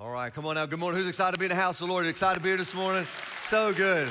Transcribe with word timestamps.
All 0.00 0.10
right, 0.10 0.32
come 0.32 0.46
on 0.46 0.54
now. 0.54 0.64
Good 0.64 0.78
morning. 0.78 0.96
Who's 0.96 1.08
excited 1.08 1.32
to 1.32 1.40
be 1.40 1.46
in 1.46 1.48
the 1.48 1.56
house 1.56 1.80
of 1.80 1.88
the 1.88 1.92
Lord? 1.92 2.06
Excited 2.06 2.38
to 2.38 2.40
be 2.40 2.50
here 2.50 2.56
this 2.56 2.72
morning? 2.72 3.04
So 3.40 3.72
good. 3.72 4.08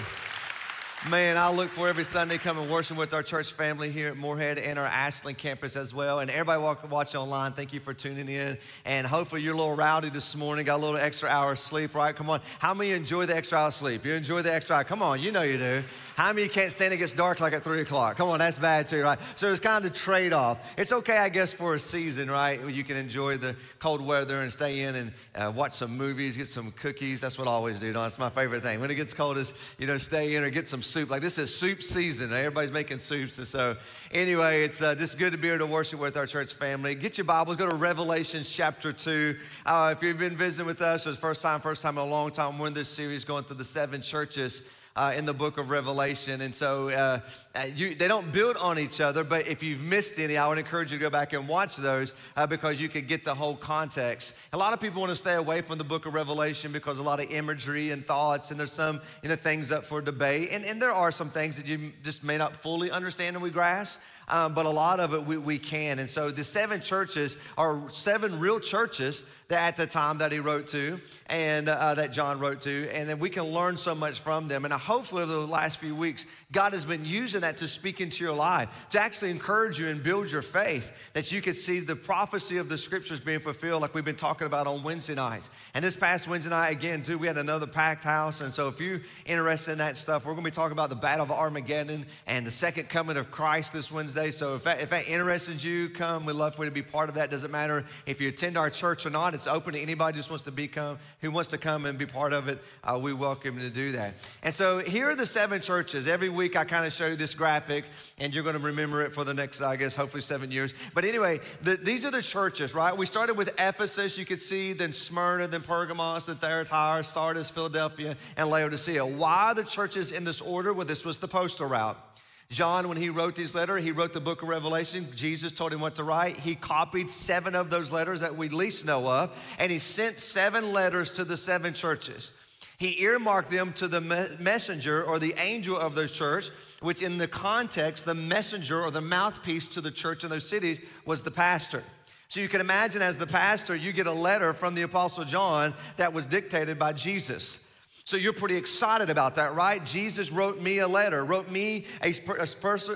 Man, 1.06 1.38
I 1.38 1.52
look 1.52 1.70
for 1.70 1.88
every 1.88 2.04
Sunday 2.04 2.40
coming 2.40 2.70
worship 2.70 2.98
with 2.98 3.14
our 3.14 3.22
church 3.22 3.54
family 3.54 3.92
here 3.92 4.10
at 4.10 4.18
Morehead 4.18 4.58
and 4.58 4.80
our 4.80 4.86
Ashland 4.86 5.38
campus 5.38 5.76
as 5.76 5.94
well. 5.94 6.20
And 6.20 6.30
everybody 6.30 6.60
watching 6.90 7.22
online, 7.22 7.54
thank 7.54 7.72
you 7.72 7.80
for 7.80 7.94
tuning 7.94 8.28
in. 8.28 8.58
And 8.84 9.06
hopefully 9.06 9.44
you're 9.44 9.54
a 9.54 9.58
little 9.58 9.76
rowdy 9.76 10.10
this 10.10 10.36
morning, 10.36 10.66
got 10.66 10.78
a 10.78 10.84
little 10.84 10.98
extra 10.98 11.30
hour 11.30 11.52
of 11.52 11.60
sleep, 11.60 11.94
right? 11.94 12.16
Come 12.16 12.32
on. 12.32 12.42
How 12.58 12.74
many 12.74 12.92
enjoy 12.92 13.28
the 13.28 13.38
extra 13.38 13.60
hour 13.60 13.68
of 13.68 13.76
sleep? 13.76 14.06
You 14.06 14.14
enjoy 14.14 14.42
the 14.42 14.54
extra 14.54 14.78
hour? 14.78 14.84
Come 14.84 15.04
on, 15.04 15.22
you 15.22 15.32
know 15.32 15.44
you 15.44 15.60
do. 15.60 15.84
How 16.18 16.34
many 16.34 16.48
can't 16.48 16.72
stand 16.72 16.96
it 16.96 16.98
gets 16.98 17.14
dark 17.14 17.40
like 17.42 17.54
at 17.54 17.64
three 17.64 17.82
o'clock? 17.82 18.18
Come 18.18 18.30
on, 18.30 18.40
that's 18.40 18.58
bad 18.58 18.88
too, 18.88 19.04
right? 19.04 19.20
So 19.36 19.52
it's 19.52 19.60
kind 19.60 19.86
of 19.86 19.92
a 19.92 19.94
trade 19.94 20.34
off. 20.34 20.74
It's 20.76 20.92
okay, 20.92 21.20
I 21.20 21.30
guess, 21.30 21.54
for 21.54 21.76
a 21.76 21.80
season, 21.80 22.32
right? 22.32 22.60
You 22.68 22.84
can 22.84 22.98
enjoy 22.98 23.38
the 23.38 23.56
cold 23.78 24.02
weather 24.02 24.42
and 24.42 24.52
stay 24.52 24.82
in 24.82 24.96
and 24.96 25.12
uh, 25.36 25.52
watch 25.56 25.74
some 25.74 25.96
movies, 25.96 26.36
get 26.36 26.48
some 26.48 26.72
cookies. 26.72 27.22
That's 27.22 27.38
what 27.38 27.48
I 27.48 27.52
always 27.52 27.80
do. 27.80 27.94
That's 27.94 28.18
my 28.18 28.30
favorite 28.30 28.64
thing. 28.64 28.82
When 28.82 28.90
it 28.90 28.96
gets 28.96 29.14
cold, 29.14 29.38
is 29.38 29.54
you 29.78 29.86
know 29.86 30.00
stay 30.00 30.34
in 30.34 30.44
or 30.44 30.50
get 30.50 30.68
some 30.68 30.82
soup. 30.88 31.10
Like 31.10 31.22
this 31.22 31.38
is 31.38 31.56
soup 31.56 31.84
season. 31.84 32.34
Everybody's 32.34 32.72
making 32.72 33.00
soups, 33.00 33.38
and 33.38 33.48
so 33.48 33.76
anyway, 34.12 34.64
it's 34.64 34.82
uh, 34.82 34.96
just 34.96 35.20
good 35.20 35.32
to 35.34 35.38
be 35.38 35.50
here 35.50 35.58
to 35.58 35.66
worship 35.66 36.00
with 36.00 36.18
our 36.18 36.26
church 36.26 36.54
family. 36.54 36.96
Get 36.96 37.18
your 37.18 37.26
Bibles. 37.26 37.58
Go 37.58 37.70
to 37.70 37.76
Revelation 37.76 38.44
chapter 38.44 38.94
two. 38.94 39.38
Uh, 39.66 39.94
if 39.96 40.02
you've 40.02 40.18
been 40.18 40.38
visiting 40.38 40.66
with 40.66 40.82
us, 40.82 41.06
it's 41.06 41.20
first 41.20 41.42
time, 41.42 41.60
first 41.60 41.82
time 41.82 41.98
in 41.98 42.04
a 42.04 42.08
long 42.08 42.32
time. 42.32 42.58
We're 42.58 42.68
in 42.68 42.74
this 42.74 42.90
series 42.90 43.26
going 43.26 43.44
through 43.44 43.58
the 43.58 43.64
seven 43.64 44.02
churches 44.02 44.62
uh, 44.98 45.14
in 45.16 45.26
the 45.26 45.34
book 45.34 45.60
of 45.60 45.70
Revelation. 45.70 46.42
And 46.42 46.54
so 46.54 46.90
uh, 46.90 47.20
uh, 47.56 47.66
you, 47.76 47.94
they 47.94 48.08
don't 48.08 48.34
build 48.34 48.58
on 48.58 48.80
each 48.80 49.00
other, 49.00 49.24
but 49.24 49.48
if 49.48 49.62
you've 49.62 49.82
missed 49.82 50.20
any, 50.20 50.38
I 50.38 50.48
would 50.48 50.58
encourage 50.58 50.92
you 50.92 50.98
to 50.98 51.02
go 51.02 51.10
back 51.12 51.34
and 51.34 51.48
watch 51.48 51.76
those 51.76 52.14
uh, 52.36 52.48
because 52.48 52.82
you 52.82 52.90
could 52.90 53.08
get 53.08 53.24
the 53.24 53.36
whole 53.36 53.56
context. 53.56 54.34
A 54.54 54.58
lot 54.58 54.74
of 54.74 54.80
people 54.80 55.00
want 55.00 55.12
to 55.12 55.16
stay 55.16 55.36
away 55.36 55.62
from 55.62 55.78
the 55.78 55.84
book 55.84 56.08
of 56.08 56.16
Revelation 56.16 56.72
because 56.72 56.98
a 56.98 57.04
lot 57.04 57.20
of 57.20 57.32
imagery 57.32 57.92
and 57.92 58.06
thoughts, 58.06 58.50
and 58.50 58.60
there's 58.60 58.72
some 58.72 59.00
you 59.22 59.30
know, 59.30 59.36
things 59.36 59.72
up 59.72 59.86
for 59.86 60.02
debate. 60.02 60.50
And, 60.52 60.66
and 60.66 60.82
there 60.82 60.92
are 60.92 61.12
some 61.12 61.30
things 61.30 61.58
that 61.58 61.68
you 61.68 61.94
just 62.04 62.24
may 62.24 62.38
not 62.38 62.56
fully 62.56 62.90
understand 62.90 63.36
and 63.36 63.44
we 63.44 63.52
grasp. 63.52 64.02
Um, 64.30 64.54
but 64.54 64.66
a 64.66 64.70
lot 64.70 65.00
of 65.00 65.14
it 65.14 65.26
we, 65.26 65.38
we 65.38 65.58
can. 65.58 66.00
And 66.00 66.10
so 66.10 66.30
the 66.30 66.44
seven 66.44 66.82
churches 66.82 67.38
are 67.58 67.90
seven 67.90 68.40
real 68.40 68.60
churches 68.60 69.24
that 69.50 69.68
at 69.68 69.78
the 69.78 69.88
time 69.88 70.18
that 70.18 70.32
he 70.32 70.40
wrote 70.40 70.68
to 70.68 71.00
and 71.28 71.70
uh, 71.70 71.96
that 71.96 72.12
John 72.12 72.40
wrote 72.40 72.62
to, 72.62 72.90
and 72.92 73.08
then 73.08 73.20
we 73.20 73.30
can 73.30 73.44
learn 73.44 73.78
so 73.78 73.96
much 73.96 74.20
from 74.20 74.48
them. 74.48 74.66
And 74.66 74.74
hopefully, 74.74 75.24
over 75.24 75.32
the 75.32 75.40
last 75.40 75.80
few 75.80 75.96
weeks, 75.96 76.26
God 76.52 76.74
has 76.74 76.86
been 76.86 77.06
using 77.06 77.42
that 77.42 77.58
to 77.58 77.68
speak 77.68 78.02
into 78.02 78.24
your 78.24 78.34
life, 78.34 78.70
to 78.92 79.02
actually 79.02 79.32
encourage 79.32 79.80
you 79.80 79.88
and 79.88 80.02
build 80.02 80.32
your 80.32 80.42
faith, 80.42 80.92
that 81.14 81.32
you 81.32 81.42
could 81.42 81.56
see 81.56 81.80
the 81.80 81.96
prophecy 81.96 82.58
of 82.58 82.70
the 82.70 82.78
scriptures 82.78 83.20
being 83.20 83.40
fulfilled, 83.40 83.82
like 83.82 83.94
we've 83.94 84.06
been 84.06 84.16
talking 84.16 84.48
about 84.48 84.68
on 84.68 84.84
Wednesday 84.84 85.16
nights. 85.16 85.50
And 85.74 85.84
this 85.84 85.96
past 85.96 86.28
Wednesday 86.28 86.50
night, 86.50 86.72
again, 86.72 87.04
too, 87.04 87.18
we 87.18 87.28
had 87.28 87.38
another 87.38 87.68
packed 87.68 88.04
house. 88.04 88.42
And 88.42 88.54
so, 88.54 88.68
if 88.68 88.80
you're 88.82 89.02
interested 89.26 89.74
in 89.74 89.78
that 89.80 89.98
stuff, 89.98 90.26
we're 90.26 90.34
going 90.34 90.44
to 90.44 90.52
be 90.52 90.56
talking 90.56 90.74
about 90.74 90.90
the 90.90 90.96
Battle 90.96 91.24
of 91.24 91.32
Armageddon 91.32 92.06
and 92.26 92.46
the 92.46 92.52
second 92.52 92.90
coming 92.90 93.18
of 93.18 93.32
Christ 93.32 93.74
this 93.74 93.92
Wednesday. 93.92 94.32
So, 94.32 94.56
if 94.56 94.64
that, 94.64 94.82
if 94.82 94.90
that 94.90 95.08
interests 95.08 95.64
you, 95.64 95.90
come. 95.90 96.26
We'd 96.26 96.34
love 96.34 96.56
for 96.56 96.64
you 96.64 96.70
to 96.70 96.74
be 96.74 96.82
part 96.82 97.10
of 97.10 97.16
that. 97.16 97.32
Doesn't 97.32 97.52
matter 97.52 97.86
if 98.06 98.20
you 98.20 98.30
attend 98.30 98.58
our 98.58 98.70
church 98.70 99.06
or 99.06 99.10
not. 99.10 99.37
It's 99.38 99.46
open 99.46 99.74
to 99.74 99.80
anybody 99.80 100.16
who 100.16 100.20
just 100.20 100.32
wants 100.32 100.46
to 100.46 100.52
become, 100.52 100.98
who 101.22 101.30
wants 101.30 101.52
to 101.52 101.60
come 101.60 101.86
and 101.86 101.96
be 101.96 102.08
part 102.08 102.34
of 102.34 102.48
it. 102.48 102.60
Uh, 102.84 102.98
we 103.00 103.14
welcome 103.14 103.60
to 103.60 103.70
do 103.70 103.92
that. 103.92 104.16
And 104.42 104.52
so 104.52 104.80
here 104.80 105.12
are 105.12 105.16
the 105.16 105.28
seven 105.28 105.62
churches. 105.62 106.08
Every 106.08 106.30
week 106.30 106.56
I 106.56 106.66
kind 106.66 106.88
of 106.88 106.92
show 106.92 107.06
you 107.06 107.16
this 107.16 107.36
graphic, 107.36 107.86
and 108.18 108.34
you're 108.34 108.44
going 108.44 108.58
to 108.58 108.60
remember 108.60 109.04
it 109.04 109.14
for 109.14 109.24
the 109.24 109.36
next, 109.36 109.62
I 109.62 109.76
guess, 109.76 109.96
hopefully 109.96 110.22
seven 110.22 110.50
years. 110.50 110.74
But 110.96 111.06
anyway, 111.06 111.40
the, 111.62 111.76
these 111.76 112.04
are 112.04 112.10
the 112.10 112.24
churches, 112.24 112.74
right? 112.74 112.98
We 112.98 113.06
started 113.06 113.38
with 113.38 113.50
Ephesus, 113.60 114.18
you 114.18 114.26
could 114.26 114.42
see, 114.42 114.74
then 114.74 114.92
Smyrna, 114.92 115.48
then 115.48 115.62
Pergamos, 115.62 116.26
then 116.26 116.38
Thyatira, 116.38 117.04
Sardis, 117.04 117.52
Philadelphia, 117.52 118.18
and 118.38 118.50
Laodicea. 118.50 119.06
Why 119.06 119.54
the 119.54 119.64
churches 119.64 120.12
in 120.12 120.24
this 120.24 120.42
order? 120.42 120.74
Well, 120.74 120.88
this 120.88 121.06
was 121.06 121.18
the 121.18 121.28
postal 121.28 121.70
route. 121.70 122.07
John, 122.50 122.88
when 122.88 122.98
he 122.98 123.10
wrote 123.10 123.36
these 123.36 123.54
letters, 123.54 123.84
he 123.84 123.92
wrote 123.92 124.14
the 124.14 124.22
book 124.22 124.42
of 124.42 124.48
Revelation. 124.48 125.10
Jesus 125.14 125.52
told 125.52 125.74
him 125.74 125.82
what 125.82 125.96
to 125.96 126.04
write. 126.04 126.38
He 126.38 126.56
copied 126.56 127.12
seven 127.12 127.56
of 127.56 127.70
those 127.70 127.92
letters 127.92 128.22
that 128.22 128.38
we 128.38 128.48
least 128.48 128.86
know 128.86 129.06
of, 129.08 129.38
and 129.60 129.70
he 129.70 129.80
sent 129.80 130.18
seven 130.18 130.72
letters 130.72 131.12
to 131.12 131.26
the 131.26 131.36
seven 131.36 131.74
churches. 131.74 132.32
He 132.78 133.02
earmarked 133.02 133.50
them 133.50 133.74
to 133.74 133.88
the 133.88 134.00
messenger 134.40 135.04
or 135.04 135.20
the 135.20 135.34
angel 135.40 135.78
of 135.78 135.96
those 135.96 136.12
church, 136.12 136.50
which 136.80 137.02
in 137.02 137.18
the 137.18 137.28
context, 137.28 138.06
the 138.06 138.16
messenger 138.16 138.82
or 138.82 138.92
the 138.92 139.02
mouthpiece 139.02 139.68
to 139.70 139.82
the 139.82 139.92
church 139.92 140.24
in 140.24 140.30
those 140.30 140.48
cities 140.48 140.80
was 141.06 141.22
the 141.22 141.32
pastor. 141.32 141.84
So 142.30 142.40
you 142.40 142.48
can 142.48 142.62
imagine 142.62 143.02
as 143.02 143.18
the 143.18 143.28
pastor, 143.28 143.76
you 143.76 143.92
get 143.92 144.06
a 144.06 144.12
letter 144.12 144.54
from 144.54 144.76
the 144.76 144.84
Apostle 144.84 145.24
John 145.24 145.74
that 145.98 146.14
was 146.14 146.26
dictated 146.26 146.78
by 146.78 146.94
Jesus. 146.94 147.60
So 148.08 148.16
you're 148.16 148.32
pretty 148.32 148.56
excited 148.56 149.10
about 149.10 149.36
that, 149.36 149.54
right? 149.54 149.84
Jesus 149.84 150.32
wrote 150.32 150.62
me 150.62 150.80
a 150.80 150.88
letter, 150.88 151.26
wrote 151.26 151.52
me 151.52 151.88
a, 152.02 152.14
a, 152.30 152.48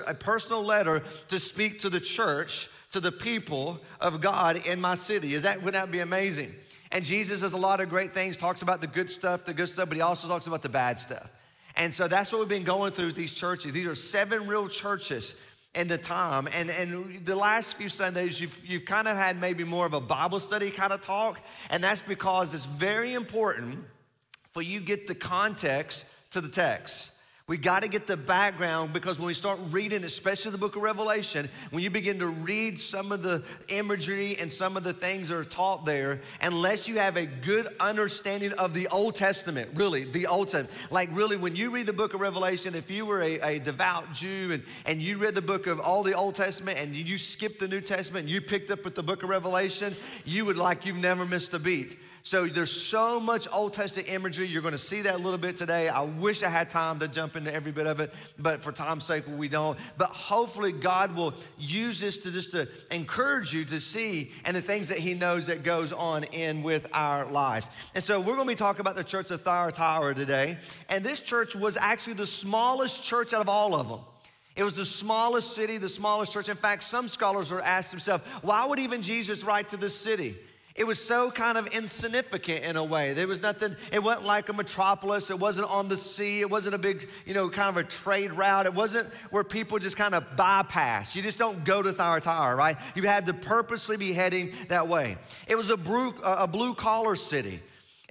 a 0.07 0.13
personal 0.13 0.63
letter 0.63 1.03
to 1.27 1.37
speak 1.37 1.79
to 1.79 1.89
the 1.89 1.99
church, 1.99 2.69
to 2.91 3.01
the 3.01 3.11
people 3.11 3.81
of 3.99 4.21
God 4.21 4.65
in 4.65 4.79
my 4.79 4.95
city. 4.95 5.33
Is 5.33 5.43
that, 5.43 5.57
wouldn't 5.57 5.73
that 5.73 5.91
be 5.91 5.99
amazing? 5.99 6.55
And 6.93 7.03
Jesus 7.03 7.41
does 7.41 7.51
a 7.51 7.57
lot 7.57 7.81
of 7.81 7.89
great 7.89 8.13
things, 8.13 8.37
talks 8.37 8.61
about 8.61 8.79
the 8.79 8.87
good 8.87 9.09
stuff, 9.09 9.43
the 9.43 9.53
good 9.53 9.67
stuff, 9.67 9.89
but 9.89 9.97
he 9.97 10.01
also 10.01 10.29
talks 10.29 10.47
about 10.47 10.61
the 10.61 10.69
bad 10.69 10.97
stuff. 10.97 11.29
And 11.75 11.93
so 11.93 12.07
that's 12.07 12.31
what 12.31 12.39
we've 12.39 12.47
been 12.47 12.63
going 12.63 12.93
through 12.93 13.07
with 13.07 13.15
these 13.17 13.33
churches. 13.33 13.73
These 13.73 13.87
are 13.87 13.95
seven 13.95 14.47
real 14.47 14.69
churches 14.69 15.35
in 15.75 15.89
the 15.89 15.97
time. 15.97 16.47
And, 16.55 16.69
and 16.69 17.25
the 17.25 17.35
last 17.35 17.75
few 17.75 17.89
Sundays, 17.89 18.39
you've, 18.39 18.65
you've 18.65 18.85
kind 18.85 19.09
of 19.09 19.17
had 19.17 19.41
maybe 19.41 19.65
more 19.65 19.85
of 19.85 19.93
a 19.93 19.99
Bible 19.99 20.39
study 20.39 20.71
kind 20.71 20.93
of 20.93 21.01
talk. 21.01 21.41
And 21.69 21.83
that's 21.83 22.01
because 22.01 22.55
it's 22.55 22.65
very 22.65 23.13
important 23.13 23.83
for 24.51 24.61
you 24.61 24.79
get 24.79 25.07
the 25.07 25.15
context 25.15 26.05
to 26.31 26.41
the 26.41 26.49
text. 26.49 27.11
We 27.51 27.57
got 27.57 27.81
to 27.81 27.89
get 27.89 28.07
the 28.07 28.15
background 28.15 28.93
because 28.93 29.19
when 29.19 29.27
we 29.27 29.33
start 29.33 29.59
reading, 29.71 30.05
especially 30.05 30.51
the 30.51 30.57
book 30.57 30.77
of 30.77 30.83
Revelation, 30.83 31.49
when 31.71 31.83
you 31.83 31.89
begin 31.89 32.17
to 32.19 32.27
read 32.27 32.79
some 32.79 33.11
of 33.11 33.23
the 33.23 33.43
imagery 33.67 34.37
and 34.39 34.49
some 34.49 34.77
of 34.77 34.85
the 34.85 34.93
things 34.93 35.27
that 35.27 35.35
are 35.35 35.43
taught 35.43 35.85
there, 35.85 36.21
unless 36.41 36.87
you 36.87 36.99
have 36.99 37.17
a 37.17 37.25
good 37.25 37.67
understanding 37.81 38.53
of 38.53 38.73
the 38.73 38.87
Old 38.87 39.15
Testament, 39.15 39.71
really, 39.73 40.05
the 40.05 40.27
Old 40.27 40.47
Testament. 40.47 40.71
Like, 40.91 41.09
really, 41.11 41.35
when 41.35 41.57
you 41.57 41.71
read 41.71 41.87
the 41.87 41.93
book 41.93 42.13
of 42.13 42.21
Revelation, 42.21 42.73
if 42.73 42.89
you 42.89 43.05
were 43.05 43.21
a, 43.21 43.39
a 43.41 43.59
devout 43.59 44.13
Jew 44.13 44.51
and, 44.53 44.63
and 44.85 45.01
you 45.01 45.17
read 45.17 45.35
the 45.35 45.41
book 45.41 45.67
of 45.67 45.81
all 45.81 46.03
the 46.03 46.13
Old 46.13 46.35
Testament 46.35 46.79
and 46.79 46.95
you 46.95 47.17
skipped 47.17 47.59
the 47.59 47.67
New 47.67 47.81
Testament 47.81 48.23
and 48.23 48.29
you 48.29 48.39
picked 48.39 48.71
up 48.71 48.85
with 48.85 48.95
the 48.95 49.03
book 49.03 49.23
of 49.23 49.29
Revelation, 49.29 49.93
you 50.23 50.45
would 50.45 50.57
like 50.57 50.85
you've 50.85 50.95
never 50.95 51.25
missed 51.25 51.53
a 51.53 51.59
beat 51.59 51.97
so 52.23 52.45
there's 52.45 52.71
so 52.71 53.19
much 53.19 53.47
Old 53.51 53.73
Testament 53.73 54.09
imagery. 54.09 54.47
You're 54.47 54.61
going 54.61 54.73
to 54.73 54.77
see 54.77 55.01
that 55.01 55.15
a 55.15 55.17
little 55.17 55.37
bit 55.37 55.57
today. 55.57 55.89
I 55.89 56.01
wish 56.01 56.43
I 56.43 56.49
had 56.49 56.69
time 56.69 56.99
to 56.99 57.07
jump 57.07 57.35
into 57.35 57.53
every 57.53 57.71
bit 57.71 57.87
of 57.87 57.99
it, 57.99 58.13
but 58.37 58.63
for 58.63 58.71
time's 58.71 59.05
sake, 59.05 59.23
we 59.27 59.47
don't. 59.47 59.77
But 59.97 60.09
hopefully, 60.09 60.71
God 60.71 61.15
will 61.15 61.33
use 61.57 61.99
this 61.99 62.17
to 62.17 62.31
just 62.31 62.51
to 62.51 62.67
encourage 62.91 63.53
you 63.53 63.65
to 63.65 63.79
see 63.79 64.31
and 64.45 64.55
the 64.55 64.61
things 64.61 64.89
that 64.89 64.99
He 64.99 65.13
knows 65.13 65.47
that 65.47 65.63
goes 65.63 65.91
on 65.91 66.23
in 66.25 66.63
with 66.63 66.87
our 66.93 67.25
lives. 67.25 67.69
And 67.95 68.03
so 68.03 68.19
we're 68.19 68.35
going 68.35 68.47
to 68.47 68.53
be 68.53 68.55
talking 68.55 68.81
about 68.81 68.95
the 68.95 69.03
church 69.03 69.31
of 69.31 69.41
Thyatira 69.41 70.13
today. 70.13 70.57
And 70.89 71.03
this 71.03 71.19
church 71.19 71.55
was 71.55 71.75
actually 71.77 72.13
the 72.13 72.27
smallest 72.27 73.03
church 73.03 73.33
out 73.33 73.41
of 73.41 73.49
all 73.49 73.73
of 73.73 73.89
them. 73.89 73.99
It 74.55 74.63
was 74.63 74.75
the 74.75 74.85
smallest 74.85 75.55
city, 75.55 75.77
the 75.77 75.89
smallest 75.89 76.31
church. 76.31 76.49
In 76.49 76.57
fact, 76.57 76.83
some 76.83 77.07
scholars 77.07 77.51
are 77.51 77.61
asked 77.61 77.91
themselves, 77.91 78.23
why 78.41 78.65
would 78.65 78.79
even 78.79 79.01
Jesus 79.01 79.43
write 79.43 79.69
to 79.69 79.77
this 79.77 79.95
city? 79.95 80.37
It 80.75 80.85
was 80.85 81.03
so 81.03 81.31
kind 81.31 81.57
of 81.57 81.67
insignificant 81.67 82.63
in 82.63 82.75
a 82.77 82.83
way. 82.83 83.13
There 83.13 83.27
was 83.27 83.41
nothing, 83.41 83.75
it 83.91 84.01
wasn't 84.01 84.25
like 84.25 84.47
a 84.49 84.53
metropolis. 84.53 85.29
It 85.29 85.37
wasn't 85.37 85.69
on 85.69 85.89
the 85.89 85.97
sea. 85.97 86.39
It 86.39 86.49
wasn't 86.49 86.75
a 86.75 86.77
big, 86.77 87.09
you 87.25 87.33
know, 87.33 87.49
kind 87.49 87.69
of 87.69 87.77
a 87.77 87.83
trade 87.83 88.33
route. 88.33 88.65
It 88.65 88.73
wasn't 88.73 89.11
where 89.31 89.43
people 89.43 89.79
just 89.79 89.97
kind 89.97 90.15
of 90.15 90.37
bypass. 90.37 91.15
You 91.15 91.21
just 91.21 91.37
don't 91.37 91.63
go 91.65 91.81
to 91.81 91.91
Thyatira, 91.91 92.55
right? 92.55 92.77
You 92.95 93.03
had 93.03 93.25
to 93.25 93.33
purposely 93.33 93.97
be 93.97 94.13
heading 94.13 94.53
that 94.69 94.87
way. 94.87 95.17
It 95.47 95.55
was 95.55 95.69
a 95.69 95.77
blue, 95.77 96.13
a 96.23 96.47
blue 96.47 96.73
collar 96.73 97.15
city. 97.15 97.61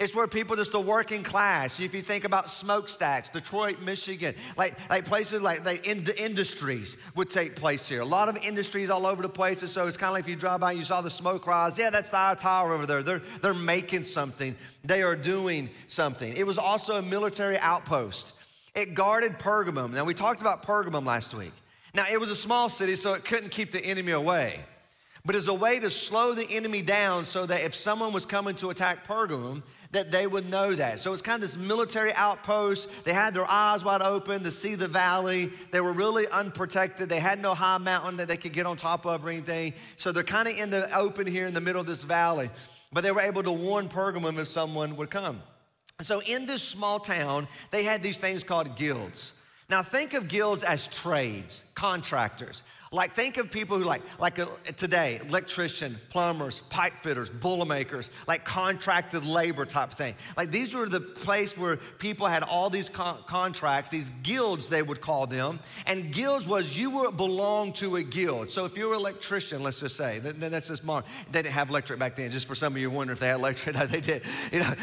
It's 0.01 0.15
where 0.15 0.27
people 0.27 0.57
just 0.57 0.73
the 0.73 0.81
working 0.81 1.23
class. 1.23 1.79
If 1.79 1.93
you 1.93 2.01
think 2.01 2.25
about 2.25 2.49
smokestacks, 2.49 3.29
Detroit, 3.29 3.83
Michigan, 3.83 4.35
like, 4.57 4.75
like 4.89 5.05
places 5.05 5.43
like, 5.43 5.63
like 5.67 5.87
in, 5.87 6.09
industries 6.17 6.97
would 7.15 7.29
take 7.29 7.55
place 7.55 7.87
here. 7.87 8.01
A 8.01 8.05
lot 8.07 8.31
of 8.31 8.39
industries 8.39 8.89
all 8.89 9.05
over 9.05 9.21
the 9.21 9.29
place. 9.29 9.61
And 9.61 9.71
so 9.71 9.87
it's 9.87 9.99
kind 9.99 10.09
of 10.09 10.15
like 10.15 10.25
if 10.25 10.31
you 10.31 10.37
drive 10.37 10.61
by 10.61 10.71
and 10.71 10.79
you 10.79 10.87
saw 10.87 11.03
the 11.03 11.11
smoke 11.11 11.47
rise. 11.47 11.79
Yeah, 11.79 11.91
that's 11.91 12.09
the 12.09 12.37
tower 12.41 12.73
over 12.73 12.87
there. 12.87 13.03
They're, 13.03 13.21
they're 13.43 13.53
making 13.53 14.05
something. 14.05 14.57
They 14.85 15.03
are 15.03 15.15
doing 15.15 15.69
something. 15.87 16.35
It 16.35 16.47
was 16.47 16.57
also 16.57 16.97
a 16.97 17.03
military 17.03 17.59
outpost. 17.59 18.33
It 18.75 18.95
guarded 18.95 19.39
Pergamum. 19.39 19.93
Now 19.93 20.05
we 20.05 20.15
talked 20.15 20.41
about 20.41 20.65
Pergamum 20.65 21.05
last 21.05 21.35
week. 21.35 21.53
Now 21.93 22.07
it 22.11 22.19
was 22.19 22.31
a 22.31 22.37
small 22.37 22.71
city, 22.71 22.97
so 22.97 23.13
it 23.13 23.27
couldn't 23.27 23.51
keep 23.51 23.71
the 23.71 23.85
enemy 23.85 24.13
away. 24.13 24.61
But 25.27 25.35
as 25.35 25.49
a 25.49 25.55
way 25.55 25.79
to 25.81 25.91
slow 25.91 26.33
the 26.33 26.47
enemy 26.49 26.81
down 26.81 27.27
so 27.27 27.45
that 27.45 27.63
if 27.63 27.75
someone 27.75 28.15
was 28.15 28.25
coming 28.25 28.55
to 28.57 28.71
attack 28.71 29.07
Pergamum, 29.07 29.63
that 29.93 30.13
they 30.13 30.27
would 30.27 30.49
know 30.49 30.73
that. 30.75 31.01
So 31.01 31.13
it's 31.13 31.23
kind 31.23 31.43
of 31.43 31.51
this 31.51 31.57
military 31.57 32.13
outpost. 32.15 32.89
They 33.05 33.13
had 33.13 33.35
their 33.35 33.51
eyes 33.51 33.85
wide 33.85 34.03
open 34.03 34.45
to 34.45 34.53
see 34.53 34.77
the 34.77 34.87
valley. 34.87 35.51
They 35.73 35.81
were 35.81 35.93
really 35.93 36.29
unprotected. 36.29 37.09
They 37.09 37.19
had 37.19 37.41
no 37.41 37.55
high 37.55 37.79
mountain 37.79 38.19
that 38.19 38.29
they 38.29 38.37
could 38.37 38.53
get 38.53 38.67
on 38.67 38.77
top 38.77 39.05
of 39.05 39.25
or 39.25 39.31
anything. 39.31 39.73
So 39.97 40.13
they're 40.13 40.23
kind 40.23 40.47
of 40.47 40.57
in 40.57 40.71
the 40.71 40.97
open 40.97 41.27
here 41.27 41.47
in 41.47 41.55
the 41.55 41.61
middle 41.61 41.81
of 41.81 41.87
this 41.89 42.05
valley. 42.05 42.51
but 42.93 43.03
they 43.03 43.13
were 43.13 43.21
able 43.21 43.43
to 43.43 43.53
warn 43.53 43.89
Pergamum 43.89 44.39
if 44.39 44.49
someone 44.49 44.97
would 44.97 45.11
come. 45.11 45.41
So 46.01 46.23
in 46.23 46.47
this 46.47 46.63
small 46.63 46.99
town, 46.99 47.47
they 47.71 47.85
had 47.85 48.03
these 48.03 48.17
things 48.17 48.43
called 48.43 48.77
guilds. 48.77 49.33
Now 49.69 49.83
think 49.83 50.15
of 50.15 50.29
guilds 50.29 50.65
as 50.65 50.87
trades, 50.89 51.65
contractors. 51.81 52.63
Like 52.93 53.13
think 53.13 53.37
of 53.37 53.53
people 53.53 53.79
who 53.79 53.85
like 53.85 54.03
like 54.19 54.41
uh, 54.41 54.47
today, 54.77 55.21
electrician, 55.29 55.97
plumbers, 56.09 56.59
pipe 56.71 56.95
fitters, 57.03 57.31
boilermakers, 57.31 58.11
like 58.27 58.45
contracted 58.45 59.25
labor 59.25 59.65
type 59.65 59.93
thing. 59.93 60.17
Like 60.37 60.51
these 60.51 60.75
were 60.75 60.89
the 60.89 61.01
place 61.01 61.57
where 61.57 61.77
people 61.77 62.27
had 62.27 62.43
all 62.43 62.69
these 62.69 62.89
con- 62.89 63.19
contracts, 63.27 63.91
these 63.91 64.11
guilds 64.25 64.69
they 64.69 64.83
would 64.83 65.01
call 65.01 65.29
them. 65.29 65.61
And 65.87 66.13
guilds 66.13 66.49
was 66.49 66.77
you 66.77 66.91
were 66.91 67.13
belonged 67.13 67.77
to 67.77 67.95
a 67.95 68.03
guild. 68.03 68.51
So 68.51 68.65
if 68.65 68.77
you 68.77 68.89
were 68.89 68.95
an 68.95 69.01
electrician, 69.01 69.63
let's 69.63 69.79
just 69.79 69.97
say, 69.97 70.19
then 70.19 70.51
that's 70.51 70.67
just 70.67 70.85
modern. 70.85 71.09
They 71.31 71.43
didn't 71.43 71.55
have 71.55 71.71
electric 71.71 72.01
back 72.01 72.17
then. 72.17 72.33
Just 72.33 72.49
for 72.49 72.57
some 72.57 72.73
of 72.73 72.83
you 72.83 72.91
wondering 72.91 73.15
if 73.15 73.21
they 73.21 73.29
had 73.29 73.39
electric, 73.39 73.77
no, 73.77 73.87
they 73.87 74.01
did. 74.01 74.25
You 74.51 74.65
know, 74.65 74.75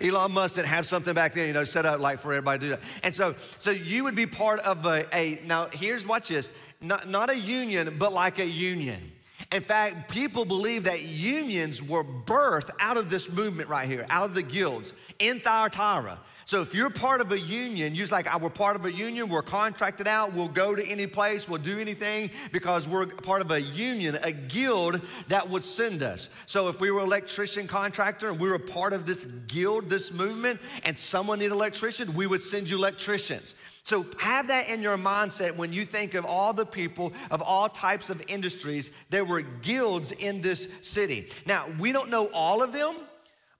Elon 0.00 0.30
Musk 0.30 0.54
didn't 0.54 0.68
have 0.68 0.86
something 0.86 1.12
back 1.12 1.34
then. 1.34 1.48
You 1.48 1.54
know, 1.54 1.64
set 1.64 1.86
up 1.86 1.98
like 1.98 2.20
for 2.20 2.32
everybody 2.32 2.60
to 2.60 2.66
do 2.66 2.70
that. 2.76 2.80
And 3.02 3.12
so, 3.12 3.34
so 3.58 3.72
you 3.72 4.04
would 4.04 4.14
be 4.14 4.26
part 4.26 4.60
of 4.60 4.86
a, 4.86 5.04
a 5.12 5.40
now. 5.44 5.66
Here's 5.72 6.06
watch 6.06 6.28
this 6.28 6.37
not, 6.80 7.08
not 7.08 7.30
a 7.30 7.38
union, 7.38 7.96
but 7.98 8.12
like 8.12 8.38
a 8.38 8.48
union. 8.48 9.12
In 9.50 9.62
fact, 9.62 10.10
people 10.10 10.44
believe 10.44 10.84
that 10.84 11.04
unions 11.04 11.82
were 11.82 12.04
birthed 12.04 12.70
out 12.80 12.96
of 12.96 13.08
this 13.08 13.30
movement 13.30 13.68
right 13.68 13.88
here, 13.88 14.04
out 14.10 14.26
of 14.26 14.34
the 14.34 14.42
guilds 14.42 14.92
in 15.18 15.40
Thyatira. 15.40 16.18
So 16.44 16.62
if 16.62 16.74
you're 16.74 16.88
part 16.88 17.20
of 17.20 17.30
a 17.30 17.38
union, 17.38 17.94
you're 17.94 18.06
like, 18.06 18.26
we're 18.40 18.48
part 18.48 18.74
of 18.74 18.86
a 18.86 18.90
union, 18.90 19.28
we're 19.28 19.42
contracted 19.42 20.08
out, 20.08 20.32
we'll 20.32 20.48
go 20.48 20.74
to 20.74 20.82
any 20.82 21.06
place, 21.06 21.46
we'll 21.46 21.60
do 21.60 21.78
anything 21.78 22.30
because 22.52 22.88
we're 22.88 23.04
part 23.06 23.42
of 23.42 23.50
a 23.50 23.60
union, 23.60 24.16
a 24.22 24.32
guild 24.32 25.02
that 25.28 25.50
would 25.50 25.62
send 25.62 26.02
us. 26.02 26.30
So 26.46 26.68
if 26.68 26.80
we 26.80 26.90
were 26.90 27.00
electrician 27.00 27.66
contractor 27.66 28.30
and 28.30 28.40
we 28.40 28.50
were 28.50 28.58
part 28.58 28.94
of 28.94 29.04
this 29.04 29.26
guild, 29.26 29.90
this 29.90 30.10
movement, 30.10 30.58
and 30.84 30.96
someone 30.96 31.40
needed 31.40 31.52
electrician, 31.52 32.14
we 32.14 32.26
would 32.26 32.42
send 32.42 32.70
you 32.70 32.78
electricians. 32.78 33.54
So 33.88 34.04
have 34.18 34.48
that 34.48 34.68
in 34.68 34.82
your 34.82 34.98
mindset 34.98 35.56
when 35.56 35.72
you 35.72 35.86
think 35.86 36.12
of 36.12 36.26
all 36.26 36.52
the 36.52 36.66
people 36.66 37.14
of 37.30 37.40
all 37.40 37.70
types 37.70 38.10
of 38.10 38.22
industries. 38.28 38.90
There 39.08 39.24
were 39.24 39.40
guilds 39.40 40.12
in 40.12 40.42
this 40.42 40.68
city. 40.82 41.30
Now, 41.46 41.64
we 41.78 41.90
don't 41.90 42.10
know 42.10 42.26
all 42.34 42.62
of 42.62 42.74
them, 42.74 42.96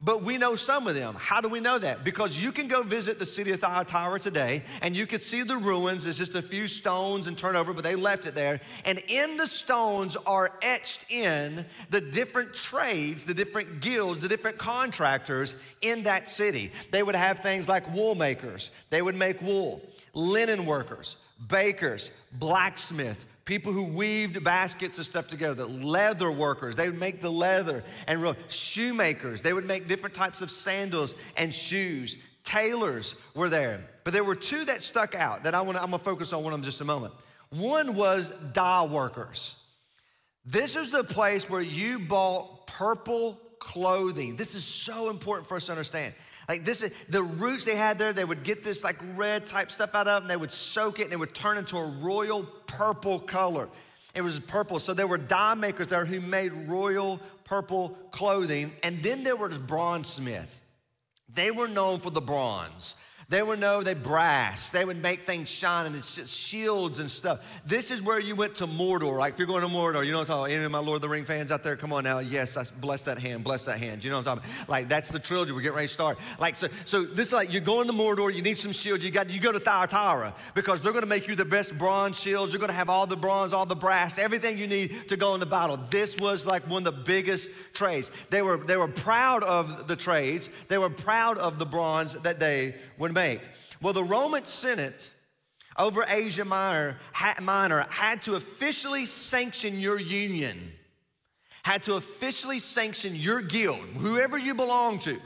but 0.02 0.22
we 0.22 0.36
know 0.36 0.54
some 0.54 0.86
of 0.86 0.94
them. 0.94 1.14
How 1.18 1.40
do 1.40 1.48
we 1.48 1.60
know 1.60 1.78
that? 1.78 2.04
Because 2.04 2.36
you 2.36 2.52
can 2.52 2.68
go 2.68 2.82
visit 2.82 3.18
the 3.18 3.24
city 3.24 3.52
of 3.52 3.60
Thyatira 3.60 4.20
today 4.20 4.64
and 4.82 4.94
you 4.94 5.06
can 5.06 5.18
see 5.18 5.44
the 5.44 5.56
ruins. 5.56 6.04
It's 6.04 6.18
just 6.18 6.34
a 6.34 6.42
few 6.42 6.68
stones 6.68 7.26
and 7.26 7.38
turnover, 7.38 7.72
but 7.72 7.82
they 7.82 7.96
left 7.96 8.26
it 8.26 8.34
there. 8.34 8.60
And 8.84 8.98
in 9.08 9.38
the 9.38 9.46
stones 9.46 10.14
are 10.26 10.52
etched 10.60 11.10
in 11.10 11.64
the 11.88 12.02
different 12.02 12.52
trades, 12.52 13.24
the 13.24 13.32
different 13.32 13.80
guilds, 13.80 14.20
the 14.20 14.28
different 14.28 14.58
contractors 14.58 15.56
in 15.80 16.02
that 16.02 16.28
city. 16.28 16.70
They 16.90 17.02
would 17.02 17.16
have 17.16 17.38
things 17.38 17.66
like 17.66 17.90
wool 17.94 18.14
makers, 18.14 18.70
they 18.90 19.00
would 19.00 19.16
make 19.16 19.40
wool 19.40 19.80
linen 20.18 20.66
workers, 20.66 21.16
bakers, 21.46 22.10
blacksmith, 22.32 23.24
people 23.44 23.72
who 23.72 23.84
weaved 23.84 24.42
baskets 24.42 24.98
of 24.98 25.04
stuff 25.04 25.28
together, 25.28 25.54
the 25.54 25.66
leather 25.66 26.30
workers, 26.30 26.76
they 26.76 26.88
would 26.88 26.98
make 26.98 27.22
the 27.22 27.30
leather, 27.30 27.84
and 28.06 28.36
shoemakers, 28.48 29.40
they 29.40 29.52
would 29.52 29.66
make 29.66 29.86
different 29.86 30.14
types 30.14 30.42
of 30.42 30.50
sandals 30.50 31.14
and 31.36 31.54
shoes. 31.54 32.18
Tailors 32.44 33.14
were 33.34 33.48
there. 33.48 33.84
But 34.04 34.12
there 34.12 34.24
were 34.24 34.34
two 34.34 34.64
that 34.64 34.82
stuck 34.82 35.14
out 35.14 35.44
that 35.44 35.54
I 35.54 35.60
want 35.60 35.78
I'm 35.78 35.90
gonna 35.90 35.98
focus 35.98 36.32
on 36.32 36.42
one 36.42 36.52
of 36.52 36.58
them 36.58 36.64
just 36.64 36.80
a 36.80 36.84
moment. 36.84 37.14
One 37.50 37.94
was 37.94 38.30
dye 38.52 38.84
workers. 38.84 39.56
This 40.44 40.76
is 40.76 40.90
the 40.90 41.04
place 41.04 41.48
where 41.48 41.62
you 41.62 41.98
bought 41.98 42.66
purple 42.66 43.38
clothing. 43.58 44.36
This 44.36 44.54
is 44.54 44.64
so 44.64 45.10
important 45.10 45.46
for 45.46 45.56
us 45.56 45.66
to 45.66 45.72
understand. 45.72 46.14
Like 46.48 46.64
this 46.64 46.82
is 46.82 46.92
the 47.08 47.22
roots 47.22 47.64
they 47.64 47.76
had 47.76 47.98
there, 47.98 48.12
they 48.12 48.24
would 48.24 48.42
get 48.42 48.64
this 48.64 48.82
like 48.82 48.96
red 49.16 49.46
type 49.46 49.70
stuff 49.70 49.94
out 49.94 50.08
of 50.08 50.22
and 50.22 50.30
they 50.30 50.36
would 50.36 50.52
soak 50.52 50.98
it 50.98 51.04
and 51.04 51.12
it 51.12 51.18
would 51.18 51.34
turn 51.34 51.58
into 51.58 51.76
a 51.76 51.86
royal 52.00 52.44
purple 52.66 53.20
color. 53.20 53.68
It 54.14 54.22
was 54.22 54.40
purple. 54.40 54.78
So 54.78 54.94
there 54.94 55.06
were 55.06 55.18
dye 55.18 55.54
makers 55.54 55.88
there 55.88 56.06
who 56.06 56.20
made 56.20 56.52
royal 56.68 57.20
purple 57.44 57.90
clothing. 58.10 58.72
And 58.82 59.02
then 59.02 59.22
there 59.22 59.36
were 59.36 59.50
bronze 59.50 60.08
smiths. 60.08 60.64
They 61.32 61.50
were 61.50 61.68
known 61.68 62.00
for 62.00 62.10
the 62.10 62.22
bronze. 62.22 62.94
They 63.30 63.42
would 63.42 63.60
know 63.60 63.82
they 63.82 63.92
brass. 63.92 64.70
They 64.70 64.86
would 64.86 65.02
make 65.02 65.26
things 65.26 65.50
shine 65.50 65.84
and 65.84 65.94
it's 65.94 66.32
shields 66.32 66.98
and 66.98 67.10
stuff. 67.10 67.40
This 67.66 67.90
is 67.90 68.00
where 68.00 68.18
you 68.18 68.34
went 68.34 68.54
to 68.56 68.66
Mordor. 68.66 69.18
Like 69.18 69.34
if 69.34 69.38
you're 69.38 69.46
going 69.46 69.60
to 69.60 69.68
Mordor, 69.68 70.06
you 70.06 70.12
know 70.12 70.20
what 70.20 70.30
I'm 70.30 70.36
talking 70.36 70.44
about? 70.44 70.50
Any 70.50 70.64
of 70.64 70.72
my 70.72 70.78
Lord 70.78 70.96
of 70.96 71.02
the 71.02 71.10
Ring 71.10 71.26
fans 71.26 71.52
out 71.52 71.62
there? 71.62 71.76
Come 71.76 71.92
on 71.92 72.04
now. 72.04 72.20
Yes, 72.20 72.56
I 72.56 72.64
bless 72.80 73.04
that 73.04 73.18
hand. 73.18 73.44
Bless 73.44 73.66
that 73.66 73.78
hand. 73.78 74.02
You 74.02 74.08
know 74.08 74.16
what 74.16 74.28
I'm 74.28 74.38
talking 74.38 74.50
about? 74.56 74.70
Like 74.70 74.88
that's 74.88 75.10
the 75.10 75.18
trilogy. 75.18 75.52
We're 75.52 75.60
getting 75.60 75.76
ready 75.76 75.88
to 75.88 75.92
start. 75.92 76.18
Like 76.38 76.54
so, 76.54 76.68
so 76.86 77.04
this 77.04 77.26
is 77.26 77.32
like 77.34 77.52
you're 77.52 77.60
going 77.60 77.86
to 77.88 77.92
Mordor. 77.92 78.34
You 78.34 78.40
need 78.40 78.56
some 78.56 78.72
shields. 78.72 79.04
You 79.04 79.10
got 79.10 79.28
you 79.28 79.40
go 79.40 79.52
to 79.52 79.60
Thyatira 79.60 80.34
because 80.54 80.80
they're 80.80 80.92
going 80.92 81.04
to 81.04 81.08
make 81.08 81.28
you 81.28 81.36
the 81.36 81.44
best 81.44 81.76
bronze 81.76 82.18
shields. 82.18 82.54
You're 82.54 82.60
going 82.60 82.70
to 82.70 82.76
have 82.76 82.88
all 82.88 83.06
the 83.06 83.16
bronze, 83.16 83.52
all 83.52 83.66
the 83.66 83.76
brass, 83.76 84.18
everything 84.18 84.56
you 84.56 84.66
need 84.66 85.06
to 85.10 85.18
go 85.18 85.34
in 85.34 85.40
the 85.40 85.46
battle. 85.46 85.78
This 85.90 86.16
was 86.16 86.46
like 86.46 86.66
one 86.66 86.86
of 86.86 86.96
the 86.96 87.02
biggest 87.02 87.50
trades. 87.74 88.10
They 88.30 88.40
were 88.40 88.56
they 88.56 88.78
were 88.78 88.88
proud 88.88 89.42
of 89.42 89.86
the 89.86 89.96
trades. 89.96 90.48
They 90.68 90.78
were 90.78 90.88
proud 90.88 91.36
of 91.36 91.58
the 91.58 91.66
bronze 91.66 92.14
that 92.20 92.40
they 92.40 92.74
would 92.96 93.17
make. 93.18 93.40
Well, 93.82 93.92
the 93.92 94.04
Roman 94.04 94.44
Senate 94.44 95.10
over 95.76 96.04
Asia 96.08 96.44
Minor, 96.44 96.98
Minor 97.42 97.86
had 97.90 98.22
to 98.22 98.34
officially 98.34 99.06
sanction 99.06 99.78
your 99.78 99.98
union, 99.98 100.72
had 101.62 101.82
to 101.84 101.94
officially 101.94 102.58
sanction 102.58 103.14
your 103.14 103.40
guild, 103.40 103.80
whoever 103.96 104.38
you 104.38 104.54
belong 104.54 104.98
to. 105.00 105.20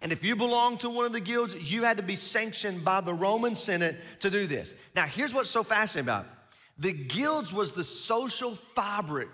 And 0.00 0.12
if 0.12 0.24
you 0.24 0.36
belong 0.36 0.78
to 0.78 0.90
one 0.90 1.06
of 1.06 1.12
the 1.12 1.20
guilds, 1.20 1.54
you 1.72 1.82
had 1.82 1.96
to 1.96 2.02
be 2.02 2.16
sanctioned 2.16 2.84
by 2.84 3.00
the 3.00 3.12
Roman 3.12 3.54
Senate 3.54 3.96
to 4.20 4.30
do 4.30 4.46
this. 4.46 4.74
Now, 4.94 5.06
here's 5.06 5.34
what's 5.34 5.50
so 5.50 5.62
fascinating 5.62 6.06
about 6.06 6.24
it. 6.24 6.30
The 6.78 6.92
guilds 6.92 7.52
was 7.52 7.72
the 7.72 7.82
social 7.82 8.54
fabric, 8.54 9.28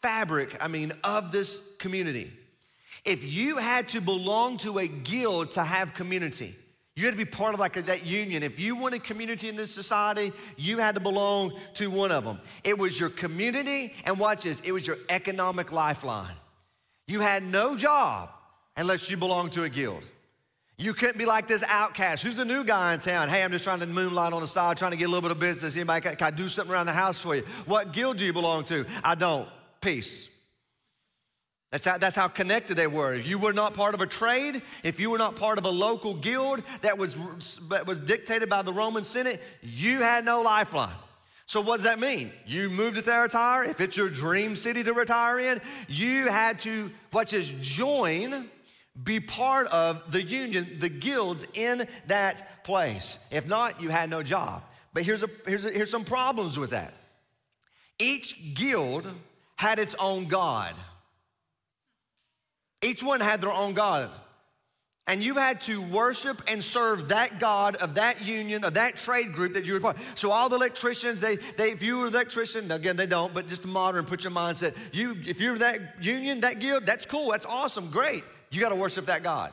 fabric, 0.00 0.56
I 0.62 0.68
mean, 0.68 0.92
of 1.04 1.32
this 1.32 1.60
community. 1.78 2.32
If 3.04 3.24
you 3.24 3.58
had 3.58 3.88
to 3.88 4.00
belong 4.00 4.56
to 4.58 4.78
a 4.78 4.88
guild 4.88 5.52
to 5.52 5.62
have 5.62 5.92
community, 5.92 6.56
you 6.98 7.04
had 7.04 7.12
to 7.12 7.16
be 7.16 7.24
part 7.24 7.54
of 7.54 7.60
like 7.60 7.74
that 7.74 8.04
union. 8.04 8.42
If 8.42 8.58
you 8.58 8.74
wanted 8.74 9.04
community 9.04 9.48
in 9.48 9.54
this 9.54 9.72
society, 9.72 10.32
you 10.56 10.78
had 10.78 10.96
to 10.96 11.00
belong 11.00 11.52
to 11.74 11.92
one 11.92 12.10
of 12.10 12.24
them. 12.24 12.40
It 12.64 12.76
was 12.76 12.98
your 12.98 13.08
community, 13.08 13.94
and 14.04 14.18
watch 14.18 14.42
this, 14.42 14.58
it 14.62 14.72
was 14.72 14.84
your 14.84 14.98
economic 15.08 15.70
lifeline. 15.70 16.34
You 17.06 17.20
had 17.20 17.44
no 17.44 17.76
job 17.76 18.30
unless 18.76 19.08
you 19.08 19.16
belonged 19.16 19.52
to 19.52 19.62
a 19.62 19.68
guild. 19.68 20.02
You 20.76 20.92
couldn't 20.92 21.18
be 21.18 21.24
like 21.24 21.46
this 21.46 21.62
outcast. 21.68 22.24
Who's 22.24 22.34
the 22.34 22.44
new 22.44 22.64
guy 22.64 22.94
in 22.94 23.00
town? 23.00 23.28
Hey, 23.28 23.44
I'm 23.44 23.52
just 23.52 23.62
trying 23.62 23.78
to 23.78 23.86
moonlight 23.86 24.32
on 24.32 24.40
the 24.40 24.48
side, 24.48 24.76
trying 24.76 24.90
to 24.90 24.96
get 24.96 25.04
a 25.04 25.08
little 25.08 25.22
bit 25.22 25.30
of 25.30 25.38
business. 25.38 25.76
Anybody, 25.76 26.00
can, 26.00 26.16
can 26.16 26.26
I 26.26 26.30
do 26.32 26.48
something 26.48 26.74
around 26.74 26.86
the 26.86 26.92
house 26.92 27.20
for 27.20 27.36
you? 27.36 27.42
What 27.66 27.92
guild 27.92 28.16
do 28.16 28.24
you 28.24 28.32
belong 28.32 28.64
to? 28.64 28.84
I 29.04 29.14
don't. 29.14 29.48
Peace. 29.80 30.28
That's 31.70 31.84
how, 31.84 31.98
that's 31.98 32.16
how 32.16 32.28
connected 32.28 32.76
they 32.76 32.86
were. 32.86 33.14
If 33.14 33.28
you 33.28 33.38
were 33.38 33.52
not 33.52 33.74
part 33.74 33.94
of 33.94 34.00
a 34.00 34.06
trade, 34.06 34.62
if 34.82 34.98
you 34.98 35.10
were 35.10 35.18
not 35.18 35.36
part 35.36 35.58
of 35.58 35.66
a 35.66 35.70
local 35.70 36.14
guild 36.14 36.62
that 36.80 36.96
was, 36.96 37.16
that 37.68 37.86
was 37.86 37.98
dictated 37.98 38.48
by 38.48 38.62
the 38.62 38.72
Roman 38.72 39.04
Senate, 39.04 39.42
you 39.62 39.98
had 39.98 40.24
no 40.24 40.40
lifeline. 40.40 40.96
So 41.44 41.60
what 41.60 41.76
does 41.76 41.84
that 41.84 41.98
mean? 41.98 42.32
You 42.46 42.70
moved 42.70 42.96
to 42.96 43.02
Thyatira. 43.02 43.68
If 43.68 43.80
it's 43.80 43.96
your 43.96 44.08
dream 44.08 44.56
city 44.56 44.82
to 44.82 44.92
retire 44.92 45.40
in, 45.40 45.60
you 45.88 46.28
had 46.28 46.58
to, 46.60 46.90
watch 47.12 47.32
this, 47.32 47.48
join, 47.60 48.48
be 49.02 49.20
part 49.20 49.66
of 49.68 50.10
the 50.10 50.22
union, 50.22 50.78
the 50.78 50.88
guilds 50.88 51.46
in 51.54 51.86
that 52.06 52.64
place. 52.64 53.18
If 53.30 53.46
not, 53.46 53.80
you 53.80 53.90
had 53.90 54.10
no 54.10 54.22
job. 54.22 54.62
But 54.94 55.04
here's, 55.04 55.22
a, 55.22 55.30
here's, 55.46 55.64
a, 55.64 55.70
here's 55.70 55.90
some 55.90 56.04
problems 56.04 56.58
with 56.58 56.70
that. 56.70 56.94
Each 57.98 58.54
guild 58.54 59.06
had 59.56 59.78
its 59.78 59.94
own 59.98 60.26
God. 60.26 60.74
Each 62.82 63.02
one 63.02 63.20
had 63.20 63.40
their 63.40 63.52
own 63.52 63.74
God. 63.74 64.10
And 65.06 65.24
you 65.24 65.34
had 65.34 65.62
to 65.62 65.80
worship 65.80 66.42
and 66.48 66.62
serve 66.62 67.08
that 67.08 67.40
God 67.40 67.76
of 67.76 67.94
that 67.94 68.26
union, 68.26 68.62
of 68.62 68.74
that 68.74 68.96
trade 68.96 69.32
group 69.32 69.54
that 69.54 69.64
you 69.64 69.72
were 69.72 69.80
part 69.80 69.96
of. 69.96 70.02
So 70.16 70.30
all 70.30 70.50
the 70.50 70.56
electricians, 70.56 71.18
they, 71.18 71.36
they 71.36 71.70
if 71.70 71.82
you 71.82 71.98
were 71.98 72.06
an 72.08 72.12
electrician, 72.12 72.70
again, 72.70 72.96
they 72.96 73.06
don't, 73.06 73.32
but 73.32 73.48
just 73.48 73.66
modern, 73.66 74.04
put 74.04 74.22
your 74.22 74.34
mindset. 74.34 74.76
You, 74.92 75.16
if 75.26 75.40
you're 75.40 75.56
that 75.58 76.04
union, 76.04 76.40
that 76.40 76.60
guild, 76.60 76.84
that's 76.84 77.06
cool, 77.06 77.30
that's 77.30 77.46
awesome, 77.46 77.88
great. 77.88 78.22
You 78.50 78.60
got 78.60 78.68
to 78.68 78.74
worship 78.74 79.06
that 79.06 79.22
God. 79.22 79.50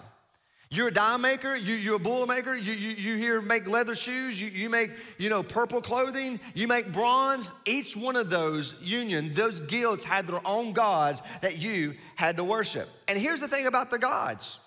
You're 0.70 0.88
a 0.88 0.94
dye 0.94 1.18
maker, 1.18 1.56
you, 1.56 1.76
you're 1.76 1.96
a 1.96 2.00
bull 2.00 2.26
maker, 2.26 2.54
you, 2.54 2.74
you, 2.74 2.90
you 2.90 3.16
here 3.18 3.42
make 3.42 3.68
leather 3.68 3.96
shoes, 3.96 4.42
you, 4.42 4.48
you 4.48 4.70
make, 4.70 4.92
you 5.18 5.30
know, 5.30 5.44
purple 5.44 5.82
clothing, 5.82 6.40
you 6.54 6.68
make 6.68 6.92
bronze. 6.92 7.52
Each 7.66 7.96
one 7.96 8.16
of 8.16 8.30
those 8.30 8.76
union, 8.82 9.34
those 9.34 9.60
guilds 9.60 10.04
had 10.04 10.28
their 10.28 10.46
own 10.46 10.74
gods 10.74 11.22
that 11.42 11.58
you 11.58 11.94
had 12.16 12.38
to 12.38 12.44
worship. 12.44 12.90
And 13.08 13.18
here's 13.18 13.42
the 13.42 13.48
thing 13.48 13.68
about 13.68 13.90
the 13.90 14.00
gods. 14.00 14.58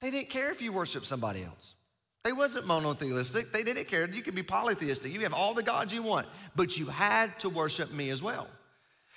They 0.00 0.10
didn't 0.10 0.30
care 0.30 0.50
if 0.50 0.62
you 0.62 0.72
worship 0.72 1.04
somebody 1.04 1.44
else. 1.44 1.74
They 2.24 2.32
wasn't 2.32 2.66
monotheistic. 2.66 3.52
They 3.52 3.62
didn't 3.62 3.88
care. 3.88 4.08
You 4.08 4.22
could 4.22 4.34
be 4.34 4.42
polytheistic. 4.42 5.12
You 5.12 5.20
have 5.20 5.32
all 5.32 5.54
the 5.54 5.62
gods 5.62 5.92
you 5.92 6.02
want, 6.02 6.26
but 6.54 6.76
you 6.76 6.86
had 6.86 7.38
to 7.40 7.48
worship 7.48 7.92
me 7.92 8.10
as 8.10 8.22
well. 8.22 8.46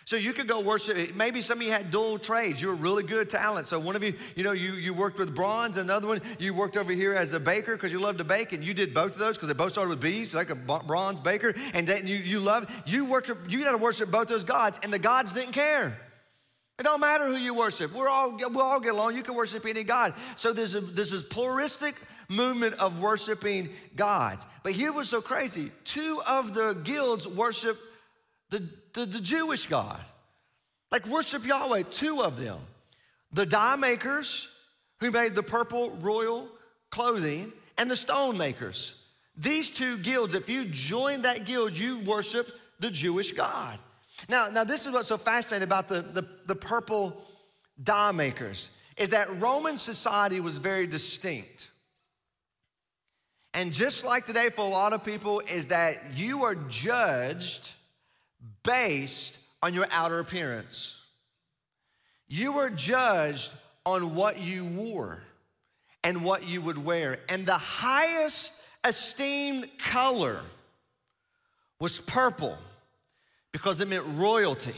So 0.05 0.17
you 0.17 0.33
could 0.33 0.48
go 0.48 0.60
worship. 0.60 1.15
Maybe 1.15 1.41
some 1.41 1.60
of 1.60 1.63
you 1.63 1.72
had 1.72 1.89
dual 1.89 2.19
trades. 2.19 2.62
You 2.62 2.67
were 2.67 2.75
really 2.75 3.03
good 3.03 3.29
talent. 3.29 3.67
So 3.67 3.79
one 3.79 3.95
of 3.95 4.03
you, 4.03 4.13
you 4.36 4.43
know, 4.43 4.51
you, 4.51 4.74
you 4.74 4.93
worked 4.93 5.17
with 5.17 5.33
bronze. 5.33 5.77
Another 5.77 6.07
one, 6.07 6.22
you 6.39 6.53
worked 6.53 6.75
over 6.75 6.91
here 6.91 7.13
as 7.13 7.33
a 7.33 7.39
baker 7.39 7.75
because 7.75 7.91
you 7.91 8.00
loved 8.00 8.17
to 8.17 8.24
bake, 8.24 8.51
and 8.51 8.63
you 8.63 8.74
did 8.74 8.93
both 8.93 9.13
of 9.13 9.19
those 9.19 9.38
because 9.38 9.48
they 9.48 9.53
both 9.53 9.72
started 9.72 9.89
with 9.89 10.01
B's, 10.01 10.36
like 10.36 10.50
a 10.50 10.55
bronze 10.55 11.22
baker. 11.22 11.53
And 11.74 11.88
you 11.88 12.17
you 12.17 12.39
love 12.39 12.69
you 12.86 13.05
worked. 13.05 13.31
You 13.48 13.63
got 13.63 13.72
to 13.72 13.77
worship 13.77 14.12
both 14.12 14.27
those 14.27 14.43
gods, 14.43 14.79
and 14.83 14.91
the 14.91 15.00
gods 15.00 15.31
didn't 15.31 15.53
care. 15.53 15.98
It 16.79 16.83
don't 16.83 17.00
matter 17.00 17.27
who 17.27 17.38
you 17.38 17.53
worship. 17.53 17.93
We're 17.93 18.10
all 18.10 18.36
we'll 18.38 18.62
all 18.62 18.79
get 18.79 18.93
along. 18.93 19.15
You 19.15 19.24
can 19.24 19.36
worship 19.36 19.65
any 19.65 19.83
god. 19.83 20.15
So 20.36 20.51
there's 20.51 20.75
a, 20.75 20.81
this 20.81 21.13
is 21.13 21.24
pluralistic 21.24 21.95
movement 22.27 22.75
of 22.75 23.00
worshiping 23.00 23.69
gods. 23.95 24.45
But 24.63 24.74
here 24.74 24.91
was 24.91 25.07
so 25.07 25.22
crazy. 25.22 25.72
Two 25.86 26.22
of 26.27 26.53
the 26.53 26.74
guilds 26.83 27.27
worship 27.27 27.77
the, 28.50 28.67
the, 28.94 29.06
the 29.06 29.20
Jewish 29.20 29.68
God. 29.68 30.00
Like 30.92 31.08
worship 31.08 31.46
Yahweh, 31.46 31.84
two 31.90 32.22
of 32.22 32.40
them. 32.40 32.60
The 33.32 33.46
dye 33.46 33.76
makers 33.76 34.48
who 35.00 35.12
made 35.12 35.36
the 35.36 35.44
purple 35.44 35.92
royal 36.02 36.48
clothing 36.92 37.52
and 37.78 37.90
the 37.90 37.96
stone 37.96 38.38
makers. 38.38 38.94
These 39.36 39.72
two 39.72 39.98
guilds, 39.98 40.36
if 40.36 40.48
you 40.48 40.66
join 40.66 41.24
that 41.24 41.46
guild, 41.46 41.78
you 41.78 42.00
worship 42.00 42.48
the 42.80 42.92
Jewish 42.92 43.32
God. 43.32 43.80
Now, 44.30 44.50
now 44.50 44.64
this 44.64 44.86
is 44.86 44.94
what's 44.94 45.08
so 45.08 45.18
fascinating 45.18 45.64
about 45.64 45.88
the, 45.88 46.02
the, 46.02 46.28
the 46.46 46.56
purple 46.56 47.22
dye 47.82 48.12
makers 48.12 48.70
is 48.98 49.10
that 49.10 49.42
Roman 49.42 49.78
society 49.78 50.40
was 50.40 50.58
very 50.60 50.86
distinct. 50.86 51.70
And 53.56 53.74
just 53.74 54.06
like 54.06 54.26
today 54.26 54.50
for 54.50 54.62
a 54.62 54.70
lot 54.70 54.94
of 54.94 55.04
people, 55.04 55.42
is 55.42 55.68
that 55.68 56.16
you 56.16 56.44
are 56.44 56.56
judged 56.56 57.74
based 58.64 59.38
on 59.62 59.74
your 59.74 59.88
outer 59.92 60.20
appearance. 60.20 60.98
You 62.28 62.54
were 62.54 62.70
judged 62.70 63.52
on 63.86 64.16
what 64.16 64.40
you 64.42 64.66
wore 64.66 65.20
and 66.04 66.24
what 66.24 66.48
you 66.48 66.62
would 66.62 66.84
wear. 66.84 67.20
And 67.30 67.46
the 67.46 67.58
highest 67.58 68.54
esteemed 68.86 69.68
color 69.78 70.40
was 71.80 72.00
purple 72.00 72.58
because 73.52 73.82
it 73.82 73.88
meant 73.88 74.06
royalty. 74.08 74.76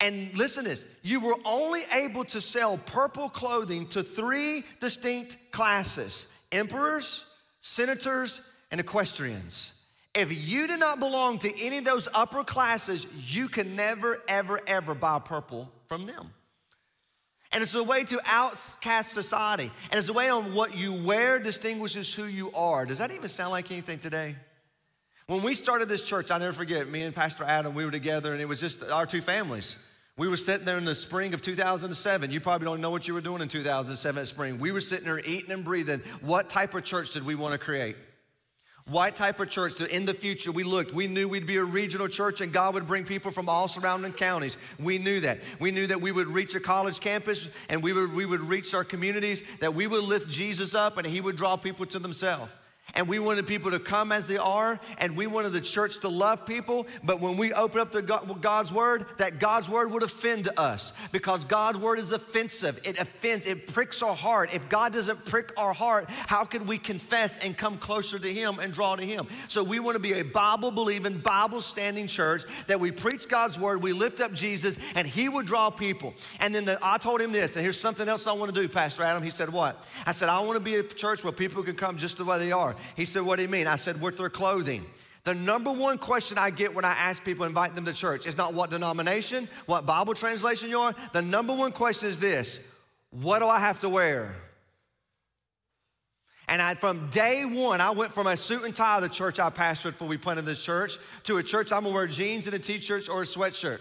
And 0.00 0.36
listen 0.36 0.64
to 0.64 0.70
this 0.70 0.84
you 1.02 1.20
were 1.20 1.36
only 1.44 1.82
able 1.92 2.24
to 2.24 2.40
sell 2.40 2.78
purple 2.78 3.28
clothing 3.28 3.86
to 3.88 4.02
three 4.02 4.64
distinct 4.80 5.36
classes 5.50 6.26
emperors, 6.50 7.24
senators, 7.60 8.40
and 8.70 8.80
equestrians. 8.80 9.73
If 10.14 10.48
you 10.48 10.68
do 10.68 10.76
not 10.76 11.00
belong 11.00 11.40
to 11.40 11.60
any 11.60 11.78
of 11.78 11.84
those 11.84 12.08
upper 12.14 12.44
classes, 12.44 13.06
you 13.26 13.48
can 13.48 13.74
never, 13.74 14.22
ever, 14.28 14.60
ever 14.66 14.94
buy 14.94 15.18
purple 15.18 15.70
from 15.88 16.06
them. 16.06 16.30
And 17.52 17.62
it's 17.62 17.74
a 17.74 17.82
way 17.82 18.04
to 18.04 18.20
outcast 18.26 19.12
society. 19.12 19.70
And 19.90 19.98
it's 19.98 20.08
a 20.08 20.12
way 20.12 20.28
on 20.28 20.54
what 20.54 20.76
you 20.76 20.92
wear 20.92 21.38
distinguishes 21.38 22.12
who 22.12 22.24
you 22.24 22.52
are. 22.52 22.84
Does 22.84 22.98
that 22.98 23.10
even 23.10 23.28
sound 23.28 23.50
like 23.50 23.70
anything 23.70 23.98
today? 23.98 24.36
When 25.26 25.42
we 25.42 25.54
started 25.54 25.88
this 25.88 26.02
church, 26.02 26.30
I'll 26.30 26.38
never 26.38 26.52
forget, 26.52 26.88
me 26.88 27.02
and 27.02 27.14
Pastor 27.14 27.44
Adam, 27.44 27.74
we 27.74 27.84
were 27.84 27.90
together 27.90 28.32
and 28.32 28.42
it 28.42 28.46
was 28.46 28.60
just 28.60 28.82
our 28.82 29.06
two 29.06 29.20
families. 29.20 29.76
We 30.16 30.28
were 30.28 30.36
sitting 30.36 30.64
there 30.64 30.78
in 30.78 30.84
the 30.84 30.94
spring 30.94 31.34
of 31.34 31.42
2007. 31.42 32.30
You 32.30 32.40
probably 32.40 32.66
don't 32.66 32.80
know 32.80 32.90
what 32.90 33.08
you 33.08 33.14
were 33.14 33.20
doing 33.20 33.42
in 33.42 33.48
2007 33.48 34.20
at 34.20 34.28
spring. 34.28 34.60
We 34.60 34.70
were 34.70 34.80
sitting 34.80 35.06
there 35.06 35.18
eating 35.18 35.50
and 35.50 35.64
breathing. 35.64 36.02
What 36.20 36.50
type 36.50 36.74
of 36.74 36.84
church 36.84 37.10
did 37.10 37.24
we 37.24 37.34
want 37.34 37.52
to 37.52 37.58
create? 37.58 37.96
What 38.86 39.16
type 39.16 39.40
of 39.40 39.48
church 39.48 39.80
in 39.80 40.04
the 40.04 40.12
future 40.12 40.52
we 40.52 40.62
looked, 40.62 40.92
we 40.92 41.08
knew 41.08 41.26
we'd 41.26 41.46
be 41.46 41.56
a 41.56 41.64
regional 41.64 42.06
church 42.06 42.42
and 42.42 42.52
God 42.52 42.74
would 42.74 42.86
bring 42.86 43.04
people 43.04 43.30
from 43.30 43.48
all 43.48 43.66
surrounding 43.66 44.12
counties. 44.12 44.58
We 44.78 44.98
knew 44.98 45.20
that. 45.20 45.40
We 45.58 45.70
knew 45.70 45.86
that 45.86 46.02
we 46.02 46.12
would 46.12 46.26
reach 46.26 46.54
a 46.54 46.60
college 46.60 47.00
campus 47.00 47.48
and 47.70 47.82
we 47.82 47.94
would, 47.94 48.12
we 48.12 48.26
would 48.26 48.42
reach 48.42 48.74
our 48.74 48.84
communities, 48.84 49.42
that 49.60 49.74
we 49.74 49.86
would 49.86 50.04
lift 50.04 50.28
Jesus 50.28 50.74
up 50.74 50.98
and 50.98 51.06
he 51.06 51.22
would 51.22 51.36
draw 51.36 51.56
people 51.56 51.86
to 51.86 51.98
themselves 51.98 52.52
and 52.92 53.08
we 53.08 53.18
wanted 53.18 53.46
people 53.46 53.70
to 53.70 53.78
come 53.78 54.12
as 54.12 54.26
they 54.26 54.36
are, 54.36 54.78
and 54.98 55.16
we 55.16 55.26
wanted 55.26 55.50
the 55.50 55.60
church 55.60 55.98
to 56.00 56.08
love 56.08 56.46
people. 56.46 56.86
But 57.02 57.20
when 57.20 57.36
we 57.36 57.52
open 57.52 57.80
up 57.80 57.90
the 57.90 58.02
God's 58.02 58.72
word, 58.72 59.06
that 59.18 59.40
God's 59.40 59.68
word 59.68 59.90
would 59.90 60.02
offend 60.02 60.48
us 60.56 60.92
because 61.10 61.44
God's 61.44 61.78
word 61.78 61.98
is 61.98 62.12
offensive. 62.12 62.80
It 62.84 62.98
offends, 62.98 63.46
it 63.46 63.66
pricks 63.66 64.02
our 64.02 64.14
heart. 64.14 64.54
If 64.54 64.68
God 64.68 64.92
doesn't 64.92 65.24
prick 65.24 65.52
our 65.56 65.72
heart, 65.72 66.06
how 66.08 66.44
can 66.44 66.66
we 66.66 66.78
confess 66.78 67.38
and 67.38 67.56
come 67.56 67.78
closer 67.78 68.18
to 68.18 68.32
Him 68.32 68.58
and 68.58 68.72
draw 68.72 68.94
to 68.96 69.04
Him? 69.04 69.26
So 69.48 69.64
we 69.64 69.80
want 69.80 69.96
to 69.96 70.00
be 70.00 70.14
a 70.14 70.22
Bible 70.22 70.70
believing, 70.70 71.18
Bible 71.18 71.62
standing 71.62 72.06
church 72.06 72.42
that 72.66 72.78
we 72.78 72.92
preach 72.92 73.28
God's 73.28 73.58
word, 73.58 73.82
we 73.82 73.92
lift 73.92 74.20
up 74.20 74.32
Jesus, 74.32 74.78
and 74.94 75.06
He 75.06 75.28
would 75.28 75.46
draw 75.46 75.70
people. 75.70 76.14
And 76.38 76.54
then 76.54 76.64
the, 76.64 76.78
I 76.82 76.98
told 76.98 77.20
him 77.20 77.32
this, 77.32 77.56
and 77.56 77.62
here's 77.62 77.80
something 77.80 78.08
else 78.08 78.26
I 78.26 78.32
want 78.32 78.54
to 78.54 78.60
do, 78.60 78.68
Pastor 78.68 79.02
Adam. 79.02 79.22
He 79.22 79.30
said, 79.30 79.48
What? 79.50 79.84
I 80.06 80.12
said, 80.12 80.28
I 80.28 80.40
want 80.40 80.56
to 80.56 80.60
be 80.60 80.76
a 80.76 80.82
church 80.82 81.24
where 81.24 81.32
people 81.32 81.62
can 81.62 81.74
come 81.74 81.96
just 81.96 82.18
the 82.18 82.24
way 82.24 82.38
they 82.38 82.52
are. 82.52 82.73
He 82.96 83.04
said, 83.04 83.22
What 83.22 83.36
do 83.36 83.42
you 83.42 83.48
mean? 83.48 83.66
I 83.66 83.76
said, 83.76 84.00
With 84.00 84.18
their 84.18 84.30
clothing. 84.30 84.84
The 85.24 85.34
number 85.34 85.72
one 85.72 85.96
question 85.96 86.36
I 86.36 86.50
get 86.50 86.74
when 86.74 86.84
I 86.84 86.92
ask 86.92 87.24
people, 87.24 87.46
invite 87.46 87.74
them 87.74 87.86
to 87.86 87.94
church, 87.94 88.26
is 88.26 88.36
not 88.36 88.52
what 88.52 88.70
denomination, 88.70 89.48
what 89.64 89.86
Bible 89.86 90.12
translation 90.12 90.68
you 90.68 90.78
are. 90.78 90.94
The 91.14 91.22
number 91.22 91.54
one 91.54 91.72
question 91.72 92.08
is 92.08 92.20
this 92.20 92.60
What 93.10 93.38
do 93.38 93.46
I 93.46 93.58
have 93.58 93.80
to 93.80 93.88
wear? 93.88 94.36
And 96.46 96.60
I, 96.60 96.74
from 96.74 97.08
day 97.08 97.46
one, 97.46 97.80
I 97.80 97.90
went 97.90 98.12
from 98.12 98.26
a 98.26 98.36
suit 98.36 98.64
and 98.64 98.76
tie, 98.76 99.00
the 99.00 99.08
church 99.08 99.40
I 99.40 99.48
pastored 99.48 99.92
before 99.92 100.08
we 100.08 100.18
planted 100.18 100.44
this 100.44 100.62
church, 100.62 100.98
to 101.24 101.38
a 101.38 101.42
church 101.42 101.72
I'm 101.72 101.84
gonna 101.84 101.94
wear 101.94 102.06
jeans 102.06 102.46
and 102.46 102.54
a 102.54 102.58
t-shirt 102.58 103.08
or 103.08 103.22
a 103.22 103.24
sweatshirt. 103.24 103.80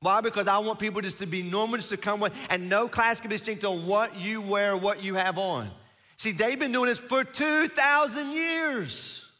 Why? 0.00 0.20
Because 0.20 0.46
I 0.46 0.58
want 0.58 0.78
people 0.78 1.00
just 1.00 1.18
to 1.20 1.26
be 1.26 1.42
normal, 1.42 1.78
just 1.78 1.88
to 1.88 1.96
come 1.96 2.20
with, 2.20 2.34
and 2.50 2.68
no 2.68 2.88
class 2.88 3.20
can 3.20 3.30
be 3.30 3.36
distinct 3.36 3.64
on 3.64 3.86
what 3.86 4.20
you 4.20 4.42
wear, 4.42 4.76
what 4.76 5.02
you 5.02 5.14
have 5.14 5.38
on. 5.38 5.70
See, 6.18 6.32
they've 6.32 6.58
been 6.58 6.72
doing 6.72 6.88
this 6.88 6.98
for 6.98 7.24
2,000 7.24 8.32
years. 8.32 9.30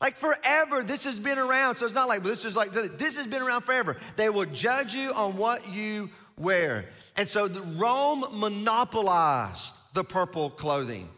Like 0.00 0.16
forever, 0.16 0.84
this 0.84 1.04
has 1.04 1.18
been 1.18 1.38
around. 1.38 1.76
So 1.76 1.86
it's 1.86 1.94
not 1.94 2.08
like 2.08 2.22
this 2.22 2.44
is 2.44 2.54
like 2.54 2.72
this 2.72 3.16
has 3.16 3.26
been 3.26 3.42
around 3.42 3.62
forever. 3.62 3.96
They 4.16 4.30
will 4.30 4.44
judge 4.44 4.94
you 4.94 5.12
on 5.12 5.36
what 5.36 5.74
you 5.74 6.10
wear. 6.38 6.86
And 7.16 7.28
so 7.28 7.48
Rome 7.76 8.24
monopolized 8.30 9.74
the 9.94 10.04
purple 10.04 10.50
clothing 10.50 11.08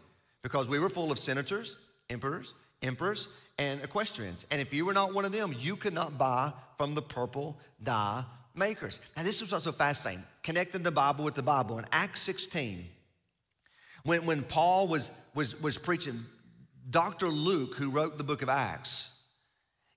because 0.41 0.67
we 0.67 0.79
were 0.79 0.89
full 0.89 1.11
of 1.11 1.19
senators, 1.19 1.77
emperors, 2.09 2.55
emperors, 2.81 3.27
and 3.59 3.83
equestrians. 3.83 4.47
And 4.49 4.59
if 4.59 4.73
you 4.73 4.85
were 4.85 4.93
not 4.93 5.13
one 5.13 5.25
of 5.25 5.31
them, 5.31 5.53
you 5.59 5.75
could 5.75 5.93
not 5.93 6.17
buy 6.17 6.51
from 6.77 6.95
the 6.95 7.03
purple 7.03 7.59
dye 7.83 8.23
makers. 8.55 8.99
Now, 9.15 9.21
this 9.21 9.41
was 9.41 9.53
also 9.53 9.71
fascinating, 9.71 10.23
connecting 10.41 10.81
the 10.81 10.91
Bible 10.91 11.23
with 11.23 11.35
the 11.35 11.43
Bible. 11.43 11.77
In 11.77 11.85
Acts 11.91 12.21
16, 12.21 12.87
when, 14.03 14.25
when 14.25 14.43
Paul 14.43 14.87
was, 14.87 15.11
was, 15.33 15.59
was 15.61 15.77
preaching, 15.77 16.25
Dr. 16.89 17.27
Luke, 17.27 17.75
who 17.75 17.89
wrote 17.89 18.17
the 18.17 18.23
book 18.23 18.41
of 18.41 18.49
Acts, 18.49 19.11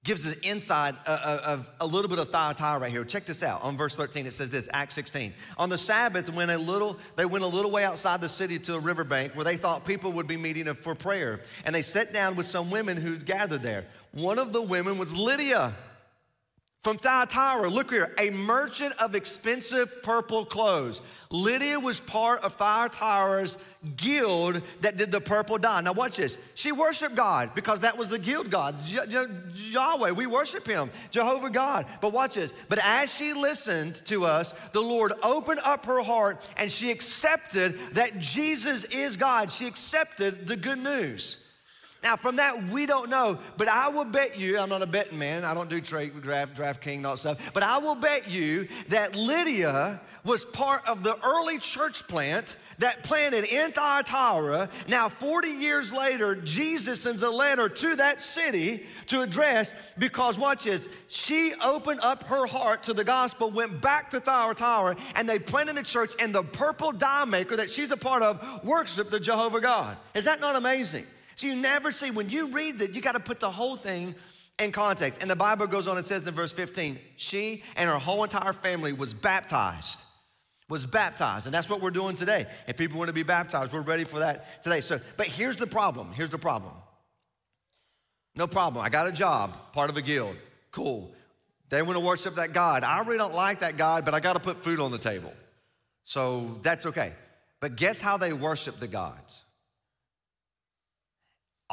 gives 0.05 0.27
us 0.27 0.37
insight 0.43 0.95
of, 1.07 1.41
of, 1.41 1.71
a 1.81 1.87
little 1.87 2.11
bit 2.11 2.19
of 2.19 2.29
Thyatira 2.29 2.79
right 2.79 2.91
here. 2.91 3.05
Check 3.05 3.25
this 3.25 3.43
out. 3.43 3.63
On 3.63 3.77
verse 3.77 3.97
13, 3.97 4.27
it 4.27 4.33
says 4.33 4.51
this, 4.51 4.69
Acts 4.73 4.95
16. 4.95 5.33
On 5.57 5.71
the 5.71 5.79
Sabbath, 5.79 6.31
when 6.31 6.51
a 6.51 6.59
little, 6.59 6.99
they 7.17 7.25
went 7.25 7.43
a 7.43 7.49
little 7.49 7.71
way 7.71 7.85
outside 7.85 8.21
the 8.21 8.29
city 8.29 8.59
to 8.61 8.75
a 8.75 8.79
riverbank 8.79 9.35
where 9.35 9.45
they 9.45 9.57
thought 9.57 9.87
people 9.87 10.13
would 10.13 10.27
be 10.27 10.37
meeting 10.37 10.73
for 10.75 10.95
prayer. 10.95 11.41
And 11.65 11.75
they 11.75 11.81
sat 11.81 12.13
down 12.13 12.37
with 12.37 12.47
some 12.47 12.71
women 12.71 12.99
who 12.99 13.17
gathered 13.17 13.63
there. 13.63 13.87
One 14.13 14.39
of 14.39 14.53
the 14.53 14.61
women 14.61 14.99
was 14.99 15.17
Lydia 15.17 15.75
from 16.85 16.99
Thyatira, 16.99 17.71
look 17.71 17.91
here, 17.91 18.13
a 18.19 18.29
merchant 18.29 18.95
of 19.01 19.15
expensive 19.15 20.03
purple 20.03 20.45
clothes. 20.45 21.01
Lydia 21.31 21.81
was 21.81 21.99
part 21.99 22.45
of 22.45 22.57
Thyatira's 22.57 23.57
guild 23.97 24.61
that 24.83 24.99
did 24.99 25.11
the 25.11 25.21
purple 25.21 25.57
dye. 25.57 25.81
Now, 25.81 25.95
watch 25.95 26.19
this. 26.19 26.37
She 26.55 26.73
worshiped 26.73 27.15
God 27.15 27.55
because 27.55 27.81
that 27.81 27.97
was 27.97 28.11
the 28.11 28.19
guild 28.19 28.51
God, 28.51 28.77
Yahweh. 28.87 30.11
We 30.11 30.27
worship 30.27 30.67
Him, 30.67 30.91
Jehovah 31.11 31.49
God. 31.49 31.87
But 32.03 32.13
watch 32.13 32.35
this. 32.35 32.53
But 32.69 32.79
as 32.85 33.13
she 33.13 33.33
listened 33.33 34.03
to 34.05 34.27
us, 34.27 34.53
the 34.73 34.83
Lord 34.83 35.15
opened 35.23 35.61
up 35.65 35.87
her 35.87 36.03
heart 36.03 36.47
and 36.59 36.71
she 36.71 36.91
accepted 36.91 37.79
that 37.93 38.19
Jesus 38.19 38.85
is 38.85 39.17
God. 39.17 39.51
She 39.51 39.67
accepted 39.67 40.47
the 40.47 40.57
good 40.57 40.79
news. 40.79 41.39
Now, 42.05 42.17
from 42.17 42.37
that, 42.37 42.65
we 42.65 42.85
don't 42.85 43.09
know, 43.09 43.39
but 43.57 43.67
I 43.67 43.89
will 43.89 44.05
bet 44.05 44.39
you, 44.39 44.59
I'm 44.59 44.69
not 44.69 44.83
a 44.83 44.87
betting 44.87 45.19
man, 45.19 45.43
I 45.43 45.55
don't 45.55 45.71
do 45.71 45.81
trade, 45.81 46.21
draft, 46.21 46.55
draft 46.55 46.83
king, 46.83 46.99
and 46.99 47.07
all 47.07 47.15
that 47.15 47.19
stuff, 47.19 47.51
but 47.55 47.63
I 47.63 47.79
will 47.79 47.95
bet 47.95 48.31
you 48.31 48.69
that 48.89 49.17
Lydia 49.17 50.03
was 50.23 50.45
part 50.45 50.87
of 50.87 51.03
the 51.03 51.19
early 51.25 51.59
church 51.59 52.07
plant 52.07 52.59
that 52.79 53.05
planted 53.05 53.45
in 53.45 53.73
Thyatira. 53.73 54.69
Now, 54.87 55.09
40 55.09 55.49
years 55.49 55.95
later, 55.95 56.35
Jesus 56.35 57.01
sends 57.01 57.23
a 57.23 57.31
letter 57.31 57.71
to 57.71 57.97
that 57.97 58.21
city 58.21 58.85
to 59.07 59.23
address 59.23 59.73
because, 59.97 60.39
watch 60.39 60.65
this, 60.65 60.91
she 61.09 61.55
opened 61.65 62.01
up 62.01 62.25
her 62.25 62.47
heart 62.47 62.85
to 62.85 62.93
the 62.93 63.05
gospel, 63.05 63.51
went 63.51 63.81
back 63.81 64.11
to 64.11 64.21
Thyatira, 64.21 64.97
and 65.15 65.27
they 65.27 65.39
planted 65.39 65.79
a 65.79 65.83
church, 65.83 66.13
and 66.21 66.35
the 66.35 66.43
purple 66.43 66.93
dye 66.93 67.25
maker 67.25 67.57
that 67.57 67.71
she's 67.71 67.91
a 67.91 67.97
part 67.97 68.23
of 68.23 68.63
worshiped 68.63 69.11
the 69.11 69.21
Jehovah 69.21 69.63
God. 69.63 69.97
Is 70.15 70.27
that 70.27 70.41
not 70.41 70.55
amazing? 70.55 71.07
So 71.37 71.47
you 71.47 71.57
never 71.57 71.91
see, 71.91 72.11
when 72.11 72.31
you 72.31 72.49
read 72.49 72.79
that, 72.79 72.95
you 72.95 73.01
got 73.01 73.13
to 73.13 73.21
put 73.21 73.41
the 73.41 73.51
whole 73.51 73.77
thing 73.77 74.15
in 74.59 74.73
context. 74.73 75.21
And 75.21 75.31
the 75.31 75.37
Bible 75.37 75.67
goes 75.67 75.89
on 75.89 75.97
and 75.97 76.07
says 76.07 76.27
in 76.27 76.35
verse 76.35 76.53
15, 76.53 76.99
she 77.17 77.63
and 77.77 77.89
her 77.89 77.99
whole 77.99 78.23
entire 78.25 78.53
family 78.53 78.93
was 78.93 79.15
baptized. 79.15 80.01
Was 80.69 80.87
baptized. 80.87 81.47
And 81.47 81.55
that's 81.55 81.69
what 81.69 81.81
we're 81.81 81.91
doing 81.91 82.17
today. 82.17 82.47
If 82.67 82.77
people 82.77 82.99
want 82.99 83.09
to 83.09 83.15
be 83.15 83.23
baptized, 83.23 83.73
we're 83.73 83.83
ready 83.83 84.05
for 84.05 84.21
that 84.21 84.63
today. 84.63 84.81
So, 84.81 85.01
but 85.17 85.27
here's 85.27 85.57
the 85.57 85.67
problem. 85.67 86.13
Here's 86.13 86.31
the 86.31 86.39
problem. 86.39 86.73
No 88.37 88.47
problem. 88.47 88.85
I 88.85 88.89
got 88.89 89.07
a 89.07 89.13
job, 89.13 89.57
part 89.73 89.91
of 89.91 89.97
a 89.97 90.03
guild. 90.03 90.37
Cool. 90.73 91.15
They 91.69 91.83
want 91.83 91.97
to 91.97 92.05
worship 92.05 92.37
that 92.37 92.53
God. 92.53 92.83
I 92.83 93.01
really 93.01 93.19
don't 93.19 93.35
like 93.35 93.61
that 93.61 93.77
God, 93.77 94.05
but 94.05 94.15
I 94.15 94.21
got 94.21 94.35
to 94.35 94.41
put 94.41 94.63
food 94.63 94.81
on 94.81 94.91
the 94.91 94.99
table. 94.99 95.33
So 96.03 96.59
that's 96.63 96.87
okay. 96.87 97.13
But 97.61 97.77
guess 97.77 98.01
how 98.01 98.17
they 98.17 98.33
worship 98.33 98.81
the 98.81 98.89
gods? 98.89 99.44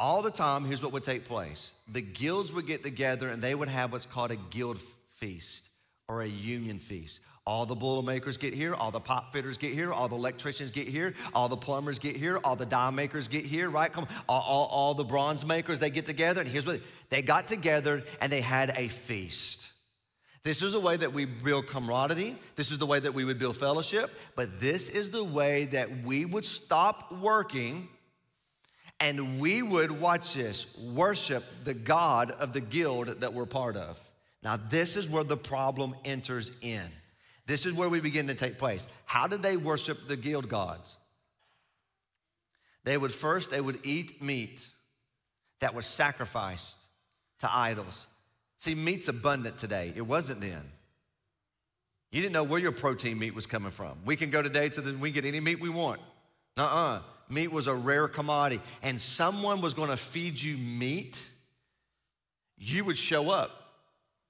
All 0.02 0.20
the 0.20 0.32
time, 0.32 0.64
here's 0.64 0.82
what 0.82 0.92
would 0.94 1.04
take 1.04 1.24
place 1.24 1.70
the 1.86 2.02
guilds 2.02 2.52
would 2.52 2.66
get 2.66 2.82
together 2.82 3.28
and 3.28 3.40
they 3.40 3.54
would 3.54 3.68
have 3.68 3.92
what's 3.92 4.04
called 4.04 4.32
a 4.32 4.36
guild 4.36 4.80
feast 5.20 5.68
or 6.08 6.22
a 6.22 6.26
union 6.26 6.80
feast. 6.80 7.20
All 7.46 7.66
the 7.66 7.76
bull 7.76 8.02
boilermakers 8.02 8.36
get 8.36 8.52
here, 8.52 8.74
all 8.74 8.90
the 8.90 8.98
pot 8.98 9.32
fitters 9.32 9.58
get 9.58 9.74
here, 9.74 9.92
all 9.92 10.08
the 10.08 10.16
electricians 10.16 10.72
get 10.72 10.88
here, 10.88 11.14
all 11.32 11.48
the 11.48 11.56
plumbers 11.56 12.00
get 12.00 12.16
here, 12.16 12.40
all 12.42 12.56
the 12.56 12.66
dye 12.66 12.90
makers 12.90 13.28
get 13.28 13.44
here, 13.44 13.70
right? 13.70 13.92
Come 13.92 14.08
all, 14.28 14.40
all, 14.40 14.64
all 14.66 14.94
the 14.94 15.04
bronze 15.04 15.46
makers, 15.46 15.78
they 15.78 15.90
get 15.90 16.04
together, 16.04 16.40
and 16.40 16.50
here's 16.50 16.66
what 16.66 16.80
they 17.10 17.22
got 17.22 17.46
together 17.46 18.02
and 18.20 18.32
they 18.32 18.40
had 18.40 18.74
a 18.76 18.88
feast. 18.88 19.68
This 20.42 20.62
is 20.62 20.72
the 20.72 20.80
way 20.80 20.96
that 20.96 21.12
we 21.12 21.26
build 21.26 21.68
camaraderie. 21.68 22.34
This 22.56 22.72
is 22.72 22.78
the 22.78 22.86
way 22.86 22.98
that 22.98 23.14
we 23.14 23.24
would 23.24 23.38
build 23.38 23.56
fellowship. 23.56 24.10
But 24.34 24.60
this 24.60 24.88
is 24.88 25.12
the 25.12 25.22
way 25.22 25.66
that 25.66 26.02
we 26.02 26.24
would 26.24 26.44
stop 26.44 27.12
working 27.12 27.88
and 29.02 29.40
we 29.40 29.62
would, 29.62 29.90
watch 29.90 30.34
this, 30.34 30.64
worship 30.78 31.42
the 31.64 31.74
God 31.74 32.30
of 32.30 32.52
the 32.52 32.60
guild 32.60 33.08
that 33.08 33.34
we're 33.34 33.46
part 33.46 33.76
of. 33.76 34.00
Now, 34.44 34.56
this 34.56 34.96
is 34.96 35.08
where 35.08 35.24
the 35.24 35.36
problem 35.36 35.96
enters 36.04 36.52
in. 36.60 36.84
This 37.44 37.66
is 37.66 37.72
where 37.72 37.88
we 37.88 37.98
begin 37.98 38.28
to 38.28 38.34
take 38.34 38.58
place. 38.58 38.86
How 39.04 39.26
did 39.26 39.42
they 39.42 39.56
worship 39.56 40.06
the 40.06 40.16
guild 40.16 40.48
gods? 40.48 40.96
They 42.84 42.96
would 42.96 43.12
first, 43.12 43.50
they 43.50 43.60
would 43.60 43.80
eat 43.82 44.22
meat 44.22 44.68
that 45.58 45.74
was 45.74 45.84
sacrificed 45.84 46.78
to 47.40 47.52
idols. 47.52 48.06
See, 48.58 48.76
meat's 48.76 49.08
abundant 49.08 49.58
today. 49.58 49.92
It 49.96 50.02
wasn't 50.02 50.40
then. 50.40 50.62
You 52.12 52.22
didn't 52.22 52.34
know 52.34 52.44
where 52.44 52.60
your 52.60 52.70
protein 52.70 53.18
meat 53.18 53.34
was 53.34 53.48
coming 53.48 53.72
from. 53.72 53.98
We 54.04 54.14
can 54.14 54.30
go 54.30 54.42
today 54.42 54.68
to 54.68 54.80
the, 54.80 54.96
we 54.96 55.10
can 55.10 55.22
get 55.22 55.28
any 55.28 55.40
meat 55.40 55.60
we 55.60 55.70
want. 55.70 56.00
Uh-uh. 56.56 57.00
Meat 57.32 57.50
was 57.50 57.66
a 57.66 57.74
rare 57.74 58.08
commodity. 58.08 58.62
And 58.82 59.00
someone 59.00 59.60
was 59.60 59.74
gonna 59.74 59.96
feed 59.96 60.40
you 60.40 60.58
meat, 60.58 61.28
you 62.58 62.84
would 62.84 62.98
show 62.98 63.30
up. 63.30 63.58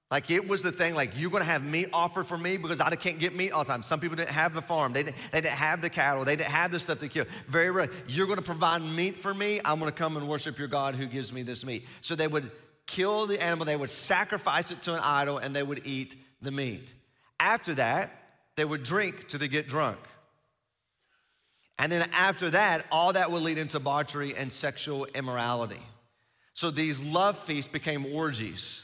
Like 0.09 0.29
it 0.29 0.47
was 0.47 0.61
the 0.61 0.71
thing, 0.71 0.95
like 0.95 1.11
you're 1.17 1.31
gonna 1.31 1.43
have 1.43 1.63
meat 1.63 1.89
offered 1.91 2.27
for 2.27 2.37
me 2.37 2.57
because 2.57 2.79
I 2.79 2.95
can't 2.95 3.19
get 3.19 3.35
meat 3.35 3.51
all 3.51 3.63
the 3.63 3.71
time. 3.71 3.83
Some 3.83 3.99
people 3.99 4.15
didn't 4.15 4.29
have 4.29 4.53
the 4.53 4.61
farm, 4.61 4.93
they 4.93 5.03
didn't, 5.03 5.17
they 5.31 5.41
didn't 5.41 5.57
have 5.57 5.81
the 5.81 5.89
cattle, 5.89 6.23
they 6.23 6.35
didn't 6.35 6.51
have 6.51 6.71
the 6.71 6.79
stuff 6.79 6.99
to 6.99 7.09
kill. 7.09 7.25
Very 7.47 7.71
rare. 7.71 7.89
You're 8.07 8.27
gonna 8.27 8.41
provide 8.41 8.83
meat 8.83 9.17
for 9.17 9.33
me, 9.33 9.59
I'm 9.65 9.79
gonna 9.79 9.91
come 9.91 10.15
and 10.15 10.29
worship 10.29 10.57
your 10.57 10.67
God 10.67 10.95
who 10.95 11.05
gives 11.07 11.33
me 11.33 11.41
this 11.41 11.65
meat. 11.65 11.87
So 12.01 12.15
they 12.15 12.27
would 12.27 12.51
kill 12.85 13.25
the 13.25 13.41
animal, 13.41 13.65
they 13.65 13.75
would 13.75 13.89
sacrifice 13.89 14.71
it 14.71 14.81
to 14.83 14.93
an 14.93 14.99
idol, 14.99 15.39
and 15.39 15.55
they 15.55 15.63
would 15.63 15.81
eat 15.83 16.15
the 16.41 16.51
meat. 16.51 16.93
After 17.39 17.73
that, 17.75 18.11
they 18.55 18.65
would 18.65 18.83
drink 18.83 19.27
till 19.27 19.39
they 19.39 19.47
get 19.47 19.67
drunk. 19.67 19.97
And 21.79 21.91
then 21.91 22.09
after 22.13 22.49
that, 22.51 22.85
all 22.91 23.13
that 23.13 23.31
would 23.31 23.41
lead 23.41 23.57
into 23.57 23.79
debauchery 23.79 24.35
and 24.35 24.51
sexual 24.51 25.05
immorality. 25.15 25.81
So 26.53 26.69
these 26.69 27.03
love 27.03 27.37
feasts 27.37 27.71
became 27.71 28.05
orgies. 28.05 28.83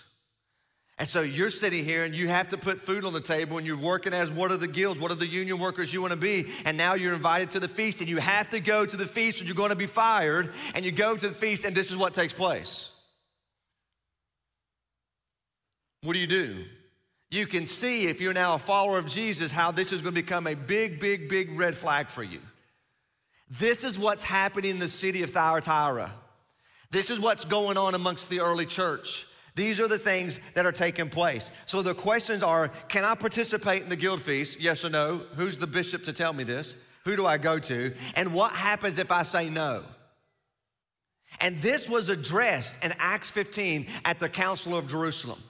And 0.98 1.08
so 1.08 1.22
you're 1.22 1.50
sitting 1.50 1.86
here 1.86 2.04
and 2.04 2.14
you 2.14 2.28
have 2.28 2.50
to 2.50 2.58
put 2.58 2.80
food 2.80 3.06
on 3.06 3.14
the 3.14 3.22
table 3.22 3.58
and 3.58 3.66
you're 3.66 3.78
working 3.78 4.14
as 4.14 4.30
one 4.30 4.52
of 4.52 4.60
the 4.60 4.68
guilds, 4.68 5.00
one 5.00 5.12
of 5.12 5.20
the 5.20 5.28
union 5.28 5.58
workers 5.58 5.94
you 5.94 6.02
want 6.02 6.12
to 6.12 6.20
be. 6.20 6.46
And 6.66 6.78
now 6.78 6.96
you're 6.96 7.14
invited 7.14 7.52
to 7.52 7.62
the 7.62 7.70
feast 7.70 8.02
and 8.02 8.10
you 8.10 8.18
have 8.18 8.50
to 8.50 8.60
go 8.60 8.86
to 8.86 8.98
the 8.98 9.06
feast 9.06 9.42
or 9.42 9.46
you're 9.46 9.56
going 9.56 9.70
to 9.70 9.78
be 9.78 9.86
fired. 9.86 10.52
And 10.76 10.84
you 10.84 10.92
go 10.92 11.16
to 11.16 11.28
the 11.30 11.34
feast 11.34 11.64
and 11.64 11.74
this 11.74 11.90
is 11.90 11.96
what 11.96 12.14
takes 12.14 12.34
place. 12.34 12.90
What 16.02 16.14
do 16.14 16.20
you 16.20 16.28
do? 16.28 16.66
You 17.32 17.48
can 17.48 17.66
see 17.66 18.08
if 18.08 18.20
you're 18.20 18.34
now 18.34 18.56
a 18.56 18.60
follower 18.60 18.98
of 18.98 19.08
Jesus 19.08 19.54
how 19.54 19.72
this 19.72 19.94
is 19.94 20.02
going 20.02 20.16
to 20.16 20.22
become 20.22 20.48
a 20.48 20.56
big, 20.56 21.00
big, 21.00 21.30
big 21.30 21.58
red 21.58 21.76
flag 21.76 22.10
for 22.10 22.24
you. 22.24 22.40
This 23.50 23.84
is 23.84 23.98
what's 23.98 24.24
happening 24.24 24.72
in 24.72 24.80
the 24.80 24.88
city 24.88 25.24
of 25.24 25.32
Thyatira. 25.32 26.12
This 26.92 27.10
is 27.10 27.20
what's 27.20 27.46
going 27.46 27.78
on 27.78 27.96
amongst 27.96 28.30
the 28.30 28.40
early 28.40 28.66
church. 28.66 29.26
These 29.56 29.80
are 29.80 29.88
the 29.88 30.00
things 30.00 30.40
that 30.54 30.66
are 30.66 30.72
taking 30.72 31.10
place. 31.10 31.52
So 31.66 31.82
the 31.82 31.94
questions 31.94 32.44
are 32.44 32.70
Can 32.88 33.04
I 33.04 33.16
participate 33.16 33.82
in 33.82 33.90
the 33.90 33.96
guild 33.96 34.22
feast? 34.22 34.60
Yes 34.60 34.86
or 34.86 34.90
no? 34.90 35.24
Who's 35.36 35.58
the 35.58 35.68
bishop 35.68 36.04
to 36.04 36.14
tell 36.14 36.34
me 36.34 36.44
this? 36.44 36.76
Who 37.06 37.16
do 37.16 37.26
I 37.26 37.38
go 37.38 37.60
to? 37.60 37.94
And 38.16 38.34
what 38.34 38.52
happens 38.52 39.00
if 39.00 39.12
I 39.12 39.24
say 39.24 39.50
no? 39.50 39.84
And 41.40 41.62
this 41.62 41.90
was 41.90 42.10
addressed 42.10 42.84
in 42.84 42.94
Acts 43.00 43.32
15 43.32 43.88
at 44.06 44.20
the 44.20 44.30
Council 44.30 44.76
of 44.76 44.88
Jerusalem. 44.88 45.42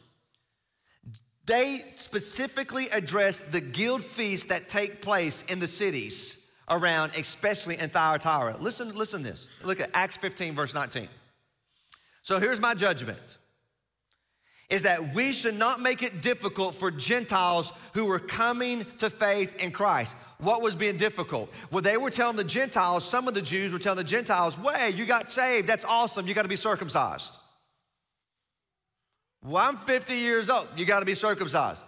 They 1.46 1.82
specifically 1.94 2.88
addressed 2.92 3.52
the 3.52 3.62
guild 3.62 4.04
feasts 4.04 4.48
that 4.48 4.70
take 4.70 5.02
place 5.02 5.44
in 5.44 5.60
the 5.60 5.68
cities 5.68 6.39
around, 6.70 7.14
especially 7.18 7.78
in 7.78 7.90
Thyatira. 7.90 8.58
Listen, 8.60 8.96
listen 8.96 9.24
to 9.24 9.30
this. 9.30 9.50
Look 9.64 9.80
at 9.80 9.90
Acts 9.94 10.18
15, 10.18 10.56
verse 10.56 10.74
19. 10.74 11.08
So 12.22 12.40
here's 12.40 12.60
my 12.60 12.74
judgment 12.74 13.38
is 14.70 14.84
that 14.84 15.16
we 15.16 15.34
should 15.34 15.56
not 15.56 15.82
make 15.82 16.04
it 16.04 16.22
difficult 16.22 16.76
for 16.76 16.92
Gentiles 16.92 17.74
who 17.96 18.06
were 18.06 18.20
coming 18.20 18.86
to 19.00 19.10
faith 19.10 19.56
in 19.56 19.72
Christ. 19.72 20.16
What 20.38 20.62
was 20.62 20.76
being 20.76 20.96
difficult? 20.96 21.52
Well, 21.72 21.82
they 21.82 21.98
were 21.98 22.12
telling 22.12 22.36
the 22.36 22.44
Gentiles, 22.44 23.04
some 23.04 23.28
of 23.28 23.34
the 23.34 23.42
Jews 23.42 23.74
were 23.74 23.80
telling 23.80 23.98
the 23.98 24.04
Gentiles, 24.04 24.58
"Way, 24.60 24.92
you 24.92 25.08
got 25.08 25.30
saved. 25.30 25.68
That's 25.68 25.86
awesome. 25.86 26.28
You 26.28 26.36
got 26.36 26.44
to 26.44 26.50
be 26.50 26.56
circumcised. 26.56 27.36
Well, 29.42 29.64
I'm 29.64 29.78
50 29.78 30.16
years 30.16 30.50
old. 30.50 30.68
You 30.76 30.86
got 30.86 31.00
to 31.00 31.06
be 31.06 31.16
circumcised. 31.16 31.82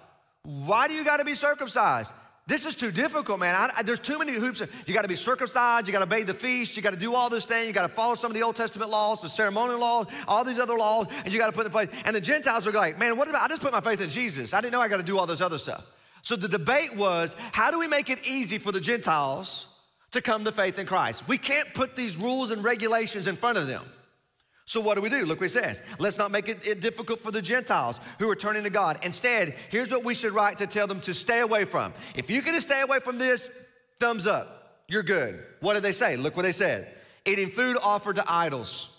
Why 0.43 0.87
do 0.87 0.93
you 0.93 1.03
got 1.03 1.17
to 1.17 1.25
be 1.25 1.35
circumcised? 1.35 2.11
This 2.47 2.65
is 2.65 2.75
too 2.75 2.91
difficult, 2.91 3.39
man. 3.39 3.55
I, 3.55 3.69
I, 3.77 3.83
there's 3.83 3.99
too 3.99 4.17
many 4.19 4.33
hoops. 4.33 4.61
You 4.85 4.93
got 4.93 5.03
to 5.03 5.07
be 5.07 5.15
circumcised. 5.15 5.87
You 5.87 5.93
got 5.93 5.99
to 5.99 6.05
obey 6.05 6.23
the 6.23 6.33
feast. 6.33 6.75
You 6.75 6.81
got 6.81 6.89
to 6.89 6.99
do 6.99 7.15
all 7.15 7.29
this 7.29 7.45
thing. 7.45 7.67
You 7.67 7.73
got 7.73 7.83
to 7.83 7.93
follow 7.93 8.15
some 8.15 8.31
of 8.31 8.35
the 8.35 8.43
Old 8.43 8.55
Testament 8.55 8.89
laws, 8.89 9.21
the 9.21 9.29
ceremonial 9.29 9.79
laws, 9.79 10.07
all 10.27 10.43
these 10.43 10.59
other 10.59 10.75
laws, 10.75 11.07
and 11.23 11.31
you 11.31 11.39
got 11.39 11.45
to 11.47 11.51
put 11.51 11.65
in 11.65 11.71
place. 11.71 11.89
And 12.03 12.15
the 12.15 12.21
Gentiles 12.21 12.67
are 12.67 12.71
like, 12.71 12.97
man, 12.97 13.15
what 13.15 13.29
about? 13.29 13.43
I 13.43 13.47
just 13.47 13.61
put 13.61 13.71
my 13.71 13.81
faith 13.81 14.01
in 14.01 14.09
Jesus. 14.09 14.53
I 14.53 14.59
didn't 14.59 14.73
know 14.73 14.81
I 14.81 14.87
got 14.89 14.97
to 14.97 15.03
do 15.03 15.17
all 15.17 15.27
this 15.27 15.39
other 15.39 15.57
stuff. 15.57 15.87
So 16.23 16.35
the 16.35 16.47
debate 16.47 16.95
was, 16.95 17.35
how 17.51 17.71
do 17.71 17.79
we 17.79 17.87
make 17.87 18.09
it 18.09 18.19
easy 18.27 18.57
for 18.57 18.71
the 18.71 18.81
Gentiles 18.81 19.67
to 20.11 20.21
come 20.21 20.43
to 20.43 20.51
faith 20.51 20.77
in 20.77 20.85
Christ? 20.85 21.27
We 21.27 21.37
can't 21.37 21.73
put 21.73 21.95
these 21.95 22.17
rules 22.17 22.51
and 22.51 22.63
regulations 22.63 23.27
in 23.27 23.35
front 23.35 23.59
of 23.59 23.67
them. 23.67 23.83
So, 24.71 24.79
what 24.79 24.95
do 24.95 25.01
we 25.01 25.09
do? 25.09 25.25
Look 25.25 25.41
what 25.41 25.49
he 25.49 25.49
says. 25.49 25.81
Let's 25.99 26.17
not 26.17 26.31
make 26.31 26.47
it, 26.47 26.79
difficult 26.79 27.19
for 27.19 27.29
the 27.29 27.41
Gentiles 27.41 27.99
who 28.19 28.29
are 28.29 28.37
turning 28.37 28.63
to 28.63 28.69
God. 28.69 28.99
Instead, 29.03 29.57
here's 29.69 29.91
what 29.91 30.05
we 30.05 30.15
should 30.15 30.31
write 30.31 30.59
to 30.59 30.65
tell 30.65 30.87
them 30.87 31.01
to 31.01 31.13
stay 31.13 31.41
away 31.41 31.65
from. 31.65 31.93
If 32.15 32.29
you 32.29 32.41
can 32.41 32.57
stay 32.61 32.79
away 32.79 33.01
from 33.01 33.17
this, 33.17 33.51
thumbs 33.99 34.25
up. 34.25 34.85
You're 34.87 35.03
good. 35.03 35.43
What 35.59 35.73
did 35.73 35.83
they 35.83 35.91
say? 35.91 36.15
Look 36.15 36.37
what 36.37 36.43
they 36.43 36.53
said 36.53 36.87
eating 37.25 37.49
food 37.49 37.75
offered 37.83 38.15
to 38.15 38.23
idols, 38.25 38.91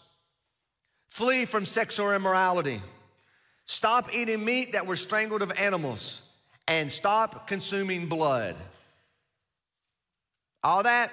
flee 1.08 1.46
from 1.46 1.64
sexual 1.64 2.12
immorality, 2.12 2.82
stop 3.64 4.14
eating 4.14 4.44
meat 4.44 4.74
that 4.74 4.86
was 4.86 5.00
strangled 5.00 5.40
of 5.40 5.58
animals, 5.58 6.20
and 6.68 6.92
stop 6.92 7.46
consuming 7.46 8.08
blood. 8.08 8.56
All 10.62 10.82
that, 10.82 11.10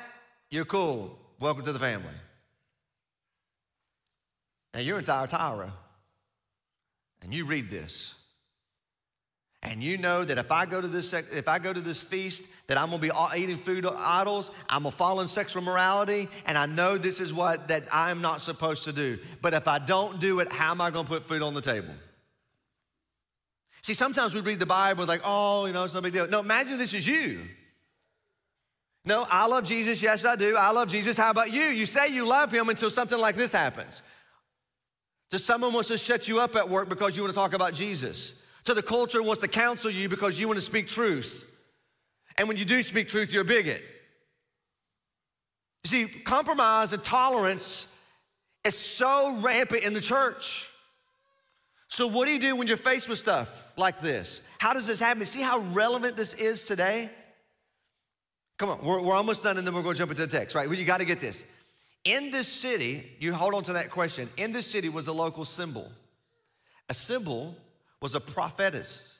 you're 0.49 0.65
cool. 0.65 1.17
Welcome 1.39 1.63
to 1.63 1.71
the 1.71 1.79
family. 1.79 2.11
Now 4.73 4.81
you're 4.81 4.99
in 4.99 5.05
Thyatira 5.05 5.73
and 7.21 7.33
you 7.33 7.45
read 7.45 7.69
this. 7.69 8.15
And 9.61 9.83
you 9.83 9.97
know 9.97 10.23
that 10.23 10.37
if 10.37 10.53
I 10.53 10.65
go 10.65 10.79
to 10.79 10.87
this 10.87 11.11
if 11.11 11.49
I 11.49 11.59
go 11.59 11.73
to 11.73 11.81
this 11.81 12.01
feast, 12.01 12.45
that 12.67 12.77
I'm 12.77 12.91
gonna 12.91 13.01
be 13.01 13.11
eating 13.35 13.57
food 13.57 13.85
idols, 13.85 14.51
I'm 14.69 14.83
gonna 14.83 14.95
fall 14.95 15.19
in 15.19 15.27
sexual 15.27 15.61
morality, 15.61 16.29
and 16.45 16.57
I 16.57 16.65
know 16.65 16.97
this 16.97 17.19
is 17.19 17.33
what 17.33 17.67
that 17.67 17.83
I'm 17.91 18.21
not 18.21 18.39
supposed 18.39 18.85
to 18.85 18.93
do. 18.93 19.19
But 19.41 19.53
if 19.53 19.67
I 19.67 19.79
don't 19.79 20.21
do 20.21 20.39
it, 20.39 20.51
how 20.53 20.71
am 20.71 20.79
I 20.79 20.91
gonna 20.91 21.07
put 21.07 21.27
food 21.27 21.41
on 21.41 21.53
the 21.53 21.61
table? 21.61 21.93
See, 23.81 23.93
sometimes 23.93 24.33
we 24.33 24.39
read 24.39 24.59
the 24.59 24.65
Bible 24.65 25.05
like, 25.05 25.21
oh, 25.25 25.65
you 25.65 25.73
know, 25.73 25.83
it's 25.83 25.93
no 25.93 26.01
big 26.01 26.13
deal. 26.13 26.27
No, 26.27 26.39
imagine 26.39 26.77
this 26.77 26.93
is 26.93 27.05
you. 27.05 27.41
No, 29.03 29.25
I 29.29 29.45
love 29.47 29.65
Jesus. 29.65 30.01
Yes, 30.01 30.23
I 30.23 30.35
do. 30.35 30.55
I 30.55 30.71
love 30.71 30.89
Jesus. 30.89 31.17
How 31.17 31.31
about 31.31 31.51
you? 31.51 31.63
You 31.63 31.85
say 31.85 32.09
you 32.09 32.25
love 32.25 32.51
him 32.51 32.69
until 32.69 32.89
something 32.89 33.19
like 33.19 33.35
this 33.35 33.51
happens. 33.51 34.01
Does 35.29 35.45
someone 35.45 35.73
wants 35.73 35.89
to 35.89 35.97
shut 35.97 36.27
you 36.27 36.39
up 36.39 36.55
at 36.55 36.69
work 36.69 36.89
because 36.89 37.15
you 37.15 37.23
want 37.23 37.33
to 37.33 37.39
talk 37.39 37.53
about 37.53 37.73
Jesus? 37.73 38.33
To 38.65 38.73
the 38.73 38.81
culture 38.81 39.21
wants 39.21 39.41
to 39.41 39.47
counsel 39.47 39.91
you 39.91 40.09
because 40.09 40.39
you 40.39 40.47
want 40.47 40.57
to 40.57 40.65
speak 40.65 40.87
truth. 40.87 41.45
And 42.37 42.47
when 42.47 42.57
you 42.57 42.65
do 42.65 42.81
speak 42.81 43.07
truth, 43.07 43.31
you're 43.31 43.43
a 43.43 43.45
bigot. 43.45 43.83
You 45.83 45.89
see, 45.89 46.07
compromise 46.07 46.93
and 46.93 47.03
tolerance 47.03 47.87
is 48.65 48.77
so 48.77 49.39
rampant 49.39 49.83
in 49.83 49.93
the 49.93 50.01
church. 50.01 50.67
So, 51.87 52.07
what 52.07 52.27
do 52.27 52.33
you 52.33 52.39
do 52.39 52.55
when 52.55 52.67
you're 52.67 52.77
faced 52.77 53.09
with 53.09 53.17
stuff 53.17 53.63
like 53.75 53.99
this? 53.99 54.41
How 54.59 54.73
does 54.73 54.85
this 54.85 54.99
happen? 54.99 55.25
See 55.25 55.41
how 55.41 55.59
relevant 55.59 56.15
this 56.15 56.33
is 56.33 56.65
today? 56.65 57.09
Come 58.59 58.69
on, 58.69 58.83
we're, 58.83 59.01
we're 59.01 59.15
almost 59.15 59.41
done 59.41 59.57
and 59.57 59.65
then 59.65 59.73
we're 59.73 59.81
going 59.81 59.95
to 59.95 59.99
jump 59.99 60.11
into 60.11 60.27
the 60.27 60.37
text, 60.37 60.55
right? 60.55 60.67
Well, 60.67 60.77
you 60.77 60.85
got 60.85 60.99
to 60.99 61.05
get 61.05 61.19
this. 61.19 61.43
In 62.05 62.31
this 62.31 62.47
city, 62.47 63.09
you 63.19 63.33
hold 63.33 63.53
on 63.53 63.63
to 63.63 63.73
that 63.73 63.91
question. 63.91 64.29
In 64.37 64.51
this 64.51 64.65
city 64.65 64.89
was 64.89 65.07
a 65.07 65.13
local 65.13 65.45
sibyl. 65.45 65.91
A 66.87 66.93
sibyl 66.93 67.55
was 68.01 68.15
a 68.15 68.19
prophetess. 68.19 69.17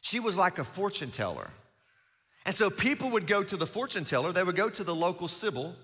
She 0.00 0.18
was 0.18 0.36
like 0.36 0.58
a 0.58 0.64
fortune 0.64 1.10
teller. 1.10 1.50
And 2.46 2.54
so 2.54 2.70
people 2.70 3.10
would 3.10 3.26
go 3.26 3.42
to 3.42 3.56
the 3.56 3.66
fortune 3.66 4.04
teller, 4.04 4.32
they 4.32 4.42
would 4.42 4.56
go 4.56 4.70
to 4.70 4.82
the 4.82 4.94
local 4.94 5.28
sibyl, 5.28 5.76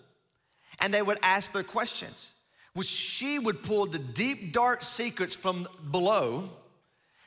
and 0.80 0.92
they 0.92 1.02
would 1.02 1.18
ask 1.22 1.52
their 1.52 1.62
questions. 1.62 2.32
Which 2.72 2.88
she 2.88 3.38
would 3.38 3.62
pull 3.62 3.86
the 3.86 3.98
deep, 3.98 4.52
dark 4.52 4.82
secrets 4.82 5.34
from 5.34 5.68
below. 5.90 6.50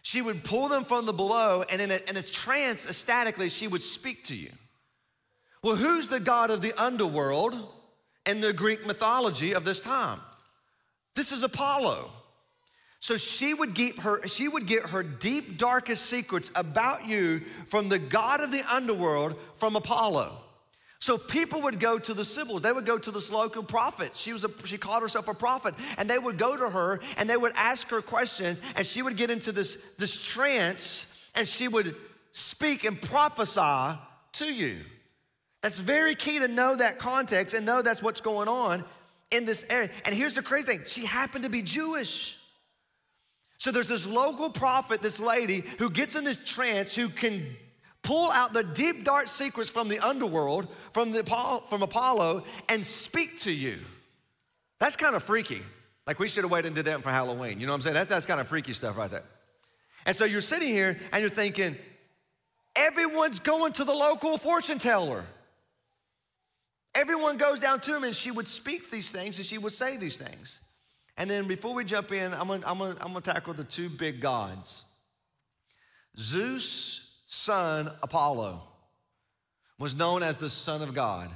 She 0.01 0.21
would 0.21 0.43
pull 0.43 0.67
them 0.67 0.83
from 0.83 1.05
the 1.05 1.13
below, 1.13 1.63
and 1.69 1.81
in 1.81 1.91
a, 1.91 1.99
in 2.07 2.17
a 2.17 2.21
trance, 2.21 2.87
ecstatically, 2.87 3.49
she 3.49 3.67
would 3.67 3.83
speak 3.83 4.25
to 4.25 4.35
you. 4.35 4.51
Well, 5.63 5.75
who's 5.75 6.07
the 6.07 6.19
God 6.19 6.51
of 6.51 6.61
the 6.61 6.73
underworld 6.81 7.55
in 8.29 8.39
the 8.39 8.53
Greek 8.53 8.85
mythology 8.85 9.53
of 9.53 9.65
this 9.65 9.79
time? 9.79 10.19
This 11.15 11.31
is 11.31 11.43
Apollo. 11.43 12.11
So 13.01 13.17
she 13.17 13.53
would 13.53 13.73
get 13.73 13.99
her, 13.99 14.27
she 14.27 14.47
would 14.47 14.65
get 14.65 14.87
her 14.87 15.03
deep, 15.03 15.57
darkest 15.57 16.05
secrets 16.05 16.51
about 16.53 17.07
you 17.07 17.41
from 17.67 17.89
the 17.89 17.99
God 17.99 18.41
of 18.41 18.51
the 18.51 18.61
underworld, 18.73 19.35
from 19.55 19.75
Apollo. 19.75 20.37
So 20.99 21.17
people 21.17 21.61
would 21.61 21.79
go 21.79 21.97
to 21.97 22.13
the 22.13 22.25
Sibyls. 22.25 22.61
They 22.61 22.73
would 22.73 22.85
go 22.85 22.97
to 22.97 23.09
this 23.09 23.31
local 23.31 23.63
prophet. 23.63 24.17
She 24.17 24.33
was 24.33 24.43
a, 24.43 24.49
she 24.65 24.77
called 24.77 25.01
herself 25.01 25.29
a 25.29 25.33
prophet, 25.33 25.75
and 25.97 26.09
they 26.09 26.19
would 26.19 26.37
go 26.37 26.57
to 26.57 26.69
her 26.69 26.99
and 27.15 27.29
they 27.29 27.37
would 27.37 27.53
ask 27.55 27.89
her 27.89 28.01
questions, 28.01 28.59
and 28.75 28.85
she 28.85 29.01
would 29.01 29.15
get 29.15 29.31
into 29.31 29.53
this 29.53 29.77
this 29.97 30.21
trance, 30.21 31.07
and 31.35 31.47
she 31.47 31.69
would 31.69 31.95
speak 32.33 32.83
and 32.83 33.01
prophesy 33.01 33.97
to 34.33 34.53
you. 34.53 34.81
That's 35.61 35.79
very 35.79 36.15
key 36.15 36.39
to 36.39 36.47
know 36.47 36.75
that 36.75 36.99
context 36.99 37.53
and 37.53 37.65
know 37.65 37.81
that's 37.81 38.01
what's 38.01 38.21
going 38.21 38.47
on 38.47 38.83
in 39.31 39.45
this 39.45 39.65
area. 39.69 39.89
And 40.05 40.15
here's 40.15 40.35
the 40.35 40.41
crazy 40.41 40.67
thing: 40.67 40.81
she 40.87 41.05
happened 41.05 41.43
to 41.43 41.49
be 41.49 41.61
Jewish. 41.61 42.37
So 43.57 43.71
there's 43.71 43.89
this 43.89 44.07
local 44.07 44.49
prophet, 44.49 45.01
this 45.01 45.19
lady, 45.19 45.63
who 45.79 45.89
gets 45.89 46.15
in 46.15 46.23
this 46.23 46.37
trance, 46.37 46.95
who 46.95 47.09
can 47.09 47.57
pull 48.01 48.31
out 48.31 48.53
the 48.53 48.63
deep, 48.63 49.03
dark 49.03 49.27
secrets 49.27 49.69
from 49.69 49.89
the 49.89 49.99
underworld, 49.99 50.67
from, 50.93 51.11
the, 51.11 51.23
from 51.69 51.81
Apollo, 51.81 52.45
and 52.69 52.85
speak 52.85 53.39
to 53.41 53.51
you. 53.51 53.79
That's 54.79 54.95
kind 54.95 55.13
of 55.13 55.23
freaky. 55.23 55.61
Like 56.07 56.19
we 56.19 56.29
should 56.29 56.45
have 56.45 56.51
waited 56.51 56.67
and 56.67 56.75
did 56.75 56.85
that 56.85 57.03
for 57.03 57.09
Halloween. 57.09 57.59
You 57.59 57.65
know 57.65 57.73
what 57.73 57.79
I'm 57.79 57.81
saying? 57.81 57.95
That's, 57.95 58.09
that's 58.09 58.25
kind 58.25 58.39
of 58.39 58.47
freaky 58.47 58.71
stuff 58.71 58.97
right 58.97 59.11
there. 59.11 59.23
And 60.05 60.15
so 60.15 60.23
you're 60.23 60.41
sitting 60.41 60.69
here 60.69 60.97
and 61.11 61.21
you're 61.21 61.29
thinking, 61.29 61.75
everyone's 62.75 63.39
going 63.39 63.73
to 63.73 63.83
the 63.83 63.93
local 63.93 64.37
fortune 64.37 64.79
teller. 64.79 65.25
Everyone 66.95 67.37
goes 67.37 67.59
down 67.59 67.79
to 67.81 67.95
him 67.95 68.03
and 68.03 68.15
she 68.15 68.31
would 68.31 68.47
speak 68.47 68.89
these 68.91 69.09
things 69.09 69.37
and 69.37 69.45
she 69.45 69.57
would 69.57 69.73
say 69.73 69.97
these 69.97 70.17
things. 70.17 70.59
And 71.17 71.29
then 71.29 71.47
before 71.47 71.73
we 71.73 71.83
jump 71.83 72.11
in, 72.11 72.33
I'm 72.33 72.47
gonna, 72.47 72.63
I'm 72.65 72.79
gonna, 72.79 72.97
I'm 73.01 73.13
gonna 73.13 73.21
tackle 73.21 73.53
the 73.53 73.63
two 73.63 73.89
big 73.89 74.21
gods 74.21 74.85
Zeus 76.17 77.05
son, 77.27 77.91
Apollo, 78.01 78.63
was 79.77 79.95
known 79.95 80.23
as 80.23 80.35
the 80.37 80.49
Son 80.49 80.81
of 80.81 80.93
God. 80.93 81.29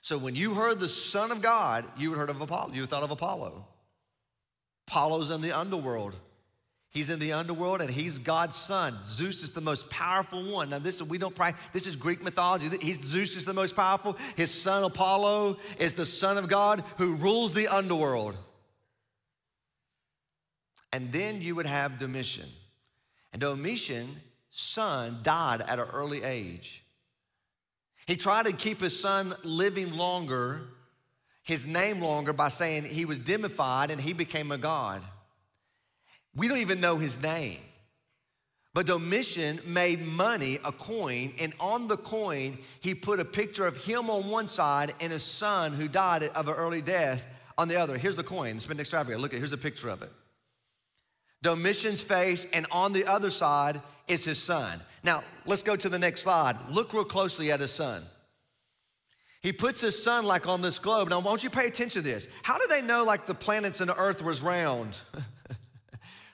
So 0.00 0.18
when 0.18 0.34
you 0.34 0.54
heard 0.54 0.80
the 0.80 0.88
Son 0.88 1.30
of 1.30 1.40
God, 1.42 1.84
you 1.98 2.10
would 2.10 2.18
heard 2.18 2.30
of 2.30 2.40
Apollo. 2.40 2.72
You 2.72 2.86
thought 2.86 3.02
of 3.02 3.10
Apollo. 3.10 3.66
Apollo's 4.88 5.30
in 5.30 5.40
the 5.40 5.52
underworld. 5.52 6.16
He's 6.92 7.08
in 7.08 7.18
the 7.18 7.32
underworld 7.32 7.80
and 7.80 7.90
he's 7.90 8.18
God's 8.18 8.54
son. 8.54 8.98
Zeus 9.06 9.42
is 9.42 9.50
the 9.50 9.62
most 9.62 9.88
powerful 9.88 10.44
one. 10.44 10.68
Now, 10.68 10.78
this 10.78 11.00
we 11.00 11.16
don't 11.16 11.34
practice, 11.34 11.64
this 11.72 11.86
is 11.86 11.96
Greek 11.96 12.22
mythology. 12.22 12.68
He's, 12.82 13.02
Zeus 13.02 13.34
is 13.34 13.46
the 13.46 13.54
most 13.54 13.74
powerful. 13.74 14.18
His 14.36 14.50
son 14.50 14.84
Apollo 14.84 15.56
is 15.78 15.94
the 15.94 16.04
son 16.04 16.36
of 16.36 16.48
God 16.48 16.84
who 16.98 17.16
rules 17.16 17.54
the 17.54 17.68
underworld. 17.68 18.36
And 20.92 21.10
then 21.10 21.40
you 21.40 21.54
would 21.54 21.64
have 21.64 21.98
Domitian. 21.98 22.48
And 23.32 23.40
Domitian 23.40 24.20
son 24.50 25.20
died 25.22 25.62
at 25.62 25.78
an 25.78 25.88
early 25.94 26.22
age. 26.22 26.84
He 28.06 28.16
tried 28.16 28.44
to 28.44 28.52
keep 28.52 28.82
his 28.82 29.00
son 29.00 29.34
living 29.42 29.96
longer, 29.96 30.60
his 31.42 31.66
name 31.66 32.02
longer, 32.02 32.34
by 32.34 32.50
saying 32.50 32.84
he 32.84 33.06
was 33.06 33.18
demified 33.18 33.90
and 33.90 33.98
he 33.98 34.12
became 34.12 34.52
a 34.52 34.58
god. 34.58 35.02
We 36.34 36.48
don't 36.48 36.58
even 36.58 36.80
know 36.80 36.96
his 36.96 37.22
name. 37.22 37.60
But 38.74 38.86
Domitian 38.86 39.60
made 39.66 40.00
money, 40.00 40.58
a 40.64 40.72
coin, 40.72 41.34
and 41.38 41.52
on 41.60 41.88
the 41.88 41.98
coin, 41.98 42.58
he 42.80 42.94
put 42.94 43.20
a 43.20 43.24
picture 43.24 43.66
of 43.66 43.76
him 43.76 44.08
on 44.08 44.28
one 44.28 44.48
side 44.48 44.94
and 45.00 45.12
his 45.12 45.22
son 45.22 45.74
who 45.74 45.88
died 45.88 46.24
of 46.24 46.48
an 46.48 46.54
early 46.54 46.80
death 46.80 47.26
on 47.58 47.68
the 47.68 47.76
other. 47.76 47.98
Here's 47.98 48.16
the 48.16 48.22
coin, 48.22 48.56
it's 48.56 48.64
been 48.64 48.80
extravagant. 48.80 49.20
Look 49.20 49.34
at 49.34 49.38
here's 49.38 49.52
a 49.52 49.58
picture 49.58 49.90
of 49.90 50.00
it. 50.00 50.10
Domitian's 51.42 52.02
face, 52.02 52.46
and 52.52 52.66
on 52.70 52.92
the 52.92 53.04
other 53.04 53.28
side 53.28 53.82
is 54.08 54.24
his 54.24 54.38
son. 54.38 54.80
Now, 55.02 55.24
let's 55.44 55.62
go 55.62 55.76
to 55.76 55.88
the 55.88 55.98
next 55.98 56.22
slide. 56.22 56.56
Look 56.70 56.94
real 56.94 57.04
closely 57.04 57.50
at 57.50 57.60
his 57.60 57.72
son. 57.72 58.04
He 59.42 59.52
puts 59.52 59.80
his 59.80 60.00
son 60.00 60.24
like 60.24 60.46
on 60.46 60.60
this 60.60 60.78
globe. 60.78 61.10
Now, 61.10 61.18
won't 61.18 61.42
you 61.42 61.50
pay 61.50 61.66
attention 61.66 62.02
to 62.02 62.08
this? 62.08 62.28
How 62.44 62.58
do 62.58 62.68
they 62.68 62.80
know 62.80 63.02
like 63.02 63.26
the 63.26 63.34
planets 63.34 63.80
and 63.80 63.90
the 63.90 63.96
earth 63.96 64.22
was 64.22 64.40
round? 64.40 64.96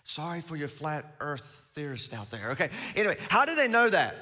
Sorry 0.09 0.40
for 0.40 0.57
your 0.57 0.68
flat 0.68 1.05
earth 1.21 1.71
theorists 1.75 2.14
out 2.14 2.31
there. 2.31 2.53
Okay, 2.53 2.71
anyway, 2.97 3.18
how 3.29 3.44
do 3.44 3.55
they 3.55 3.68
know 3.68 3.90
that? 3.90 4.16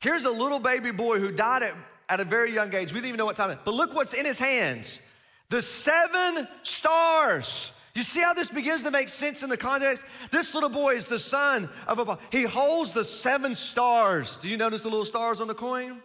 Here's 0.00 0.24
a 0.24 0.30
little 0.30 0.58
baby 0.58 0.90
boy 0.90 1.20
who 1.20 1.30
died 1.30 1.62
at, 1.62 1.74
at 2.08 2.18
a 2.18 2.24
very 2.24 2.52
young 2.52 2.74
age. 2.74 2.92
We 2.92 2.98
don't 2.98 3.06
even 3.06 3.18
know 3.18 3.24
what 3.24 3.36
time, 3.36 3.56
but 3.64 3.72
look 3.72 3.94
what's 3.94 4.14
in 4.14 4.26
his 4.26 4.40
hands 4.40 5.00
the 5.48 5.62
seven 5.62 6.48
stars. 6.64 7.70
You 7.94 8.02
see 8.02 8.20
how 8.20 8.34
this 8.34 8.48
begins 8.48 8.82
to 8.82 8.90
make 8.90 9.10
sense 9.10 9.44
in 9.44 9.48
the 9.48 9.56
context? 9.56 10.04
This 10.32 10.52
little 10.56 10.70
boy 10.70 10.96
is 10.96 11.04
the 11.04 11.20
son 11.20 11.68
of 11.86 12.00
a. 12.00 12.18
He 12.32 12.42
holds 12.42 12.92
the 12.92 13.04
seven 13.04 13.54
stars. 13.54 14.38
Do 14.38 14.48
you 14.48 14.56
notice 14.56 14.82
the 14.82 14.88
little 14.88 15.04
stars 15.04 15.40
on 15.40 15.46
the 15.46 15.54
coin? 15.54 16.02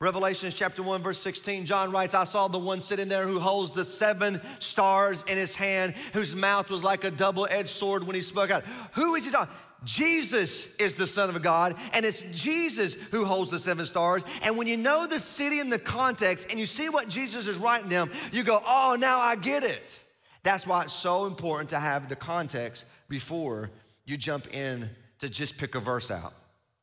Revelation 0.00 0.52
chapter 0.54 0.80
1, 0.80 1.02
verse 1.02 1.18
16, 1.18 1.66
John 1.66 1.90
writes, 1.90 2.14
I 2.14 2.22
saw 2.22 2.46
the 2.46 2.56
one 2.56 2.78
sitting 2.78 3.08
there 3.08 3.26
who 3.26 3.40
holds 3.40 3.72
the 3.72 3.84
seven 3.84 4.40
stars 4.60 5.24
in 5.26 5.36
his 5.36 5.56
hand, 5.56 5.94
whose 6.12 6.36
mouth 6.36 6.70
was 6.70 6.84
like 6.84 7.02
a 7.02 7.10
double 7.10 7.48
edged 7.50 7.70
sword 7.70 8.04
when 8.04 8.14
he 8.14 8.22
spoke 8.22 8.52
out. 8.52 8.62
Who 8.92 9.16
is 9.16 9.24
he 9.24 9.32
talking? 9.32 9.52
Jesus 9.82 10.72
is 10.76 10.94
the 10.94 11.06
Son 11.06 11.28
of 11.28 11.42
God, 11.42 11.74
and 11.92 12.06
it's 12.06 12.22
Jesus 12.32 12.94
who 12.94 13.24
holds 13.24 13.50
the 13.50 13.58
seven 13.58 13.86
stars. 13.86 14.22
And 14.42 14.56
when 14.56 14.68
you 14.68 14.76
know 14.76 15.08
the 15.08 15.18
city 15.18 15.58
and 15.58 15.72
the 15.72 15.80
context, 15.80 16.48
and 16.48 16.60
you 16.60 16.66
see 16.66 16.88
what 16.88 17.08
Jesus 17.08 17.48
is 17.48 17.56
writing 17.56 17.88
them, 17.88 18.08
you 18.30 18.44
go, 18.44 18.60
Oh, 18.64 18.96
now 18.98 19.18
I 19.18 19.34
get 19.34 19.64
it. 19.64 20.00
That's 20.44 20.64
why 20.64 20.84
it's 20.84 20.92
so 20.92 21.26
important 21.26 21.70
to 21.70 21.80
have 21.80 22.08
the 22.08 22.16
context 22.16 22.84
before 23.08 23.70
you 24.04 24.16
jump 24.16 24.54
in 24.54 24.90
to 25.18 25.28
just 25.28 25.58
pick 25.58 25.74
a 25.74 25.80
verse 25.80 26.12
out. 26.12 26.34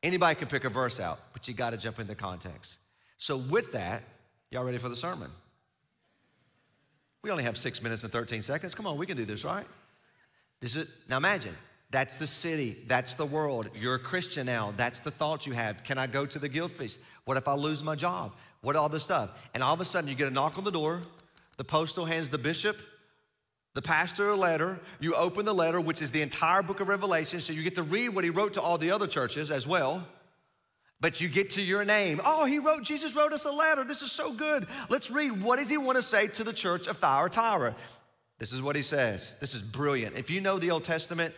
Anybody 0.03 0.35
can 0.35 0.49
pick 0.49 0.65
a 0.65 0.69
verse 0.69 0.99
out, 0.99 1.19
but 1.31 1.47
you 1.47 1.53
got 1.53 1.69
to 1.69 1.77
jump 1.77 1.99
in 1.99 2.07
the 2.07 2.15
context. 2.15 2.77
So, 3.17 3.37
with 3.37 3.71
that, 3.73 4.03
y'all 4.51 4.63
ready 4.63 4.77
for 4.77 4.89
the 4.89 4.95
sermon? 4.95 5.31
We 7.21 7.31
only 7.31 7.43
have 7.43 7.57
six 7.57 7.81
minutes 7.81 8.03
and 8.03 8.11
13 8.11 8.41
seconds. 8.41 8.75
Come 8.75 8.85
on, 8.85 8.97
we 8.97 9.05
can 9.05 9.17
do 9.17 9.25
this, 9.25 9.43
right? 9.43 9.65
This 10.61 10.75
is 10.75 10.87
now 11.09 11.17
imagine 11.17 11.55
that's 11.89 12.17
the 12.17 12.27
city, 12.27 12.77
that's 12.87 13.13
the 13.13 13.25
world. 13.25 13.69
You're 13.75 13.95
a 13.95 13.99
Christian 13.99 14.45
now. 14.45 14.73
That's 14.75 14.99
the 14.99 15.11
thoughts 15.11 15.47
you 15.47 15.53
have. 15.53 15.83
Can 15.83 15.97
I 15.97 16.07
go 16.07 16.25
to 16.25 16.39
the 16.39 16.49
guild 16.49 16.71
feast? 16.71 16.99
What 17.25 17.37
if 17.37 17.47
I 17.47 17.53
lose 17.53 17.83
my 17.83 17.95
job? 17.95 18.35
What 18.61 18.75
all 18.75 18.89
this 18.89 19.03
stuff? 19.03 19.49
And 19.53 19.63
all 19.63 19.73
of 19.73 19.81
a 19.81 19.85
sudden, 19.85 20.09
you 20.09 20.15
get 20.15 20.27
a 20.27 20.31
knock 20.31 20.57
on 20.57 20.63
the 20.63 20.71
door. 20.71 21.01
The 21.57 21.63
postal 21.63 22.05
hands 22.05 22.29
the 22.29 22.37
bishop 22.37 22.77
the 23.75 23.81
pastor 23.81 24.29
a 24.29 24.35
letter. 24.35 24.79
You 25.01 25.13
open 25.15 25.45
the 25.45 25.53
letter, 25.53 25.79
which 25.79 26.01
is 26.01 26.09
the 26.09 26.21
entire 26.21 26.63
book 26.63 26.79
of 26.79 26.87
Revelation, 26.87 27.41
so 27.41 27.53
you 27.53 27.61
get 27.61 27.75
to 27.75 27.83
read 27.83 28.09
what 28.09 28.23
he 28.23 28.29
wrote 28.29 28.53
to 28.53 28.61
all 28.61 28.77
the 28.77 28.89
other 28.89 29.05
churches 29.05 29.51
as 29.51 29.67
well. 29.67 30.07
But 31.01 31.21
you 31.21 31.27
get 31.27 31.51
to 31.51 31.61
your 31.61 31.83
name. 31.83 32.21
Oh, 32.23 32.45
he 32.45 32.59
wrote, 32.59 32.83
Jesus 32.83 33.15
wrote 33.15 33.33
us 33.33 33.45
a 33.45 33.51
letter. 33.51 33.83
This 33.83 34.01
is 34.01 34.11
so 34.11 34.31
good. 34.31 34.67
Let's 34.89 35.11
read. 35.11 35.43
What 35.43 35.59
does 35.59 35.69
he 35.69 35.77
want 35.77 35.97
to 35.97 36.01
say 36.01 36.27
to 36.27 36.43
the 36.43 36.53
church 36.53 36.87
of 36.87 36.97
Thyatira? 36.97 37.75
This 38.39 38.53
is 38.53 38.61
what 38.61 38.75
he 38.75 38.81
says. 38.81 39.37
This 39.39 39.53
is 39.53 39.61
brilliant. 39.61 40.15
If 40.15 40.29
you 40.29 40.41
know 40.41 40.57
the 40.57 40.71
Old 40.71 40.83
Testament, 40.83 41.33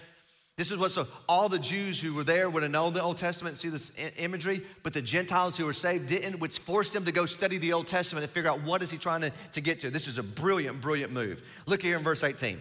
this 0.57 0.71
is 0.71 0.79
what 0.79 0.91
so 0.91 1.07
all 1.29 1.49
the 1.49 1.59
Jews 1.59 2.01
who 2.01 2.15
were 2.15 2.23
there 2.23 2.49
would 2.49 2.63
have 2.63 2.71
known 2.71 2.93
the 2.93 3.01
Old 3.01 3.17
Testament 3.17 3.57
see 3.57 3.69
this 3.69 3.91
imagery, 4.17 4.63
but 4.81 4.93
the 4.93 5.03
Gentiles 5.03 5.55
who 5.55 5.65
were 5.65 5.73
saved 5.73 6.07
didn't, 6.07 6.39
which 6.39 6.57
forced 6.57 6.93
them 6.93 7.05
to 7.05 7.11
go 7.11 7.27
study 7.27 7.59
the 7.59 7.73
Old 7.73 7.85
Testament 7.85 8.23
and 8.23 8.31
figure 8.33 8.49
out 8.49 8.63
what 8.63 8.81
is 8.81 8.89
he 8.89 8.97
trying 8.97 9.21
to, 9.21 9.31
to 9.53 9.61
get 9.61 9.79
to. 9.81 9.91
This 9.91 10.07
is 10.07 10.17
a 10.17 10.23
brilliant, 10.23 10.81
brilliant 10.81 11.13
move. 11.13 11.43
Look 11.67 11.83
here 11.83 11.95
in 11.95 12.03
verse 12.03 12.23
18. 12.23 12.57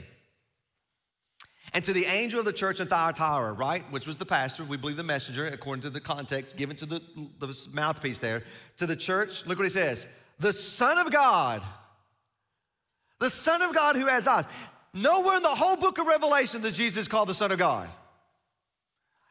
And 1.72 1.84
to 1.84 1.92
the 1.92 2.06
angel 2.06 2.38
of 2.38 2.46
the 2.46 2.52
church 2.52 2.80
in 2.80 2.86
Thyatira, 2.86 3.52
right, 3.52 3.84
which 3.90 4.06
was 4.06 4.16
the 4.16 4.26
pastor, 4.26 4.64
we 4.64 4.76
believe 4.76 4.96
the 4.96 5.02
messenger, 5.02 5.46
according 5.46 5.82
to 5.82 5.90
the 5.90 6.00
context 6.00 6.56
given 6.56 6.76
to 6.76 6.86
the, 6.86 7.02
the 7.38 7.68
mouthpiece 7.72 8.18
there, 8.18 8.44
to 8.78 8.86
the 8.86 8.96
church, 8.96 9.44
look 9.46 9.58
what 9.58 9.64
he 9.64 9.70
says 9.70 10.06
the 10.38 10.52
Son 10.52 10.98
of 10.98 11.10
God, 11.10 11.62
the 13.18 13.30
Son 13.30 13.62
of 13.62 13.74
God 13.74 13.96
who 13.96 14.06
has 14.06 14.26
eyes. 14.26 14.46
Nowhere 14.92 15.36
in 15.36 15.42
the 15.42 15.48
whole 15.48 15.76
book 15.76 15.98
of 15.98 16.06
Revelation 16.06 16.62
does 16.62 16.76
Jesus 16.76 17.08
call 17.08 17.26
the 17.26 17.34
Son 17.34 17.52
of 17.52 17.58
God. 17.58 17.88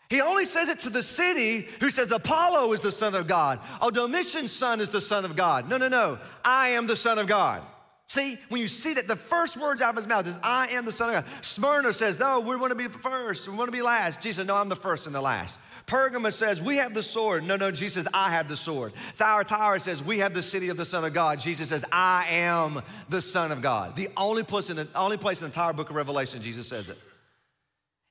He 0.10 0.22
only 0.22 0.46
says 0.46 0.70
it 0.70 0.82
to 0.82 0.92
the 0.92 1.02
city 1.02 1.68
who 1.80 1.90
says 1.90 2.12
Apollo 2.12 2.72
is 2.74 2.82
the 2.82 2.92
Son 2.92 3.16
of 3.16 3.28
God. 3.28 3.60
Oh, 3.82 3.90
Domitian's 3.90 4.52
son 4.52 4.80
is 4.80 4.90
the 4.90 5.02
Son 5.02 5.26
of 5.26 5.36
God. 5.36 5.68
No, 5.68 5.78
no, 5.78 5.88
no. 5.88 6.20
I 6.44 6.70
am 6.70 6.86
the 6.86 6.96
Son 6.96 7.18
of 7.18 7.26
God. 7.26 7.64
See, 8.08 8.38
when 8.50 8.62
you 8.62 8.68
see 8.68 8.94
that, 8.94 9.08
the 9.08 9.16
first 9.16 9.58
words 9.58 9.82
out 9.82 9.90
of 9.90 9.96
his 9.96 10.06
mouth 10.06 10.28
is, 10.28 10.40
I 10.44 10.68
am 10.68 10.86
the 10.86 10.92
Son 10.92 11.10
of 11.10 11.16
God. 11.16 11.34
Smyrna 11.44 11.92
says, 11.92 12.20
No, 12.20 12.40
we 12.40 12.56
want 12.56 12.70
to 12.70 12.76
be 12.76 12.88
first, 12.88 13.48
we 13.48 13.56
want 13.56 13.68
to 13.68 13.72
be 13.72 13.82
last. 13.82 14.22
Jesus 14.22 14.46
No, 14.46 14.56
I'm 14.56 14.70
the 14.70 14.76
first 14.76 15.08
and 15.08 15.16
the 15.16 15.22
last. 15.22 15.58
Pergamos 15.88 16.36
says, 16.36 16.62
We 16.62 16.78
have 16.78 16.94
the 16.94 17.02
sword. 17.02 17.44
No, 17.44 17.56
no, 17.56 17.72
Jesus 17.72 18.04
says, 18.04 18.08
I 18.14 18.32
have 18.32 18.48
the 18.48 18.58
sword. 18.58 18.94
Thyatira 19.16 19.80
says, 19.80 20.04
We 20.04 20.20
have 20.20 20.36
the 20.36 20.44
city 20.44 20.70
of 20.70 20.78
the 20.78 20.86
Son 20.86 21.04
of 21.04 21.14
God. 21.14 21.40
Jesus 21.40 21.70
says, 21.70 21.84
I 21.92 22.28
am 22.30 22.82
the 23.10 23.22
Son 23.22 23.52
of 23.52 23.64
God. 23.64 23.96
The 23.96 24.10
only 24.18 24.44
place 24.44 24.70
in 24.70 24.76
the, 24.76 24.88
only 24.96 25.18
place 25.18 25.42
in 25.42 25.46
the 25.46 25.52
entire 25.52 25.74
book 25.74 25.90
of 25.90 25.96
Revelation, 25.96 26.42
Jesus 26.42 26.68
says 26.68 26.90
it. 26.90 26.98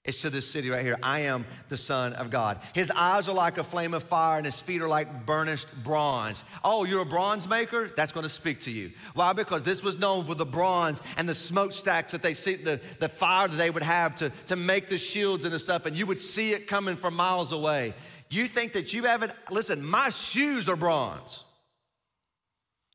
It's 0.04 0.20
to 0.20 0.28
this 0.28 0.46
city 0.46 0.68
right 0.68 0.84
here. 0.84 0.98
I 1.02 1.20
am 1.20 1.46
the 1.70 1.78
Son 1.78 2.12
of 2.12 2.30
God. 2.30 2.58
His 2.74 2.90
eyes 2.90 3.26
are 3.26 3.34
like 3.34 3.56
a 3.56 3.64
flame 3.64 3.94
of 3.94 4.02
fire, 4.02 4.36
and 4.36 4.44
his 4.44 4.60
feet 4.60 4.82
are 4.82 4.88
like 4.88 5.24
burnished 5.24 5.66
bronze. 5.82 6.44
Oh, 6.62 6.84
you're 6.84 7.00
a 7.00 7.06
bronze 7.06 7.48
maker? 7.48 7.90
That's 7.96 8.12
going 8.12 8.24
to 8.24 8.28
speak 8.28 8.60
to 8.60 8.70
you. 8.70 8.92
Why? 9.14 9.32
Because 9.32 9.62
this 9.62 9.82
was 9.82 9.98
known 9.98 10.26
for 10.26 10.34
the 10.34 10.44
bronze 10.44 11.00
and 11.16 11.26
the 11.26 11.32
smokestacks 11.32 12.12
that 12.12 12.22
they 12.22 12.34
see, 12.34 12.56
the, 12.56 12.80
the 13.00 13.08
fire 13.08 13.48
that 13.48 13.56
they 13.56 13.70
would 13.70 13.82
have 13.82 14.14
to, 14.16 14.30
to 14.48 14.56
make 14.56 14.88
the 14.88 14.98
shields 14.98 15.46
and 15.46 15.54
the 15.54 15.58
stuff, 15.58 15.86
and 15.86 15.96
you 15.96 16.04
would 16.04 16.20
see 16.20 16.52
it 16.52 16.68
coming 16.68 16.96
from 16.96 17.14
miles 17.14 17.52
away. 17.52 17.94
You 18.28 18.46
think 18.46 18.74
that 18.74 18.92
you 18.92 19.04
haven't, 19.04 19.32
listen, 19.50 19.82
my 19.82 20.10
shoes 20.10 20.68
are 20.68 20.76
bronze. 20.76 21.44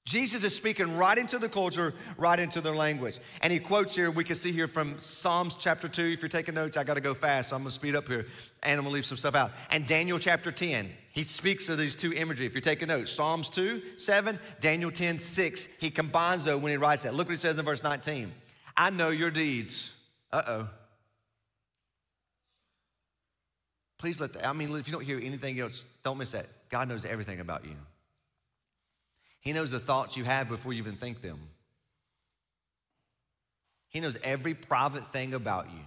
Jesus 0.05 0.43
is 0.43 0.55
speaking 0.55 0.97
right 0.97 1.17
into 1.17 1.37
the 1.37 1.49
culture, 1.49 1.93
right 2.17 2.39
into 2.39 2.61
their 2.61 2.73
language. 2.73 3.19
And 3.41 3.53
he 3.53 3.59
quotes 3.59 3.95
here, 3.95 4.09
we 4.09 4.23
can 4.23 4.35
see 4.35 4.51
here 4.51 4.67
from 4.67 4.97
Psalms 4.97 5.55
chapter 5.55 5.87
2. 5.87 6.01
If 6.01 6.21
you're 6.21 6.29
taking 6.29 6.55
notes, 6.55 6.77
I 6.77 6.83
got 6.83 6.95
to 6.95 7.01
go 7.01 7.13
fast, 7.13 7.49
so 7.49 7.55
I'm 7.55 7.61
going 7.61 7.69
to 7.69 7.75
speed 7.75 7.95
up 7.95 8.07
here 8.07 8.25
and 8.63 8.79
I'm 8.79 8.85
going 8.85 8.91
to 8.91 8.93
leave 8.93 9.05
some 9.05 9.17
stuff 9.17 9.35
out. 9.35 9.51
And 9.69 9.85
Daniel 9.85 10.17
chapter 10.17 10.51
10, 10.51 10.89
he 11.11 11.23
speaks 11.23 11.69
of 11.69 11.77
these 11.77 11.93
two 11.93 12.11
imagery. 12.13 12.47
If 12.47 12.53
you're 12.53 12.61
taking 12.61 12.87
notes, 12.87 13.11
Psalms 13.11 13.49
2, 13.49 13.81
7, 13.97 14.39
Daniel 14.61 14.89
10, 14.89 15.19
6, 15.19 15.65
he 15.79 15.91
combines 15.91 16.45
those 16.45 16.59
when 16.59 16.71
he 16.71 16.77
writes 16.77 17.03
that. 17.03 17.13
Look 17.13 17.27
what 17.27 17.33
he 17.33 17.37
says 17.37 17.59
in 17.59 17.65
verse 17.65 17.83
19. 17.83 18.31
I 18.75 18.89
know 18.89 19.09
your 19.09 19.29
deeds. 19.29 19.91
Uh 20.31 20.41
oh. 20.47 20.69
Please 23.99 24.19
let 24.19 24.33
that, 24.33 24.47
I 24.47 24.53
mean, 24.53 24.73
if 24.75 24.87
you 24.87 24.93
don't 24.93 25.03
hear 25.03 25.19
anything 25.21 25.59
else, 25.59 25.83
don't 26.03 26.17
miss 26.17 26.31
that. 26.31 26.47
God 26.69 26.87
knows 26.87 27.05
everything 27.05 27.41
about 27.41 27.65
you. 27.65 27.75
He 29.49 29.53
knows 29.53 29.71
the 29.71 29.79
thoughts 29.79 30.15
you 30.15 30.25
have 30.25 30.47
before 30.47 30.73
you 30.73 30.79
even 30.83 30.93
think 30.93 31.23
them. 31.23 31.39
He 33.87 33.99
knows 33.99 34.15
every 34.23 34.53
private 34.53 35.07
thing 35.07 35.33
about 35.33 35.71
you. 35.71 35.81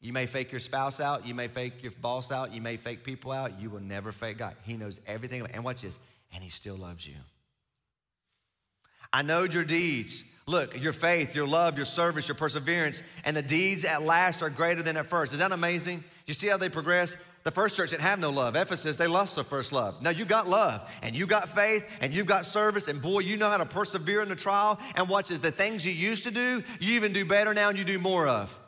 You 0.00 0.12
may 0.12 0.26
fake 0.26 0.52
your 0.52 0.60
spouse 0.60 1.00
out, 1.00 1.26
you 1.26 1.34
may 1.34 1.48
fake 1.48 1.82
your 1.82 1.90
boss 1.90 2.30
out, 2.30 2.54
you 2.54 2.60
may 2.60 2.76
fake 2.76 3.02
people 3.02 3.32
out, 3.32 3.60
you 3.60 3.68
will 3.68 3.80
never 3.80 4.12
fake 4.12 4.38
God. 4.38 4.54
He 4.62 4.76
knows 4.76 5.00
everything. 5.08 5.44
And 5.52 5.64
watch 5.64 5.82
this, 5.82 5.98
and 6.32 6.40
He 6.40 6.50
still 6.50 6.76
loves 6.76 7.04
you. 7.04 7.16
I 9.12 9.22
know 9.22 9.42
your 9.42 9.64
deeds. 9.64 10.22
Look, 10.46 10.80
your 10.80 10.92
faith, 10.92 11.34
your 11.34 11.48
love, 11.48 11.76
your 11.76 11.84
service, 11.84 12.28
your 12.28 12.36
perseverance, 12.36 13.02
and 13.24 13.36
the 13.36 13.42
deeds 13.42 13.84
at 13.84 14.02
last 14.02 14.40
are 14.40 14.50
greater 14.50 14.84
than 14.84 14.96
at 14.96 15.08
first. 15.08 15.32
Is 15.32 15.40
that 15.40 15.50
amazing? 15.50 16.04
You 16.26 16.34
see 16.34 16.46
how 16.46 16.58
they 16.58 16.68
progress? 16.68 17.16
The 17.42 17.50
first 17.50 17.74
church 17.74 17.90
didn't 17.90 18.02
have 18.02 18.18
no 18.18 18.30
love. 18.30 18.54
Ephesus, 18.54 18.98
they 18.98 19.06
lost 19.06 19.34
their 19.34 19.44
first 19.44 19.72
love. 19.72 20.02
Now 20.02 20.10
you 20.10 20.26
got 20.26 20.46
love 20.46 20.90
and 21.02 21.16
you 21.16 21.26
got 21.26 21.48
faith 21.48 21.84
and 22.00 22.14
you've 22.14 22.26
got 22.26 22.44
service, 22.44 22.86
and 22.88 23.00
boy, 23.00 23.20
you 23.20 23.38
know 23.38 23.48
how 23.48 23.56
to 23.56 23.66
persevere 23.66 24.20
in 24.22 24.28
the 24.28 24.36
trial. 24.36 24.78
And 24.94 25.08
watch 25.08 25.28
this 25.28 25.38
the 25.38 25.50
things 25.50 25.86
you 25.86 25.92
used 25.92 26.24
to 26.24 26.30
do, 26.30 26.62
you 26.80 26.94
even 26.94 27.12
do 27.12 27.24
better 27.24 27.54
now 27.54 27.70
and 27.70 27.78
you 27.78 27.84
do 27.84 27.98
more 27.98 28.28
of. 28.28 28.58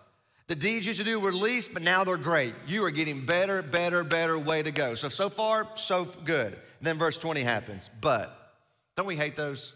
The 0.48 0.56
deeds 0.56 0.86
you 0.86 0.90
used 0.90 1.00
to 1.00 1.04
do 1.04 1.20
were 1.20 1.32
least, 1.32 1.72
but 1.72 1.82
now 1.82 2.04
they're 2.04 2.16
great. 2.16 2.54
You 2.66 2.84
are 2.84 2.90
getting 2.90 3.26
better, 3.26 3.62
better, 3.62 4.04
better 4.04 4.38
way 4.38 4.62
to 4.62 4.70
go. 4.70 4.94
So, 4.94 5.08
so 5.08 5.28
far, 5.28 5.68
so 5.76 6.04
good. 6.04 6.58
then 6.80 6.98
verse 6.98 7.18
20 7.18 7.42
happens. 7.42 7.90
But, 8.00 8.54
don't 8.96 9.06
we 9.06 9.16
hate 9.16 9.36
those? 9.36 9.74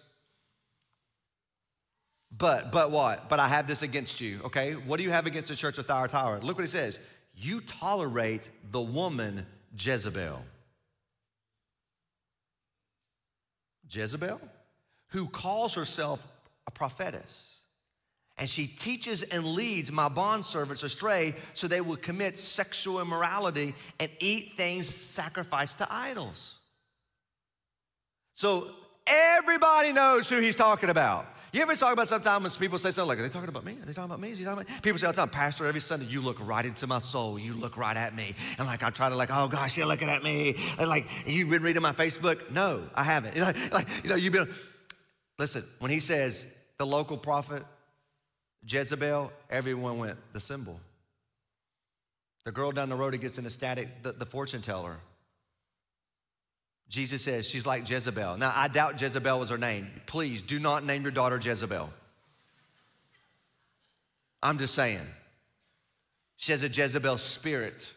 But, 2.37 2.73
but 2.73 2.91
what? 2.91 3.29
But 3.29 3.41
I 3.41 3.49
have 3.49 3.67
this 3.67 3.83
against 3.83 4.21
you, 4.21 4.41
okay? 4.47 4.73
What 4.73 4.99
do 4.99 5.05
you 5.05 5.11
have 5.11 5.27
against 5.27 5.49
the 5.49 5.57
church 5.57 5.79
of 5.79 5.87
Thyatira? 5.87 6.41
Look 6.41 6.59
what 6.59 6.65
he 6.65 6.71
says 6.71 6.99
you 7.37 7.61
tolerate 7.61 8.51
the 8.71 8.81
woman 8.81 9.47
Jezebel. 9.79 10.43
Jezebel, 13.91 14.41
who 15.09 15.29
calls 15.29 15.75
herself 15.75 16.27
a 16.67 16.71
prophetess. 16.71 17.61
And 18.39 18.49
she 18.49 18.67
teaches 18.67 19.23
and 19.23 19.45
leads 19.47 19.91
my 19.91 20.09
bondservants 20.09 20.85
astray 20.85 21.35
so 21.55 21.69
they 21.69 21.81
will 21.81 21.97
commit 21.97 22.37
sexual 22.37 23.01
immorality 23.01 23.75
and 23.99 24.11
eat 24.19 24.55
things 24.57 24.87
sacrificed 24.89 25.79
to 25.79 25.89
idols. 25.91 26.57
So 28.35 28.69
everybody 29.07 29.93
knows 29.93 30.29
who 30.29 30.41
he's 30.41 30.57
talking 30.57 30.91
about. 30.91 31.27
You 31.53 31.63
ever 31.63 31.75
talk 31.75 31.93
about 31.93 32.09
sometimes 32.09 32.43
when 32.43 32.67
people 32.67 32.79
say 32.79 32.91
something 32.91 33.09
like, 33.09 33.19
are 33.19 33.23
they 33.23 33.29
talking 33.29 33.49
about 33.49 33.65
me? 33.65 33.73
Are 33.73 33.87
they 33.87 33.93
talking 33.93 34.11
about 34.11 34.21
me? 34.21 34.31
Is 34.31 34.39
he 34.39 34.45
talking 34.45 34.61
about 34.61 34.69
me? 34.69 34.81
People 34.83 34.99
say 34.99 35.07
all 35.07 35.13
the 35.13 35.17
time, 35.19 35.29
Pastor, 35.29 35.67
every 35.67 35.81
Sunday 35.81 36.07
you 36.07 36.21
look 36.21 36.45
right 36.47 36.65
into 36.65 36.87
my 36.87 36.99
soul. 36.99 37.39
You 37.39 37.55
look 37.55 37.77
right 37.77 37.97
at 37.97 38.15
me. 38.15 38.35
And 38.59 38.67
like, 38.67 38.83
I 38.83 38.91
try 38.91 39.09
to 39.09 39.17
like, 39.17 39.31
oh 39.33 39.49
gosh, 39.49 39.77
you're 39.77 39.87
looking 39.87 40.09
at 40.09 40.23
me. 40.23 40.57
And 40.79 40.89
like, 40.89 41.07
you've 41.27 41.49
been 41.49 41.63
reading 41.63 41.83
my 41.83 41.93
Facebook? 41.93 42.51
No, 42.51 42.83
I 42.95 43.05
haven't. 43.05 43.37
Like, 43.47 43.73
like, 43.73 43.89
you 44.03 44.11
know, 44.11 44.17
you've 44.17 44.33
been, 44.33 44.49
listen, 45.39 45.63
when 45.79 45.93
he 45.93 46.01
says 46.01 46.47
the 46.79 46.87
local 46.87 47.17
prophet, 47.17 47.63
Jezebel, 48.67 49.31
everyone 49.49 49.99
went, 49.99 50.19
the 50.33 50.41
sibyl. 50.41 50.81
The 52.45 52.53
girl 52.53 52.73
down 52.73 52.89
the 52.89 52.97
road 52.97 53.15
who 53.15 53.19
gets 53.19 53.39
in 53.39 53.47
a 53.47 53.51
static, 53.51 54.03
the, 54.03 54.13
the 54.13 54.27
fortune 54.27 54.63
teller. 54.63 54.97
Jesus 56.89 57.23
says 57.23 57.49
she's 57.49 57.67
like 57.67 57.89
Jezebel. 57.89 58.37
Now, 58.37 58.53
I 58.55 58.69
doubt 58.69 59.01
Jezebel 59.01 59.39
was 59.41 59.51
her 59.51 59.59
name. 59.59 59.89
Please 60.07 60.43
do 60.43 60.61
not 60.61 60.85
name 60.85 61.03
your 61.03 61.11
daughter 61.11 61.39
Jezebel. 61.43 61.91
I'm 64.43 64.59
just 64.59 64.75
saying. 64.75 65.07
She 66.37 66.53
has 66.53 66.63
a 66.63 66.69
Jezebel 66.69 67.19
spirit. 67.19 67.93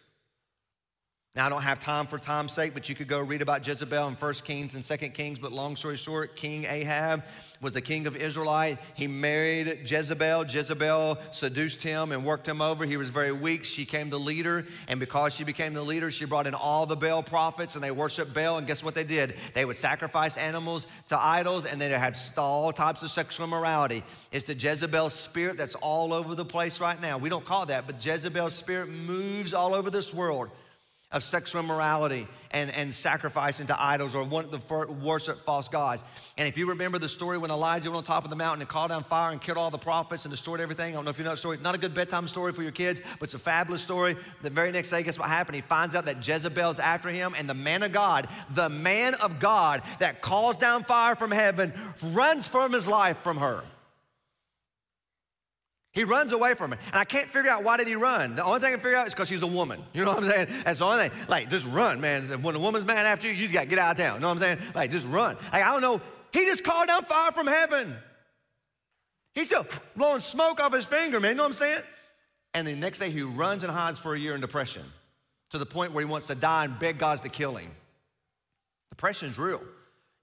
Now, 1.36 1.46
I 1.46 1.50
don't 1.50 1.62
have 1.62 1.80
time 1.80 2.08
for 2.08 2.18
time's 2.18 2.54
sake, 2.54 2.74
but 2.74 2.90
you 2.90 2.96
could 2.96 3.08
go 3.08 3.20
read 3.20 3.44
about 3.44 3.66
Jezebel 3.66 4.08
in 4.08 4.16
1 4.16 4.34
Kings 4.44 4.74
and 4.74 4.84
2 4.84 4.98
Kings. 5.10 5.38
But 5.38 5.52
long 5.52 5.76
story 5.76 5.96
short, 5.96 6.36
King 6.36 6.66
Ahab 6.66 7.24
was 7.62 7.72
the 7.74 7.82
king 7.82 8.08
of 8.08 8.16
Israelite. 8.16 8.80
He 8.96 9.06
married 9.06 9.82
Jezebel. 9.86 10.46
Jezebel 10.46 11.20
seduced 11.32 11.84
him 11.84 12.12
and 12.12 12.26
worked 12.26 12.48
him 12.48 12.64
over. 12.64 12.84
He 12.84 12.98
was 12.98 13.10
very 13.10 13.32
weak. 13.32 13.64
She 13.64 13.84
became 13.84 14.10
the 14.10 14.20
leader. 14.20 14.66
And 14.88 15.00
because 15.00 15.36
she 15.36 15.44
became 15.44 15.76
the 15.76 15.84
leader, 15.84 16.10
she 16.10 16.26
brought 16.26 16.48
in 16.48 16.56
all 16.56 16.88
the 16.88 16.96
Baal 16.96 17.22
prophets 17.22 17.76
and 17.76 17.84
they 17.84 17.92
worshiped 17.92 18.34
Baal. 18.34 18.58
And 18.58 18.66
guess 18.66 18.84
what 18.84 18.96
they 18.96 19.04
did? 19.04 19.36
They 19.54 19.66
would 19.66 19.78
sacrifice 19.78 20.36
animals 20.36 20.88
to 21.10 21.20
idols 21.20 21.68
and 21.68 21.80
they 21.80 21.90
had 21.90 22.18
all 22.38 22.74
types 22.74 23.04
of 23.04 23.12
sexual 23.12 23.46
immorality. 23.46 24.04
It's 24.32 24.46
the 24.46 24.56
Jezebel 24.56 25.12
spirit 25.12 25.58
that's 25.58 25.76
all 25.76 26.12
over 26.12 26.34
the 26.34 26.46
place 26.46 26.82
right 26.82 27.00
now. 27.00 27.20
We 27.20 27.30
don't 27.30 27.46
call 27.46 27.68
that, 27.68 27.86
but 27.86 28.04
Jezebel's 28.04 28.56
spirit 28.56 28.90
moves 28.90 29.54
all 29.54 29.76
over 29.76 29.92
this 29.92 30.12
world 30.12 30.50
of 31.12 31.24
sexual 31.24 31.62
immorality 31.64 32.28
and, 32.52 32.70
and 32.72 32.94
sacrificing 32.94 33.66
to 33.68 33.82
idols 33.82 34.14
or 34.14 34.24
one, 34.24 34.50
the 34.52 34.60
worship 35.02 35.40
false 35.44 35.68
gods. 35.68 36.04
And 36.38 36.48
if 36.48 36.56
you 36.56 36.70
remember 36.70 37.00
the 37.00 37.10
story 37.10 37.40
when 37.40 37.50
Elijah 37.50 37.90
went 37.90 37.98
on 37.98 38.04
top 38.04 38.24
of 38.26 38.30
the 38.30 38.36
mountain 38.36 38.62
and 38.62 38.70
called 38.70 38.90
down 38.90 39.04
fire 39.04 39.32
and 39.32 39.42
killed 39.42 39.58
all 39.58 39.72
the 39.72 39.80
prophets 39.80 40.26
and 40.26 40.32
destroyed 40.32 40.62
everything, 40.62 40.94
I 40.94 40.96
don't 40.96 41.06
know 41.06 41.12
if 41.12 41.18
you 41.18 41.24
know 41.24 41.32
the 41.32 41.38
story. 41.38 41.58
Not 41.62 41.74
a 41.74 41.80
good 41.80 41.96
bedtime 41.96 42.28
story 42.28 42.54
for 42.54 42.62
your 42.62 42.72
kids, 42.72 43.02
but 43.20 43.24
it's 43.24 43.34
a 43.34 43.40
fabulous 43.40 43.82
story. 43.82 44.16
The 44.44 44.52
very 44.52 44.72
next 44.72 44.92
day, 44.92 45.02
guess 45.02 45.18
what 45.18 45.30
happened? 45.30 45.56
He 45.56 45.62
finds 45.62 45.96
out 45.96 46.06
that 46.06 46.28
Jezebel's 46.28 46.80
after 46.80 47.10
him, 47.10 47.34
and 47.36 47.50
the 47.50 47.56
man 47.56 47.82
of 47.82 47.92
God, 47.92 48.28
the 48.54 48.70
man 48.70 49.16
of 49.16 49.40
God 49.40 49.82
that 50.00 50.22
calls 50.22 50.58
down 50.58 50.84
fire 50.84 51.16
from 51.16 51.32
heaven, 51.32 51.74
runs 52.04 52.48
from 52.48 52.72
his 52.72 52.88
life 52.88 53.18
from 53.20 53.38
her. 53.38 53.64
He 55.92 56.04
runs 56.04 56.32
away 56.32 56.54
from 56.54 56.74
it. 56.74 56.80
And 56.88 56.96
I 56.96 57.04
can't 57.04 57.28
figure 57.28 57.50
out 57.50 57.64
why 57.64 57.78
did 57.78 57.88
he 57.88 57.96
run. 57.96 58.36
The 58.36 58.44
only 58.44 58.60
thing 58.60 58.68
I 58.68 58.72
can 58.72 58.80
figure 58.80 58.98
out 58.98 59.08
is 59.08 59.14
because 59.14 59.28
she's 59.28 59.42
a 59.42 59.48
woman. 59.48 59.82
You 59.94 60.06
know 60.06 60.14
what 60.14 60.24
I'm 60.24 60.30
saying? 60.30 60.48
That's 60.64 60.80
the 60.80 60.86
only 60.86 61.10
thing. 61.10 61.28
Like, 61.28 61.50
just 61.50 61.66
run, 61.68 62.00
man. 62.00 62.24
When 62.44 62.56
a 62.56 62.60
woman's 62.60 62.86
mad 62.86 63.06
after 63.06 63.28
you, 63.28 63.34
you 63.34 63.42
just 63.42 63.54
got 63.54 63.62
to 63.62 63.68
get 63.68 63.80
out 63.80 63.92
of 63.92 63.98
town. 63.98 64.16
You 64.16 64.22
know 64.22 64.28
what 64.28 64.34
I'm 64.44 64.58
saying? 64.58 64.60
Like, 64.76 64.92
just 64.92 65.08
run. 65.08 65.36
Like, 65.52 65.64
I 65.64 65.72
don't 65.72 65.82
know. 65.82 66.00
He 66.32 66.46
just 66.46 66.64
called 66.64 66.88
down 66.88 67.04
fire 67.04 67.32
from 67.32 67.48
heaven. 67.48 67.96
He's 69.34 69.48
still 69.48 69.66
blowing 69.96 70.20
smoke 70.20 70.60
off 70.62 70.74
his 70.74 70.86
finger, 70.86 71.20
man. 71.20 71.32
You 71.32 71.38
know 71.38 71.44
what 71.44 71.50
I'm 71.50 71.54
saying? 71.54 71.82
And 72.54 72.68
the 72.68 72.76
next 72.76 73.00
day, 73.00 73.10
he 73.10 73.22
runs 73.22 73.64
and 73.64 73.72
hides 73.72 73.98
for 73.98 74.14
a 74.14 74.20
year 74.20 74.36
in 74.36 74.42
depression 74.42 74.84
to 75.52 75.58
the 75.58 75.66
point 75.66 75.92
where 75.92 76.06
he 76.06 76.10
wants 76.10 76.28
to 76.28 76.36
die 76.36 76.66
and 76.66 76.78
beg 76.78 77.00
God 77.00 77.22
to 77.24 77.30
kill 77.30 77.56
him. 77.56 77.72
Depression's 78.92 79.40
real. 79.40 79.62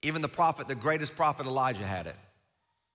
Even 0.02 0.22
the 0.22 0.28
prophet, 0.28 0.68
the 0.68 0.74
greatest 0.74 1.16
prophet 1.16 1.46
Elijah, 1.46 1.84
had 1.84 2.06
it. 2.06 2.16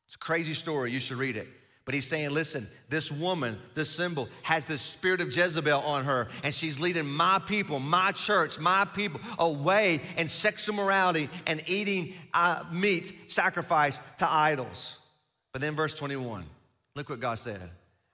It's 0.06 0.16
a 0.16 0.20
crazy 0.20 0.54
story. 0.54 0.92
You 0.92 1.00
should 1.00 1.18
read 1.18 1.36
it. 1.36 1.48
But 1.92 1.96
he's 1.96 2.08
saying, 2.08 2.30
listen, 2.30 2.70
this 2.88 3.12
woman, 3.12 3.60
this 3.74 3.90
sibyl, 3.90 4.30
has 4.44 4.66
the 4.66 4.78
spirit 4.78 5.20
of 5.20 5.36
Jezebel 5.36 5.82
on 5.82 6.06
her, 6.06 6.30
and 6.42 6.56
she's 6.56 6.80
leading 6.80 7.06
my 7.06 7.38
people, 7.40 7.82
my 7.82 8.14
church, 8.14 8.58
my 8.58 8.86
people 8.86 9.20
away 9.38 10.00
in 10.16 10.30
sexual 10.30 10.74
morality 10.74 11.28
and 11.46 11.62
eating 11.68 12.14
uh, 12.34 12.64
meat 12.72 13.30
sacrificed 13.30 14.02
to 14.20 14.32
idols. 14.32 14.96
But 15.52 15.60
then, 15.60 15.76
verse 15.76 15.94
21, 15.94 16.46
Look 16.96 17.10
what 17.10 17.20
God 17.20 17.38
said. 17.38 17.70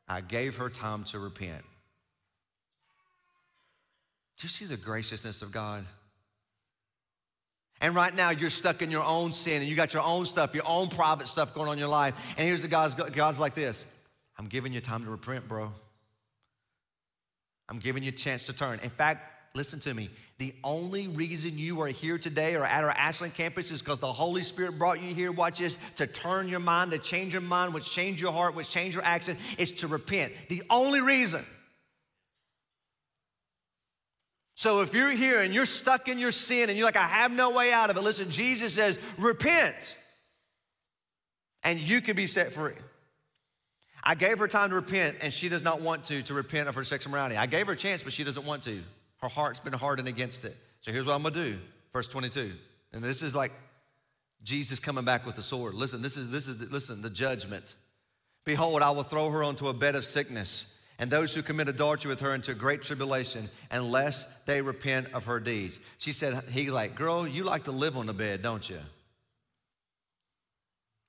I 0.08 0.22
gave 0.22 0.56
her 0.56 0.72
time 0.72 1.04
to 1.12 1.20
repent. 1.20 1.62
Do 4.40 4.46
you 4.46 4.50
see 4.50 4.66
the 4.66 4.78
graciousness 4.78 5.44
of 5.44 5.52
God? 5.52 5.86
And 7.80 7.96
right 7.96 8.14
now, 8.14 8.32
you're 8.32 8.50
stuck 8.50 8.82
in 8.82 8.90
your 8.90 9.04
own 9.04 9.32
sin 9.32 9.62
and 9.62 9.70
you 9.70 9.76
got 9.76 9.94
your 9.94 10.04
own 10.04 10.26
stuff, 10.26 10.56
your 10.56 10.68
own 10.68 10.90
private 10.90 11.28
stuff 11.28 11.54
going 11.54 11.68
on 11.68 11.74
in 11.74 11.80
your 11.80 11.88
life. 11.88 12.16
And 12.38 12.48
here's 12.48 12.62
the 12.62 12.68
God's, 12.68 12.96
God's 12.96 13.40
like 13.40 13.54
this 13.54 13.86
I'm 14.38 14.48
giving 14.48 14.74
you 14.74 14.82
time 14.82 15.04
to 15.04 15.10
repent, 15.10 15.48
bro. 15.48 15.72
I'm 17.70 17.80
giving 17.80 18.04
you 18.04 18.10
a 18.10 18.14
chance 18.14 18.44
to 18.44 18.54
turn. 18.54 18.80
In 18.82 18.90
fact, 18.90 19.56
listen 19.56 19.80
to 19.82 19.94
me. 19.94 20.10
The 20.38 20.54
only 20.64 21.08
reason 21.08 21.58
you 21.58 21.82
are 21.82 21.88
here 21.88 22.20
today 22.20 22.56
or 22.56 22.64
at 22.64 22.84
our 22.84 22.92
Ashland 22.92 23.34
campus 23.34 23.72
is 23.72 23.82
because 23.82 24.00
the 24.00 24.14
Holy 24.14 24.44
Spirit 24.44 24.78
brought 24.78 25.02
you 25.02 25.14
here, 25.14 25.32
watch 25.32 25.58
this, 25.58 25.78
to 25.96 26.06
turn 26.06 26.48
your 26.48 26.60
mind, 26.60 26.92
to 26.92 27.00
change 27.00 27.34
your 27.34 27.42
mind, 27.42 27.74
which 27.74 27.90
change 27.90 28.22
your 28.22 28.32
heart, 28.32 28.56
which 28.56 28.70
change 28.70 28.94
your 28.94 29.04
action, 29.04 29.36
is 29.58 29.72
to 29.74 29.88
repent. 29.88 30.34
The 30.50 30.64
only 30.70 31.02
reason. 31.02 31.44
So 34.58 34.82
if 34.82 34.92
you're 34.96 35.12
here 35.12 35.42
and 35.42 35.54
you're 35.54 35.68
stuck 35.68 36.08
in 36.08 36.18
your 36.18 36.32
sin 36.32 36.70
and 36.70 36.78
you're 36.80 36.88
like, 36.88 36.98
I 36.98 37.06
have 37.06 37.32
no 37.32 37.52
way 37.52 37.72
out 37.72 37.92
of 37.92 37.98
it, 37.98 38.02
listen, 38.02 38.32
Jesus 38.32 38.74
says, 38.74 38.98
repent. 39.20 39.96
And 41.62 41.80
you 41.80 42.02
can 42.02 42.16
be 42.16 42.26
set 42.26 42.52
free. 42.52 42.74
I 44.04 44.16
gave 44.16 44.40
her 44.40 44.48
time 44.48 44.72
to 44.72 44.76
repent, 44.76 45.18
and 45.22 45.32
she 45.32 45.48
does 45.48 45.64
not 45.64 45.82
want 45.82 46.06
to, 46.06 46.24
to 46.24 46.34
repent 46.34 46.68
of 46.68 46.74
her 46.74 46.84
sexual 46.84 47.12
morality. 47.12 47.38
I 47.38 47.46
gave 47.46 47.68
her 47.68 47.74
a 47.74 47.78
chance, 47.78 48.02
but 48.02 48.14
she 48.14 48.24
doesn't 48.24 48.48
want 48.48 48.64
to. 48.64 48.82
Her 49.22 49.28
heart's 49.28 49.60
been 49.60 49.74
hardened 49.74 50.08
against 50.08 50.44
it. 50.44 50.58
So 50.82 50.92
here's 50.92 51.06
what 51.06 51.14
I'm 51.14 51.22
gonna 51.22 51.36
do. 51.36 51.60
Verse 51.94 52.08
22. 52.08 52.54
And 52.94 53.04
this 53.04 53.22
is 53.22 53.36
like 53.36 53.52
Jesus 54.42 54.80
coming 54.80 55.06
back 55.06 55.28
with 55.28 55.36
the 55.36 55.44
sword. 55.44 55.76
Listen, 55.76 56.02
this 56.02 56.18
is 56.18 56.32
this 56.32 56.48
is 56.48 56.72
listen, 56.72 57.04
the 57.04 57.12
judgment. 57.12 57.76
Behold, 58.44 58.82
I 58.82 58.90
will 58.90 59.04
throw 59.04 59.30
her 59.30 59.44
onto 59.44 59.68
a 59.68 59.74
bed 59.74 59.96
of 59.96 60.04
sickness, 60.04 60.66
and 61.00 61.12
those 61.12 61.34
who 61.34 61.42
commit 61.42 61.68
adultery 61.68 62.10
with 62.10 62.22
her 62.22 62.34
into 62.34 62.56
great 62.56 62.82
tribulation, 62.82 63.50
unless 63.70 64.26
they 64.46 64.62
repent 64.62 65.08
of 65.14 65.26
her 65.26 65.40
deeds. 65.40 65.80
She 65.98 66.12
said, 66.12 66.44
he 66.50 66.72
like, 66.72 66.96
girl, 66.96 67.28
you 67.28 67.44
like 67.44 67.66
to 67.66 67.72
live 67.72 67.98
on 67.98 68.08
the 68.08 68.14
bed, 68.14 68.42
don't 68.42 68.68
you? 68.68 68.80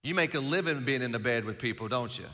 You 0.02 0.14
make 0.14 0.34
a 0.34 0.40
living 0.40 0.84
being 0.84 1.02
in 1.02 1.12
the 1.12 1.18
bed 1.18 1.44
with 1.44 1.58
people, 1.58 1.88
don't 1.88 2.16
you? 2.18 2.26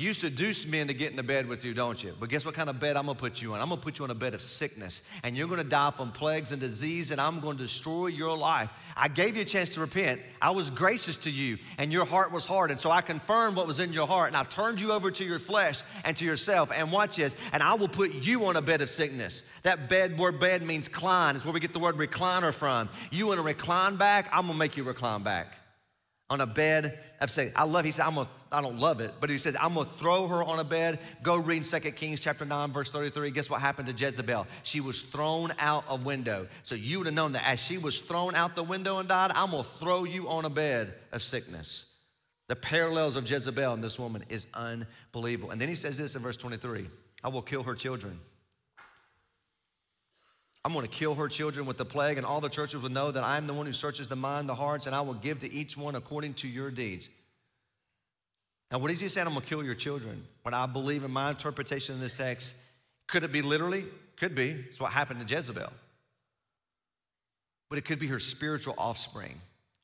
You 0.00 0.14
seduce 0.14 0.66
men 0.66 0.88
to 0.88 0.94
get 0.94 1.10
into 1.10 1.22
bed 1.22 1.46
with 1.46 1.62
you, 1.62 1.74
don't 1.74 2.02
you? 2.02 2.14
But 2.18 2.30
guess 2.30 2.46
what 2.46 2.54
kind 2.54 2.70
of 2.70 2.80
bed 2.80 2.96
I'm 2.96 3.04
gonna 3.04 3.18
put 3.18 3.42
you 3.42 3.52
on? 3.52 3.60
I'm 3.60 3.68
gonna 3.68 3.82
put 3.82 3.98
you 3.98 4.06
on 4.06 4.10
a 4.10 4.14
bed 4.14 4.32
of 4.32 4.40
sickness, 4.40 5.02
and 5.22 5.36
you're 5.36 5.46
gonna 5.46 5.62
die 5.62 5.90
from 5.94 6.10
plagues 6.10 6.52
and 6.52 6.60
disease, 6.60 7.10
and 7.10 7.20
I'm 7.20 7.38
gonna 7.38 7.58
destroy 7.58 8.06
your 8.06 8.34
life. 8.34 8.70
I 8.96 9.08
gave 9.08 9.36
you 9.36 9.42
a 9.42 9.44
chance 9.44 9.74
to 9.74 9.80
repent. 9.80 10.22
I 10.40 10.52
was 10.52 10.70
gracious 10.70 11.18
to 11.18 11.30
you, 11.30 11.58
and 11.76 11.92
your 11.92 12.06
heart 12.06 12.32
was 12.32 12.46
hard, 12.46 12.70
and 12.70 12.80
so 12.80 12.90
I 12.90 13.02
confirmed 13.02 13.58
what 13.58 13.66
was 13.66 13.78
in 13.78 13.92
your 13.92 14.06
heart, 14.06 14.28
and 14.28 14.38
I 14.38 14.44
turned 14.44 14.80
you 14.80 14.90
over 14.90 15.10
to 15.10 15.22
your 15.22 15.38
flesh 15.38 15.82
and 16.02 16.16
to 16.16 16.24
yourself. 16.24 16.72
And 16.74 16.90
watch 16.90 17.16
this, 17.16 17.36
and 17.52 17.62
I 17.62 17.74
will 17.74 17.86
put 17.86 18.14
you 18.14 18.46
on 18.46 18.56
a 18.56 18.62
bed 18.62 18.80
of 18.80 18.88
sickness. 18.88 19.42
That 19.64 19.90
bed, 19.90 20.18
word 20.18 20.40
bed 20.40 20.62
means 20.62 20.88
kline. 20.88 21.36
It's 21.36 21.44
where 21.44 21.52
we 21.52 21.60
get 21.60 21.74
the 21.74 21.78
word 21.78 21.96
recliner 21.96 22.54
from. 22.54 22.88
You 23.10 23.26
wanna 23.26 23.42
recline 23.42 23.96
back? 23.96 24.30
I'm 24.32 24.46
gonna 24.46 24.58
make 24.58 24.78
you 24.78 24.84
recline 24.84 25.22
back 25.24 25.59
on 26.30 26.40
a 26.40 26.46
bed 26.46 26.98
of 27.20 27.30
sickness. 27.30 27.54
I 27.56 27.64
love, 27.64 27.84
he 27.84 27.90
said, 27.90 28.06
I'm 28.06 28.14
gonna 28.14 28.28
I 28.52 28.60
don't 28.60 28.78
love 28.80 29.00
it, 29.00 29.14
but 29.20 29.30
he 29.30 29.38
says, 29.38 29.56
I'm 29.60 29.74
gonna 29.74 29.88
throw 29.88 30.26
her 30.26 30.42
on 30.42 30.58
a 30.58 30.64
bed. 30.64 30.98
Go 31.22 31.36
read 31.36 31.62
2 31.64 31.78
Kings 31.92 32.18
chapter 32.18 32.44
9, 32.44 32.72
verse 32.72 32.90
33. 32.90 33.30
Guess 33.30 33.48
what 33.48 33.60
happened 33.60 33.86
to 33.86 33.94
Jezebel? 33.94 34.46
She 34.64 34.80
was 34.80 35.02
thrown 35.02 35.52
out 35.58 35.84
a 35.88 35.94
window. 35.94 36.48
So 36.64 36.74
you 36.74 36.98
would 36.98 37.06
have 37.06 37.14
known 37.14 37.32
that 37.32 37.46
as 37.46 37.60
she 37.60 37.78
was 37.78 38.00
thrown 38.00 38.34
out 38.34 38.56
the 38.56 38.64
window 38.64 38.98
and 38.98 39.08
died, 39.08 39.30
I'm 39.34 39.52
gonna 39.52 39.62
throw 39.62 40.04
you 40.04 40.28
on 40.28 40.44
a 40.44 40.50
bed 40.50 40.94
of 41.12 41.22
sickness. 41.22 41.84
The 42.48 42.56
parallels 42.56 43.14
of 43.14 43.30
Jezebel 43.30 43.72
and 43.72 43.84
this 43.84 43.98
woman 44.00 44.24
is 44.28 44.48
unbelievable. 44.54 45.52
And 45.52 45.60
then 45.60 45.68
he 45.68 45.76
says 45.76 45.96
this 45.96 46.16
in 46.16 46.22
verse 46.22 46.36
23 46.36 46.88
I 47.22 47.28
will 47.28 47.42
kill 47.42 47.62
her 47.62 47.74
children. 47.74 48.18
I'm 50.64 50.72
going 50.74 50.86
to 50.86 50.90
kill 50.90 51.14
her 51.14 51.28
children 51.28 51.64
with 51.64 51.78
the 51.78 51.84
plague, 51.84 52.18
and 52.18 52.26
all 52.26 52.40
the 52.40 52.48
churches 52.48 52.82
will 52.82 52.90
know 52.90 53.10
that 53.10 53.24
I 53.24 53.38
am 53.38 53.46
the 53.46 53.54
one 53.54 53.66
who 53.66 53.72
searches 53.72 54.08
the 54.08 54.16
mind, 54.16 54.48
the 54.48 54.54
hearts, 54.54 54.86
and 54.86 54.94
I 54.94 55.00
will 55.00 55.14
give 55.14 55.40
to 55.40 55.52
each 55.52 55.76
one 55.76 55.94
according 55.94 56.34
to 56.34 56.48
your 56.48 56.70
deeds. 56.70 57.08
Now, 58.70 58.78
what 58.78 58.90
is 58.90 59.00
he 59.00 59.08
saying? 59.08 59.26
I'm 59.26 59.32
gonna 59.32 59.46
kill 59.46 59.64
your 59.64 59.74
children. 59.74 60.22
What 60.42 60.54
I 60.54 60.66
believe 60.66 61.02
in 61.02 61.10
my 61.10 61.30
interpretation 61.30 61.94
of 61.94 62.00
this 62.00 62.12
text, 62.12 62.54
could 63.08 63.24
it 63.24 63.32
be 63.32 63.42
literally? 63.42 63.86
Could 64.16 64.34
be. 64.34 64.50
It's 64.50 64.78
what 64.78 64.92
happened 64.92 65.26
to 65.26 65.34
Jezebel. 65.34 65.72
But 67.70 67.78
it 67.78 67.84
could 67.84 67.98
be 67.98 68.08
her 68.08 68.20
spiritual 68.20 68.74
offspring. 68.76 69.40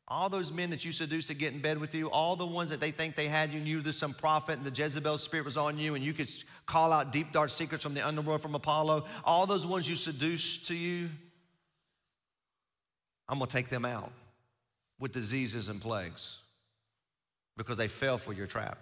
All 0.08 0.28
those 0.28 0.52
men 0.52 0.70
that 0.70 0.84
you 0.84 0.92
seduced 0.92 1.28
to 1.28 1.34
get 1.34 1.52
in 1.52 1.60
bed 1.60 1.78
with 1.78 1.94
you, 1.94 2.08
all 2.10 2.36
the 2.36 2.46
ones 2.46 2.70
that 2.70 2.78
they 2.78 2.92
think 2.92 3.16
they 3.16 3.26
had 3.26 3.52
you, 3.52 3.58
knew 3.58 3.80
there's 3.80 3.96
some 3.96 4.14
prophet 4.14 4.56
and 4.56 4.64
the 4.64 4.70
Jezebel 4.70 5.18
spirit 5.18 5.44
was 5.44 5.56
on 5.56 5.78
you, 5.78 5.96
and 5.96 6.04
you 6.04 6.12
could 6.12 6.30
call 6.64 6.92
out 6.92 7.12
deep, 7.12 7.32
dark 7.32 7.50
secrets 7.50 7.82
from 7.82 7.94
the 7.94 8.06
underworld 8.06 8.40
from 8.40 8.54
Apollo, 8.54 9.06
all 9.24 9.46
those 9.46 9.66
ones 9.66 9.88
you 9.88 9.96
seduced 9.96 10.66
to 10.68 10.76
you, 10.76 11.08
I'm 13.28 13.38
gonna 13.38 13.50
take 13.50 13.68
them 13.68 13.84
out 13.84 14.12
with 14.98 15.12
diseases 15.12 15.68
and 15.68 15.80
plagues 15.80 16.38
because 17.56 17.76
they 17.76 17.88
fell 17.88 18.18
for 18.18 18.32
your 18.32 18.46
trap. 18.46 18.78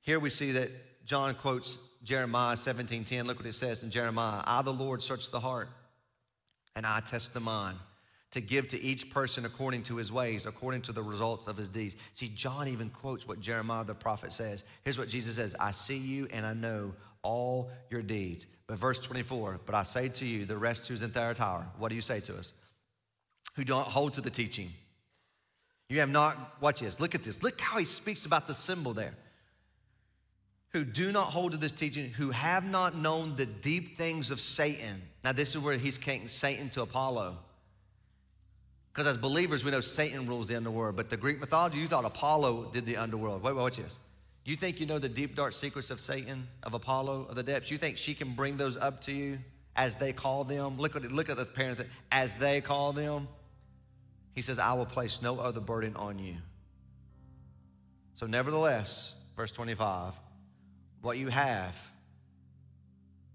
Here 0.00 0.20
we 0.20 0.30
see 0.30 0.52
that 0.52 0.70
John 1.04 1.34
quotes 1.34 1.78
Jeremiah 2.04 2.56
17:10. 2.56 3.26
Look 3.26 3.38
what 3.38 3.46
it 3.46 3.54
says 3.54 3.82
in 3.82 3.90
Jeremiah. 3.90 4.42
I, 4.44 4.62
the 4.62 4.72
Lord, 4.72 5.02
search 5.02 5.30
the 5.30 5.40
heart, 5.40 5.68
and 6.76 6.86
I 6.86 7.00
test 7.00 7.34
the 7.34 7.40
mind 7.40 7.78
to 8.36 8.40
give 8.40 8.68
to 8.68 8.80
each 8.80 9.10
person 9.10 9.44
according 9.44 9.82
to 9.84 9.96
his 9.96 10.12
ways, 10.12 10.46
according 10.46 10.82
to 10.82 10.92
the 10.92 11.02
results 11.02 11.46
of 11.46 11.56
his 11.56 11.68
deeds. 11.68 11.96
See, 12.14 12.28
John 12.28 12.68
even 12.68 12.90
quotes 12.90 13.26
what 13.26 13.40
Jeremiah 13.40 13.84
the 13.84 13.94
prophet 13.94 14.32
says. 14.32 14.62
Here's 14.84 14.98
what 14.98 15.08
Jesus 15.08 15.36
says 15.36 15.56
I 15.58 15.72
see 15.72 15.98
you 15.98 16.28
and 16.32 16.46
I 16.46 16.54
know 16.54 16.94
all 17.22 17.70
your 17.90 18.02
deeds. 18.02 18.46
But 18.66 18.78
verse 18.78 18.98
24, 18.98 19.60
but 19.66 19.74
I 19.74 19.82
say 19.82 20.08
to 20.08 20.24
you, 20.24 20.44
the 20.44 20.56
rest 20.56 20.88
who's 20.88 21.02
in 21.02 21.10
Thyatira, 21.10 21.66
what 21.78 21.88
do 21.88 21.94
you 21.94 22.02
say 22.02 22.20
to 22.20 22.36
us? 22.36 22.52
Who 23.54 23.64
don't 23.64 23.86
hold 23.86 24.14
to 24.14 24.20
the 24.20 24.30
teaching 24.30 24.70
you 25.88 26.00
have 26.00 26.10
not, 26.10 26.60
watch 26.60 26.80
this, 26.80 26.98
look 26.98 27.14
at 27.14 27.22
this. 27.22 27.42
Look 27.42 27.60
how 27.60 27.78
he 27.78 27.84
speaks 27.84 28.26
about 28.26 28.46
the 28.46 28.54
sibyl 28.54 28.92
there. 28.92 29.14
Who 30.72 30.84
do 30.84 31.12
not 31.12 31.26
hold 31.26 31.52
to 31.52 31.58
this 31.58 31.72
teaching, 31.72 32.10
who 32.10 32.30
have 32.30 32.68
not 32.68 32.96
known 32.96 33.36
the 33.36 33.46
deep 33.46 33.96
things 33.96 34.30
of 34.30 34.40
Satan. 34.40 35.00
Now, 35.22 35.32
this 35.32 35.54
is 35.54 35.58
where 35.60 35.78
he's 35.78 35.96
connecting 35.96 36.28
Satan 36.28 36.70
to 36.70 36.82
Apollo. 36.82 37.38
Because 38.96 39.08
as 39.08 39.18
believers, 39.18 39.62
we 39.62 39.70
know 39.70 39.82
Satan 39.82 40.26
rules 40.26 40.46
the 40.46 40.56
underworld, 40.56 40.96
but 40.96 41.10
the 41.10 41.18
Greek 41.18 41.38
mythology, 41.38 41.76
you 41.76 41.86
thought 41.86 42.06
Apollo 42.06 42.70
did 42.72 42.86
the 42.86 42.96
underworld. 42.96 43.42
Wait, 43.42 43.54
wait, 43.54 43.60
watch 43.60 43.76
this. 43.76 44.00
You 44.46 44.56
think 44.56 44.80
you 44.80 44.86
know 44.86 44.98
the 44.98 45.06
deep, 45.06 45.36
dark 45.36 45.52
secrets 45.52 45.90
of 45.90 46.00
Satan, 46.00 46.48
of 46.62 46.72
Apollo, 46.72 47.26
of 47.28 47.34
the 47.34 47.42
depths? 47.42 47.70
You 47.70 47.76
think 47.76 47.98
she 47.98 48.14
can 48.14 48.32
bring 48.32 48.56
those 48.56 48.78
up 48.78 49.02
to 49.02 49.12
you 49.12 49.38
as 49.76 49.96
they 49.96 50.14
call 50.14 50.44
them? 50.44 50.78
Look 50.78 50.96
at, 50.96 51.02
look 51.12 51.28
at 51.28 51.36
the 51.36 51.44
parent, 51.44 51.82
as 52.10 52.38
they 52.38 52.62
call 52.62 52.94
them. 52.94 53.28
He 54.34 54.40
says, 54.40 54.58
I 54.58 54.72
will 54.72 54.86
place 54.86 55.20
no 55.20 55.40
other 55.40 55.60
burden 55.60 55.94
on 55.96 56.18
you. 56.18 56.36
So, 58.14 58.24
nevertheless, 58.24 59.12
verse 59.36 59.52
25, 59.52 60.14
what 61.02 61.18
you 61.18 61.28
have, 61.28 61.76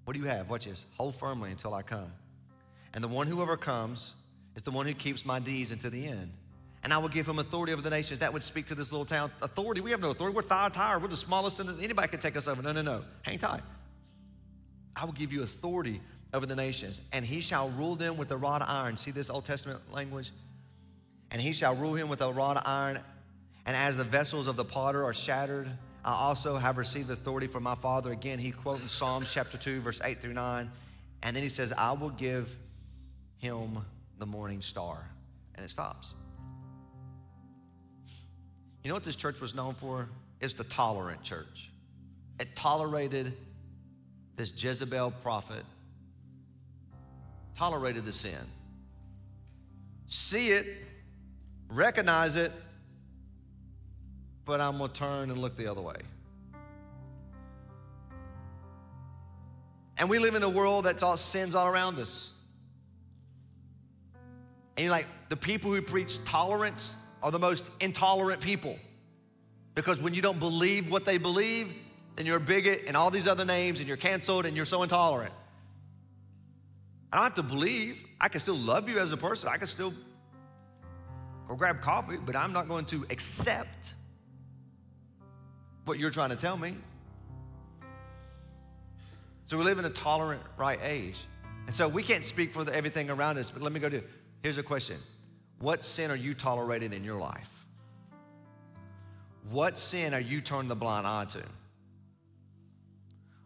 what 0.06 0.16
do 0.16 0.20
you 0.20 0.26
have? 0.26 0.50
Watch 0.50 0.66
this. 0.66 0.88
Hold 0.98 1.14
firmly 1.14 1.52
until 1.52 1.76
I 1.76 1.84
come. 1.84 2.12
And 2.96 3.04
the 3.04 3.08
one 3.08 3.28
who 3.28 3.44
overcomes 3.44 4.16
is 4.56 4.64
the 4.64 4.72
one 4.72 4.86
who 4.86 4.94
keeps 4.94 5.26
my 5.26 5.40
deeds 5.40 5.72
until 5.72 5.92
the 5.92 6.08
end. 6.08 6.32
And 6.84 6.92
I 6.92 6.98
will 6.98 7.10
give 7.10 7.28
him 7.28 7.38
authority 7.38 7.74
over 7.74 7.82
the 7.82 7.92
nations. 7.92 8.20
That 8.20 8.34
would 8.34 8.44
speak 8.44 8.66
to 8.68 8.76
this 8.76 8.92
little 8.92 9.06
town. 9.06 9.32
Authority, 9.42 9.82
we 9.82 9.92
have 9.92 10.02
no 10.02 10.10
authority. 10.10 10.36
We're 10.36 10.42
Thyatira. 10.42 11.00
We're 11.00 11.10
the 11.10 11.18
smallest, 11.18 11.60
and 11.60 11.82
anybody 11.82 12.08
can 12.08 12.20
take 12.20 12.36
us 12.36 12.48
over. 12.48 12.62
No, 12.62 12.72
no, 12.72 12.82
no. 12.82 13.04
Hang 13.22 13.38
tight. 13.38 13.62
I 14.96 15.06
will 15.06 15.14
give 15.14 15.32
you 15.32 15.44
authority 15.44 16.02
over 16.34 16.46
the 16.46 16.56
nations, 16.56 17.02
and 17.12 17.24
he 17.24 17.40
shall 17.42 17.70
rule 17.70 17.96
them 17.96 18.18
with 18.18 18.32
a 18.32 18.38
rod 18.38 18.62
of 18.62 18.70
iron. 18.70 18.98
See 18.98 19.12
this 19.12 19.30
Old 19.30 19.46
Testament 19.46 19.80
language? 19.94 20.32
and 21.32 21.42
he 21.42 21.54
shall 21.54 21.76
rule 21.76 21.94
him 21.94 22.10
with 22.10 22.22
a 22.22 22.32
rod 22.32 22.58
of 22.58 22.64
iron. 22.66 23.00
And 23.66 23.76
as 23.76 23.98
the 23.98 24.04
vessels 24.04 24.48
of 24.48 24.58
the 24.58 24.66
potter 24.66 25.04
are 25.06 25.14
shattered, 25.14 25.70
I 26.04 26.14
also 26.14 26.58
have 26.58 26.78
received 26.78 27.10
authority 27.10 27.48
from 27.48 27.64
my 27.64 27.76
Father. 27.76 28.12
Again, 28.12 28.38
he 28.38 28.52
quotes 28.52 28.92
Psalms 28.92 29.30
chapter 29.32 29.58
2, 29.58 29.82
verse 29.82 30.02
8 30.04 30.22
through 30.22 30.34
9. 30.34 30.70
And 31.24 31.36
then 31.36 31.42
he 31.42 31.50
says, 31.50 31.72
I 31.78 31.94
will 31.94 32.10
give 32.10 32.56
him 33.38 33.86
the 34.22 34.26
morning 34.28 34.62
star. 34.62 35.10
And 35.56 35.66
it 35.66 35.70
stops. 35.70 36.14
You 38.84 38.90
know 38.90 38.94
what 38.94 39.04
this 39.04 39.16
church 39.16 39.42
was 39.42 39.56
known 39.56 39.74
for? 39.74 40.08
It's 40.40 40.54
the 40.54 40.64
tolerant 40.64 41.24
church. 41.24 41.72
It 42.40 42.56
tolerated 42.56 43.34
this 44.36 44.54
Jezebel 44.64 45.12
prophet, 45.24 45.66
tolerated 47.56 48.06
the 48.06 48.14
sin. 48.14 48.38
See 50.06 50.52
it, 50.52 50.68
recognize 51.68 52.36
it, 52.36 52.52
but 54.46 54.62
I'm 54.62 54.78
to 54.78 54.88
turn 54.88 55.32
and 55.32 55.40
look 55.40 55.58
the 55.58 55.66
other 55.66 55.82
way. 55.82 55.98
And 59.98 60.10
we 60.10 60.20
live 60.20 60.36
in 60.36 60.44
a 60.44 60.50
world 60.50 60.86
that's 60.86 61.02
all 61.02 61.18
sins 61.18 61.56
all 61.56 61.68
around 61.68 61.98
us. 61.98 62.36
And 64.82 64.88
you're 64.88 64.96
like, 64.96 65.06
the 65.30 65.38
people 65.38 65.72
who 65.72 65.80
preach 65.80 66.24
tolerance 66.24 66.98
are 67.22 67.30
the 67.30 67.38
most 67.38 67.70
intolerant 67.82 68.42
people. 68.42 68.80
Because 69.76 70.02
when 70.02 70.16
you 70.16 70.24
don't 70.24 70.40
believe 70.40 70.90
what 70.90 71.06
they 71.06 71.20
believe, 71.20 71.72
then 72.16 72.26
you're 72.26 72.38
a 72.38 72.40
bigot 72.40 72.86
and 72.88 72.98
all 72.98 73.12
these 73.12 73.28
other 73.28 73.46
names 73.46 73.78
and 73.78 73.88
you're 73.88 73.96
canceled 73.96 74.48
and 74.48 74.58
you're 74.58 74.66
so 74.66 74.82
intolerant. 74.82 75.32
I 77.14 77.18
don't 77.18 77.26
have 77.26 77.36
to 77.36 77.44
believe. 77.44 78.04
I 78.20 78.28
can 78.28 78.40
still 78.40 78.56
love 78.56 78.90
you 78.90 78.98
as 78.98 79.12
a 79.12 79.18
person. 79.18 79.50
I 79.50 79.58
can 79.58 79.68
still 79.68 79.94
go 81.48 81.54
grab 81.56 81.80
coffee, 81.80 82.18
but 82.18 82.36
I'm 82.36 82.52
not 82.52 82.68
going 82.68 82.86
to 82.86 83.06
accept 83.12 83.94
what 85.86 86.00
you're 86.00 86.10
trying 86.10 86.32
to 86.32 86.36
tell 86.36 86.58
me. 86.58 86.74
So 89.46 89.60
we 89.60 89.64
live 89.64 89.78
in 89.78 89.86
a 89.86 89.92
tolerant 89.92 90.42
right 90.58 90.80
age. 90.82 91.24
And 91.68 91.76
so 91.76 91.88
we 91.88 92.02
can't 92.02 92.24
speak 92.24 92.52
for 92.52 92.64
the, 92.64 92.76
everything 92.76 93.12
around 93.12 93.38
us, 93.38 93.52
but 93.52 93.62
let 93.62 93.74
me 93.74 93.80
go 93.80 93.88
to 93.88 94.02
here's 94.42 94.58
a 94.58 94.64
question. 94.64 94.98
What 95.60 95.84
sin 95.84 96.12
are 96.12 96.16
you 96.16 96.34
tolerating 96.34 96.94
in 96.94 97.04
your 97.04 97.18
life? 97.18 97.50
What 99.50 99.78
sin 99.78 100.14
are 100.14 100.20
you 100.20 100.42
turning 100.42 100.70
the 100.70 100.76
blind 100.76 101.06
eye 101.06 101.26
to? 101.26 101.44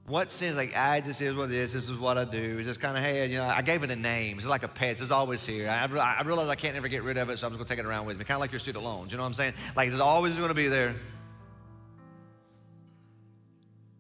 What 0.08 0.30
sin's 0.30 0.56
like, 0.56 0.78
I 0.78 1.02
just 1.02 1.20
is 1.20 1.36
what 1.36 1.50
it 1.50 1.56
is, 1.56 1.74
this 1.74 1.90
is 1.90 1.98
what 1.98 2.18
I 2.18 2.26
do. 2.26 2.58
It's 2.60 2.68
just 2.68 2.80
kind 2.80 2.96
of, 2.96 3.04
hey, 3.04 3.26
you 3.26 3.40
know, 3.40 3.46
I 3.46 3.64
gave 3.64 3.82
it 3.82 3.90
a 3.90 3.96
name. 3.96 4.38
It's 4.38 4.46
like 4.46 4.62
a 4.62 4.68
pet, 4.68 5.02
it's 5.02 5.10
always 5.10 5.44
here. 5.44 5.68
I, 5.68 5.86
I 5.86 6.22
realize 6.22 6.48
I 6.48 6.56
can't 6.56 6.76
ever 6.76 6.88
get 6.88 7.02
rid 7.02 7.18
of 7.18 7.30
it, 7.30 7.40
so 7.40 7.48
I'm 7.48 7.54
just 7.54 7.58
gonna 7.58 7.68
take 7.68 7.80
it 7.80 7.88
around 7.88 8.06
with 8.06 8.18
me. 8.18 8.24
Kind 8.24 8.36
of 8.36 8.42
like 8.42 8.52
your 8.52 8.60
student 8.60 8.84
loans, 8.84 9.12
you 9.12 9.18
know 9.18 9.24
what 9.24 9.28
I'm 9.28 9.34
saying? 9.34 9.54
Like 9.76 9.90
it's 9.90 10.00
always 10.00 10.38
gonna 10.38 10.54
be 10.54 10.68
there. 10.68 10.96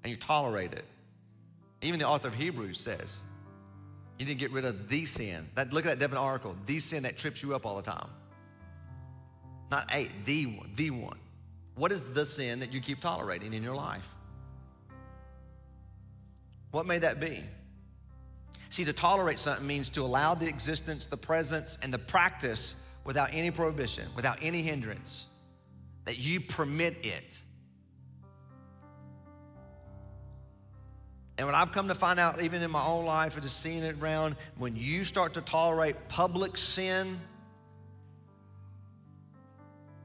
And 0.03 0.11
you 0.11 0.15
tolerate 0.15 0.73
it. 0.73 0.85
Even 1.81 1.99
the 1.99 2.07
author 2.07 2.27
of 2.27 2.35
Hebrews 2.35 2.79
says, 2.79 3.21
you 4.17 4.25
didn't 4.25 4.39
get 4.39 4.51
rid 4.51 4.65
of 4.65 4.89
the 4.89 5.05
sin. 5.05 5.47
That, 5.55 5.73
look 5.73 5.85
at 5.85 5.89
that 5.89 5.99
different 5.99 6.23
article. 6.23 6.55
The 6.65 6.79
sin 6.79 7.03
that 7.03 7.17
trips 7.17 7.43
you 7.43 7.53
up 7.55 7.65
all 7.65 7.75
the 7.75 7.91
time. 7.91 8.07
Not 9.71 9.91
a, 9.93 10.09
the 10.25 10.45
one, 10.45 10.71
the 10.75 10.91
one. 10.91 11.19
What 11.75 11.91
is 11.91 12.01
the 12.01 12.25
sin 12.25 12.59
that 12.59 12.71
you 12.71 12.79
keep 12.79 13.01
tolerating 13.01 13.53
in 13.53 13.61
your 13.61 13.75
life? 13.75 14.07
What 16.71 16.85
may 16.85 16.99
that 16.99 17.19
be? 17.19 17.43
See, 18.69 18.85
to 18.85 18.93
tolerate 18.93 19.39
something 19.39 19.65
means 19.65 19.89
to 19.91 20.01
allow 20.01 20.33
the 20.33 20.47
existence, 20.47 21.05
the 21.05 21.17
presence, 21.17 21.77
and 21.81 21.93
the 21.93 21.99
practice 21.99 22.75
without 23.03 23.29
any 23.33 23.51
prohibition, 23.51 24.07
without 24.15 24.39
any 24.41 24.61
hindrance, 24.61 25.27
that 26.05 26.17
you 26.17 26.41
permit 26.41 27.05
it. 27.05 27.39
And 31.37 31.45
what 31.45 31.55
I've 31.55 31.71
come 31.71 31.89
to 31.89 31.95
find 31.95 32.19
out, 32.19 32.41
even 32.41 32.61
in 32.61 32.71
my 32.71 32.85
own 32.85 33.05
life, 33.05 33.33
and 33.33 33.43
just 33.43 33.59
seeing 33.59 33.83
it 33.83 33.97
around, 34.01 34.37
when 34.57 34.75
you 34.75 35.03
start 35.03 35.33
to 35.33 35.41
tolerate 35.41 36.07
public 36.07 36.57
sin 36.57 37.19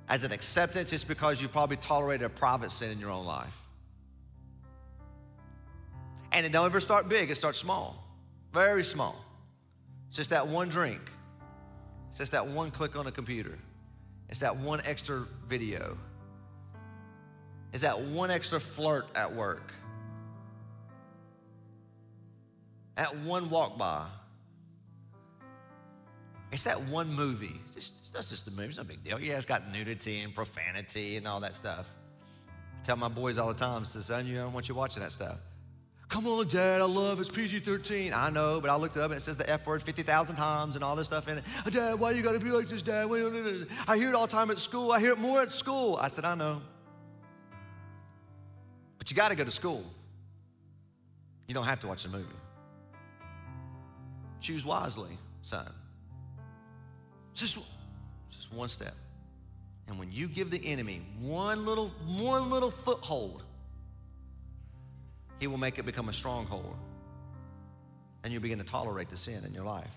as 0.08 0.24
an 0.24 0.32
acceptance, 0.32 0.92
it's 0.92 1.04
because 1.04 1.40
you 1.40 1.46
probably 1.46 1.76
tolerated 1.76 2.26
a 2.26 2.28
private 2.28 2.72
sin 2.72 2.90
in 2.90 2.98
your 2.98 3.10
own 3.10 3.24
life. 3.24 3.56
And 6.32 6.44
it 6.44 6.50
don't 6.50 6.66
ever 6.66 6.80
start 6.80 7.08
big, 7.08 7.30
it 7.30 7.36
starts 7.36 7.58
small, 7.58 8.02
very 8.52 8.82
small. 8.82 9.24
It's 10.08 10.16
just 10.16 10.30
that 10.30 10.48
one 10.48 10.68
drink. 10.68 11.00
It's 12.08 12.18
just 12.18 12.32
that 12.32 12.48
one 12.48 12.72
click 12.72 12.96
on 12.96 13.06
a 13.06 13.12
computer. 13.12 13.56
It's 14.28 14.40
that 14.40 14.56
one 14.56 14.80
extra 14.84 15.26
video. 15.46 15.96
It's 17.72 17.82
that 17.82 18.00
one 18.00 18.32
extra 18.32 18.58
flirt 18.58 19.08
at 19.14 19.32
work. 19.32 19.72
At 22.97 23.16
one 23.18 23.51
walk 23.51 23.78
by. 23.78 24.07
It's 26.53 26.64
that 26.64 26.80
one 26.82 27.12
movie. 27.12 27.61
Just, 27.74 28.12
that's 28.12 28.30
just 28.30 28.49
a 28.49 28.51
movie. 28.51 28.68
It's 28.68 28.78
no 28.78 28.84
big 28.84 29.05
deal. 29.05 29.20
Yeah, 29.20 29.36
it's 29.36 29.47
got 29.47 29.70
nudity 29.72 30.20
and 30.20 30.34
profanity 30.34 31.16
and 31.16 31.26
all 31.26 31.41
that 31.41 31.55
stuff. 31.55 31.88
I 32.49 32.84
tell 32.84 32.97
my 32.97 33.09
boys 33.09 33.38
all 33.38 33.49
the 33.49 33.55
time, 33.55 33.84
son, 33.84 34.26
you 34.26 34.36
don't 34.36 34.53
want 34.53 34.68
you 34.68 34.74
watching 34.74 35.03
that 35.03 35.12
stuff. 35.12 35.38
Come 36.09 36.26
on, 36.26 36.49
Dad, 36.49 36.80
I 36.80 36.86
love 36.86 37.18
it. 37.18 37.28
It's 37.28 37.30
PG 37.30 37.61
13. 37.61 38.12
I 38.12 38.30
know, 38.30 38.61
but 38.61 38.68
I 38.68 38.74
looked 38.74 38.97
it 38.97 39.01
up 39.01 39.12
and 39.12 39.18
it 39.18 39.22
says 39.22 39.36
the 39.36 39.49
F 39.49 39.64
word 39.64 39.80
50,000 39.80 40.34
times 40.34 40.74
and 40.74 40.82
all 40.82 40.97
this 40.97 41.07
stuff 41.07 41.28
in 41.28 41.38
it. 41.38 41.45
Dad, 41.70 42.01
why 42.01 42.11
you 42.11 42.22
gotta 42.22 42.41
be 42.41 42.51
like 42.51 42.66
this, 42.66 42.82
Dad? 42.82 43.09
I 43.86 43.97
hear 43.97 44.09
it 44.09 44.14
all 44.16 44.26
the 44.26 44.32
time 44.32 44.51
at 44.51 44.59
school. 44.59 44.91
I 44.91 44.99
hear 44.99 45.12
it 45.12 45.20
more 45.20 45.41
at 45.41 45.53
school. 45.53 45.97
I 46.01 46.09
said, 46.09 46.24
I 46.24 46.34
know. 46.34 46.62
But 48.99 49.09
you 49.09 49.16
gotta 49.16 49.36
go 49.36 49.45
to 49.45 49.53
school. 49.53 49.84
You 51.47 51.55
don't 51.55 51.64
have 51.64 51.78
to 51.80 51.86
watch 51.86 52.03
the 52.03 52.09
movie. 52.09 52.26
Choose 54.41 54.64
wisely, 54.64 55.16
son. 55.43 55.70
Just, 57.34 57.59
just 58.30 58.53
one 58.53 58.68
step. 58.68 58.95
And 59.88 59.99
when 59.99 60.12
you 60.12 60.28
give 60.28 60.51
the 60.51 60.64
enemy 60.64 61.03
one 61.20 61.66
little, 61.66 61.88
one 62.07 62.51
little 62.51 62.70
foothold, 62.70 63.43
he 65.38 65.47
will 65.47 65.59
make 65.59 65.78
it 65.78 65.86
become 65.86 66.09
a 66.09 66.12
stronghold. 66.12 66.76
And 68.22 68.32
you'll 68.32 68.43
begin 68.43 68.59
to 68.59 68.64
tolerate 68.64 69.09
the 69.09 69.16
sin 69.16 69.45
in 69.45 69.55
your 69.55 69.64
life. 69.64 69.95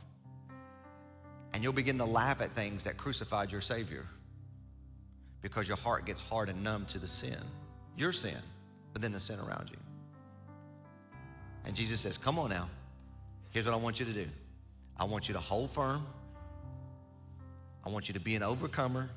And 1.53 1.61
you'll 1.61 1.73
begin 1.73 1.97
to 1.99 2.05
laugh 2.05 2.41
at 2.41 2.51
things 2.51 2.85
that 2.85 2.97
crucified 2.97 3.51
your 3.51 3.61
Savior 3.61 4.05
because 5.41 5.67
your 5.67 5.77
heart 5.77 6.05
gets 6.05 6.21
hard 6.21 6.49
and 6.49 6.63
numb 6.63 6.85
to 6.87 6.97
the 6.97 7.07
sin, 7.07 7.37
your 7.97 8.13
sin, 8.13 8.37
but 8.93 9.01
then 9.01 9.11
the 9.11 9.19
sin 9.19 9.39
around 9.39 9.69
you. 9.69 9.77
And 11.65 11.75
Jesus 11.75 12.01
says, 12.01 12.17
Come 12.17 12.39
on 12.39 12.49
now. 12.49 12.69
Here's 13.53 13.65
what 13.65 13.73
I 13.73 13.77
want 13.77 13.99
you 13.99 14.05
to 14.07 14.13
do 14.13 14.27
I 14.97 15.05
want 15.05 15.29
you 15.29 15.33
to 15.33 15.39
hold 15.39 15.71
firm, 15.71 16.05
I 17.85 17.89
want 17.89 18.09
you 18.09 18.13
to 18.15 18.19
be 18.19 18.35
an 18.35 18.43
overcomer, 18.43 19.09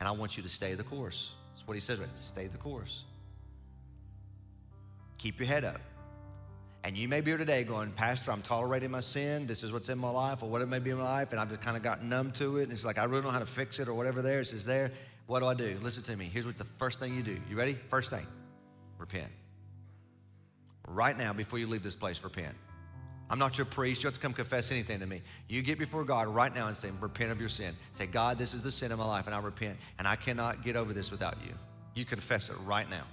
and 0.00 0.08
I 0.08 0.12
want 0.12 0.36
you 0.36 0.42
to 0.44 0.48
stay 0.48 0.74
the 0.74 0.84
course. 0.84 1.32
That's 1.52 1.66
what 1.66 1.74
he 1.74 1.80
says, 1.80 1.98
right? 1.98 2.08
Stay 2.14 2.46
the 2.46 2.58
course. 2.58 3.04
Keep 5.18 5.40
your 5.40 5.48
head 5.48 5.64
up. 5.64 5.80
And 6.84 6.96
you 6.96 7.08
may 7.08 7.20
be 7.20 7.32
here 7.32 7.38
today 7.38 7.64
going, 7.64 7.90
Pastor, 7.90 8.30
I'm 8.30 8.42
tolerating 8.42 8.92
my 8.92 9.00
sin. 9.00 9.48
This 9.48 9.64
is 9.64 9.72
what's 9.72 9.88
in 9.88 9.98
my 9.98 10.10
life, 10.10 10.44
or 10.44 10.48
whatever 10.48 10.68
it 10.68 10.70
may 10.70 10.78
be 10.78 10.90
in 10.90 10.98
my 10.98 11.04
life, 11.04 11.32
and 11.32 11.40
I've 11.40 11.48
just 11.48 11.60
kind 11.60 11.76
of 11.76 11.82
gotten 11.82 12.08
numb 12.08 12.30
to 12.32 12.58
it. 12.58 12.64
And 12.64 12.72
it's 12.72 12.84
like, 12.84 12.98
I 12.98 13.04
really 13.04 13.22
don't 13.22 13.28
know 13.28 13.32
how 13.32 13.38
to 13.40 13.46
fix 13.46 13.80
it, 13.80 13.88
or 13.88 13.94
whatever 13.94 14.22
there. 14.22 14.40
It's 14.40 14.52
just 14.52 14.66
there. 14.66 14.92
What 15.26 15.40
do 15.40 15.46
I 15.46 15.54
do? 15.54 15.76
Listen 15.82 16.04
to 16.04 16.16
me. 16.16 16.30
Here's 16.32 16.46
what 16.46 16.56
the 16.56 16.64
first 16.64 17.00
thing 17.00 17.16
you 17.16 17.22
do. 17.24 17.36
You 17.50 17.56
ready? 17.56 17.76
First 17.88 18.10
thing, 18.10 18.26
repent. 18.98 19.32
Right 20.86 21.18
now, 21.18 21.32
before 21.32 21.58
you 21.58 21.66
leave 21.66 21.82
this 21.82 21.96
place, 21.96 22.22
repent. 22.22 22.54
I'm 23.28 23.38
not 23.38 23.58
your 23.58 23.64
priest. 23.64 24.02
You 24.02 24.08
have 24.08 24.14
to 24.14 24.20
come 24.20 24.32
confess 24.32 24.70
anything 24.70 25.00
to 25.00 25.06
me. 25.06 25.22
You 25.48 25.62
get 25.62 25.78
before 25.78 26.04
God 26.04 26.28
right 26.28 26.54
now 26.54 26.68
and 26.68 26.76
say, 26.76 26.90
repent 27.00 27.32
of 27.32 27.40
your 27.40 27.48
sin. 27.48 27.74
Say, 27.92 28.06
God, 28.06 28.38
this 28.38 28.54
is 28.54 28.62
the 28.62 28.70
sin 28.70 28.92
of 28.92 28.98
my 28.98 29.06
life, 29.06 29.26
and 29.26 29.34
I 29.34 29.40
repent, 29.40 29.78
and 29.98 30.06
I 30.06 30.16
cannot 30.16 30.62
get 30.62 30.76
over 30.76 30.92
this 30.92 31.10
without 31.10 31.36
you. 31.44 31.52
You 31.94 32.04
confess 32.04 32.48
it 32.48 32.56
right 32.64 32.88
now. 32.88 33.04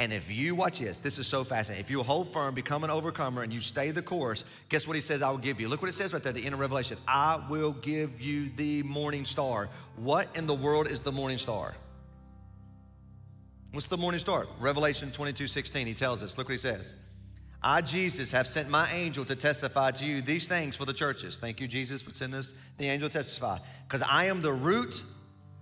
And 0.00 0.12
if 0.12 0.32
you, 0.32 0.54
watch 0.54 0.80
this, 0.80 0.98
this 0.98 1.18
is 1.18 1.26
so 1.26 1.44
fascinating. 1.44 1.84
If 1.84 1.90
you 1.90 2.02
hold 2.02 2.32
firm, 2.32 2.54
become 2.54 2.82
an 2.82 2.90
overcomer, 2.90 3.42
and 3.42 3.52
you 3.52 3.60
stay 3.60 3.90
the 3.90 4.02
course, 4.02 4.44
guess 4.68 4.88
what 4.88 4.94
he 4.94 5.00
says 5.00 5.22
I 5.22 5.30
will 5.30 5.38
give 5.38 5.60
you? 5.60 5.68
Look 5.68 5.82
what 5.82 5.88
it 5.88 5.94
says 5.94 6.12
right 6.12 6.22
there 6.22 6.30
at 6.30 6.34
the 6.34 6.44
end 6.44 6.54
of 6.54 6.60
Revelation. 6.60 6.98
I 7.06 7.44
will 7.48 7.72
give 7.72 8.20
you 8.20 8.50
the 8.56 8.82
morning 8.82 9.24
star. 9.24 9.68
What 9.96 10.28
in 10.34 10.46
the 10.46 10.54
world 10.54 10.88
is 10.88 11.00
the 11.00 11.12
morning 11.12 11.38
star? 11.38 11.74
What's 13.70 13.86
the 13.86 13.98
morning 13.98 14.20
star? 14.20 14.46
Revelation 14.58 15.12
22 15.12 15.46
16, 15.46 15.86
he 15.86 15.94
tells 15.94 16.22
us. 16.22 16.38
Look 16.38 16.48
what 16.48 16.52
he 16.52 16.58
says. 16.58 16.94
I, 17.66 17.80
Jesus, 17.80 18.30
have 18.32 18.46
sent 18.46 18.68
my 18.68 18.92
angel 18.92 19.24
to 19.24 19.34
testify 19.34 19.92
to 19.92 20.04
you 20.04 20.20
these 20.20 20.46
things 20.46 20.76
for 20.76 20.84
the 20.84 20.92
churches. 20.92 21.38
Thank 21.38 21.60
you, 21.60 21.66
Jesus, 21.66 22.02
for 22.02 22.12
sending 22.12 22.38
us 22.38 22.52
the 22.76 22.90
angel 22.90 23.08
to 23.08 23.12
testify. 23.14 23.56
Because 23.88 24.02
I 24.02 24.26
am 24.26 24.42
the 24.42 24.52
root 24.52 25.02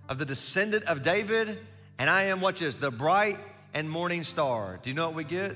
of 0.09 0.17
the 0.17 0.25
descendant 0.25 0.83
of 0.83 1.01
David, 1.01 1.57
and 1.97 2.09
I 2.09 2.23
am, 2.23 2.41
what 2.41 2.61
is, 2.61 2.75
the 2.75 2.91
bright 2.91 3.37
and 3.73 3.89
morning 3.89 4.23
star. 4.23 4.79
Do 4.83 4.89
you 4.89 4.95
know 4.97 5.05
what 5.05 5.15
we 5.15 5.23
get? 5.23 5.55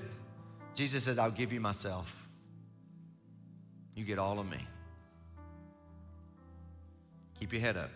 Jesus 0.74 1.04
said, 1.04 1.20
I'll 1.20 1.32
give 1.32 1.52
you 1.52 1.60
myself. 1.60 2.26
You 3.93 4.06
get 4.06 4.18
all 4.18 4.39
of 4.39 4.50
me. 4.50 4.60
Keep 7.41 7.52
your 7.52 7.62
head 7.62 7.76
up. 7.76 7.91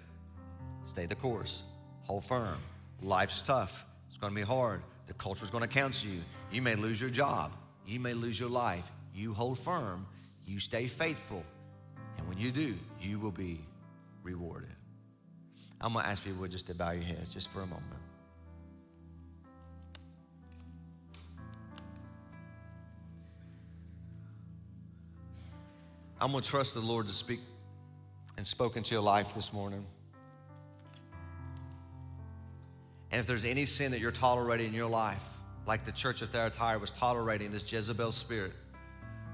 Stay 0.83 1.05
the 1.05 1.15
course. 1.15 1.63
Hold 2.01 2.25
firm. 2.25 2.57
Life's 3.01 3.41
tough. 3.41 3.85
It's 4.09 4.17
going 4.17 4.33
to 4.33 4.35
be 4.35 4.45
hard. 4.45 4.81
The 5.07 5.13
culture's 5.13 5.49
going 5.49 5.63
to 5.63 5.69
counsel 5.69 6.09
you. 6.09 6.19
You 6.51 6.61
may 6.61 6.75
lose 6.75 6.99
your 6.99 7.09
job. 7.09 7.53
You 7.85 7.99
may 7.99 8.13
lose 8.13 8.39
your 8.39 8.49
life. 8.49 8.89
You 9.13 9.33
hold 9.33 9.59
firm. 9.59 10.05
You 10.45 10.59
stay 10.59 10.87
faithful. 10.87 11.43
And 12.17 12.27
when 12.27 12.37
you 12.37 12.51
do, 12.51 12.75
you 13.01 13.19
will 13.19 13.31
be 13.31 13.59
rewarded. 14.23 14.69
I'm 15.79 15.93
going 15.93 16.05
to 16.05 16.11
ask 16.11 16.25
you 16.25 16.47
just 16.47 16.67
to 16.67 16.75
bow 16.75 16.91
your 16.91 17.03
heads 17.03 17.33
just 17.33 17.49
for 17.49 17.61
a 17.61 17.65
moment. 17.65 17.85
I'm 26.19 26.31
going 26.31 26.43
to 26.43 26.49
trust 26.49 26.75
the 26.75 26.81
Lord 26.81 27.07
to 27.07 27.13
speak 27.13 27.39
and 28.37 28.45
spoke 28.45 28.77
into 28.77 28.93
your 28.93 29.01
life 29.01 29.33
this 29.33 29.51
morning. 29.51 29.83
And 33.11 33.19
if 33.19 33.25
there's 33.25 33.43
any 33.43 33.65
sin 33.65 33.91
that 33.91 33.99
you're 33.99 34.11
tolerating 34.11 34.67
in 34.67 34.73
your 34.73 34.89
life, 34.89 35.27
like 35.71 35.85
the 35.85 35.91
church 35.93 36.21
of 36.21 36.29
Thyatira 36.31 36.77
was 36.79 36.91
tolerating 36.91 37.49
this 37.49 37.71
Jezebel 37.71 38.11
spirit, 38.11 38.51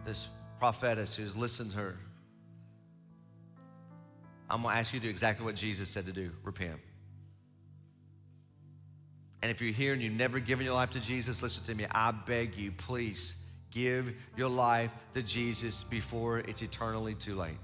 this 0.06 0.28
prophetess 0.60 1.16
who's 1.16 1.36
listened 1.36 1.72
to 1.72 1.78
her, 1.78 1.98
I'm 4.48 4.62
to 4.62 4.68
ask 4.68 4.94
you 4.94 5.00
to 5.00 5.06
do 5.08 5.10
exactly 5.10 5.44
what 5.44 5.56
Jesus 5.56 5.90
said 5.90 6.06
to 6.06 6.12
do 6.12 6.30
repent. 6.44 6.80
And 9.42 9.50
if 9.50 9.64
you're 9.64 9.74
here 9.74 9.94
and 9.94 10.02
you've 10.02 10.14
never 10.14 10.40
given 10.40 10.64
your 10.64 10.76
life 10.76 10.92
to 10.92 11.00
Jesus, 11.00 11.42
listen 11.42 11.64
to 11.64 11.74
me. 11.74 11.88
I 11.90 12.12
beg 12.12 12.56
you, 12.56 12.72
please 12.72 13.34
give 13.72 14.14
your 14.36 14.50
life 14.50 14.94
to 15.16 15.24
Jesus 15.24 15.86
before 15.86 16.38
it's 16.42 16.62
eternally 16.62 17.16
too 17.16 17.34
late. 17.34 17.58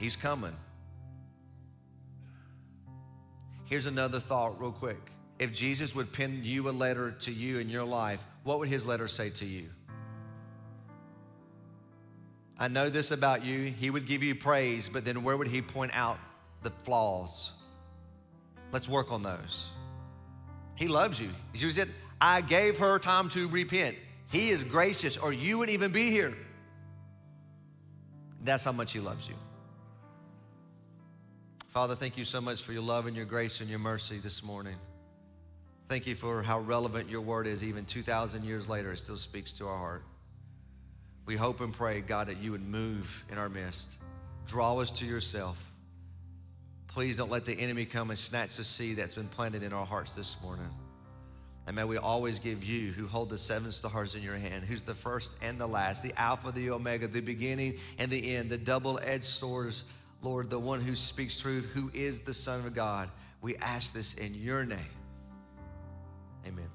He's 0.00 0.16
coming. 0.16 0.56
Here's 3.70 3.86
another 3.86 4.18
thought, 4.18 4.60
real 4.60 4.72
quick. 4.72 4.98
If 5.38 5.52
Jesus 5.52 5.94
would 5.94 6.12
pen 6.12 6.40
you 6.42 6.68
a 6.68 6.72
letter 6.72 7.12
to 7.20 7.32
you 7.32 7.60
in 7.60 7.68
your 7.68 7.84
life, 7.84 8.20
what 8.42 8.58
would 8.58 8.68
his 8.68 8.84
letter 8.84 9.06
say 9.06 9.30
to 9.30 9.46
you? 9.46 9.70
I 12.58 12.66
know 12.66 12.90
this 12.90 13.12
about 13.12 13.44
you. 13.44 13.66
He 13.66 13.88
would 13.88 14.08
give 14.08 14.24
you 14.24 14.34
praise, 14.34 14.88
but 14.88 15.04
then 15.04 15.22
where 15.22 15.36
would 15.36 15.46
he 15.46 15.62
point 15.62 15.92
out 15.94 16.18
the 16.64 16.72
flaws? 16.82 17.52
Let's 18.72 18.88
work 18.88 19.12
on 19.12 19.22
those. 19.22 19.68
He 20.74 20.88
loves 20.88 21.20
you. 21.20 21.30
He 21.52 21.70
said, 21.70 21.88
I 22.20 22.40
gave 22.40 22.78
her 22.78 22.98
time 22.98 23.28
to 23.30 23.46
repent. 23.46 23.96
He 24.32 24.48
is 24.48 24.64
gracious, 24.64 25.16
or 25.16 25.32
you 25.32 25.58
wouldn't 25.58 25.74
even 25.74 25.92
be 25.92 26.10
here. 26.10 26.36
That's 28.42 28.64
how 28.64 28.72
much 28.72 28.92
he 28.92 28.98
loves 28.98 29.28
you. 29.28 29.34
Father, 31.70 31.94
thank 31.94 32.18
you 32.18 32.24
so 32.24 32.40
much 32.40 32.62
for 32.62 32.72
your 32.72 32.82
love 32.82 33.06
and 33.06 33.16
your 33.16 33.24
grace 33.24 33.60
and 33.60 33.70
your 33.70 33.78
mercy 33.78 34.18
this 34.18 34.42
morning. 34.42 34.74
Thank 35.88 36.08
you 36.08 36.16
for 36.16 36.42
how 36.42 36.58
relevant 36.58 37.08
your 37.08 37.20
word 37.20 37.46
is, 37.46 37.62
even 37.62 37.84
2,000 37.84 38.44
years 38.44 38.68
later, 38.68 38.90
it 38.90 38.96
still 38.96 39.16
speaks 39.16 39.52
to 39.58 39.68
our 39.68 39.78
heart. 39.78 40.02
We 41.26 41.36
hope 41.36 41.60
and 41.60 41.72
pray, 41.72 42.00
God, 42.00 42.26
that 42.26 42.38
you 42.38 42.50
would 42.50 42.68
move 42.68 43.24
in 43.30 43.38
our 43.38 43.48
midst, 43.48 43.98
draw 44.48 44.80
us 44.80 44.90
to 44.98 45.06
yourself. 45.06 45.64
Please 46.88 47.16
don't 47.16 47.30
let 47.30 47.44
the 47.44 47.54
enemy 47.54 47.84
come 47.84 48.10
and 48.10 48.18
snatch 48.18 48.56
the 48.56 48.64
seed 48.64 48.96
that's 48.96 49.14
been 49.14 49.28
planted 49.28 49.62
in 49.62 49.72
our 49.72 49.86
hearts 49.86 50.14
this 50.14 50.38
morning. 50.42 50.70
And 51.68 51.76
may 51.76 51.84
we 51.84 51.98
always 51.98 52.40
give 52.40 52.64
you, 52.64 52.90
who 52.90 53.06
hold 53.06 53.30
the 53.30 53.38
seven 53.38 53.70
stars 53.70 54.16
in 54.16 54.24
your 54.24 54.36
hand, 54.36 54.64
who's 54.64 54.82
the 54.82 54.92
first 54.92 55.34
and 55.40 55.60
the 55.60 55.68
last, 55.68 56.02
the 56.02 56.20
Alpha, 56.20 56.50
the 56.50 56.70
Omega, 56.70 57.06
the 57.06 57.20
beginning 57.20 57.78
and 57.96 58.10
the 58.10 58.34
end, 58.34 58.50
the 58.50 58.58
double 58.58 58.98
edged 59.04 59.22
swords, 59.22 59.84
Lord, 60.22 60.50
the 60.50 60.58
one 60.58 60.80
who 60.80 60.94
speaks 60.94 61.38
truth, 61.38 61.66
who 61.74 61.90
is 61.94 62.20
the 62.20 62.34
Son 62.34 62.60
of 62.66 62.74
God. 62.74 63.10
We 63.40 63.56
ask 63.56 63.92
this 63.92 64.14
in 64.14 64.34
your 64.34 64.64
name. 64.64 64.78
Amen. 66.46 66.68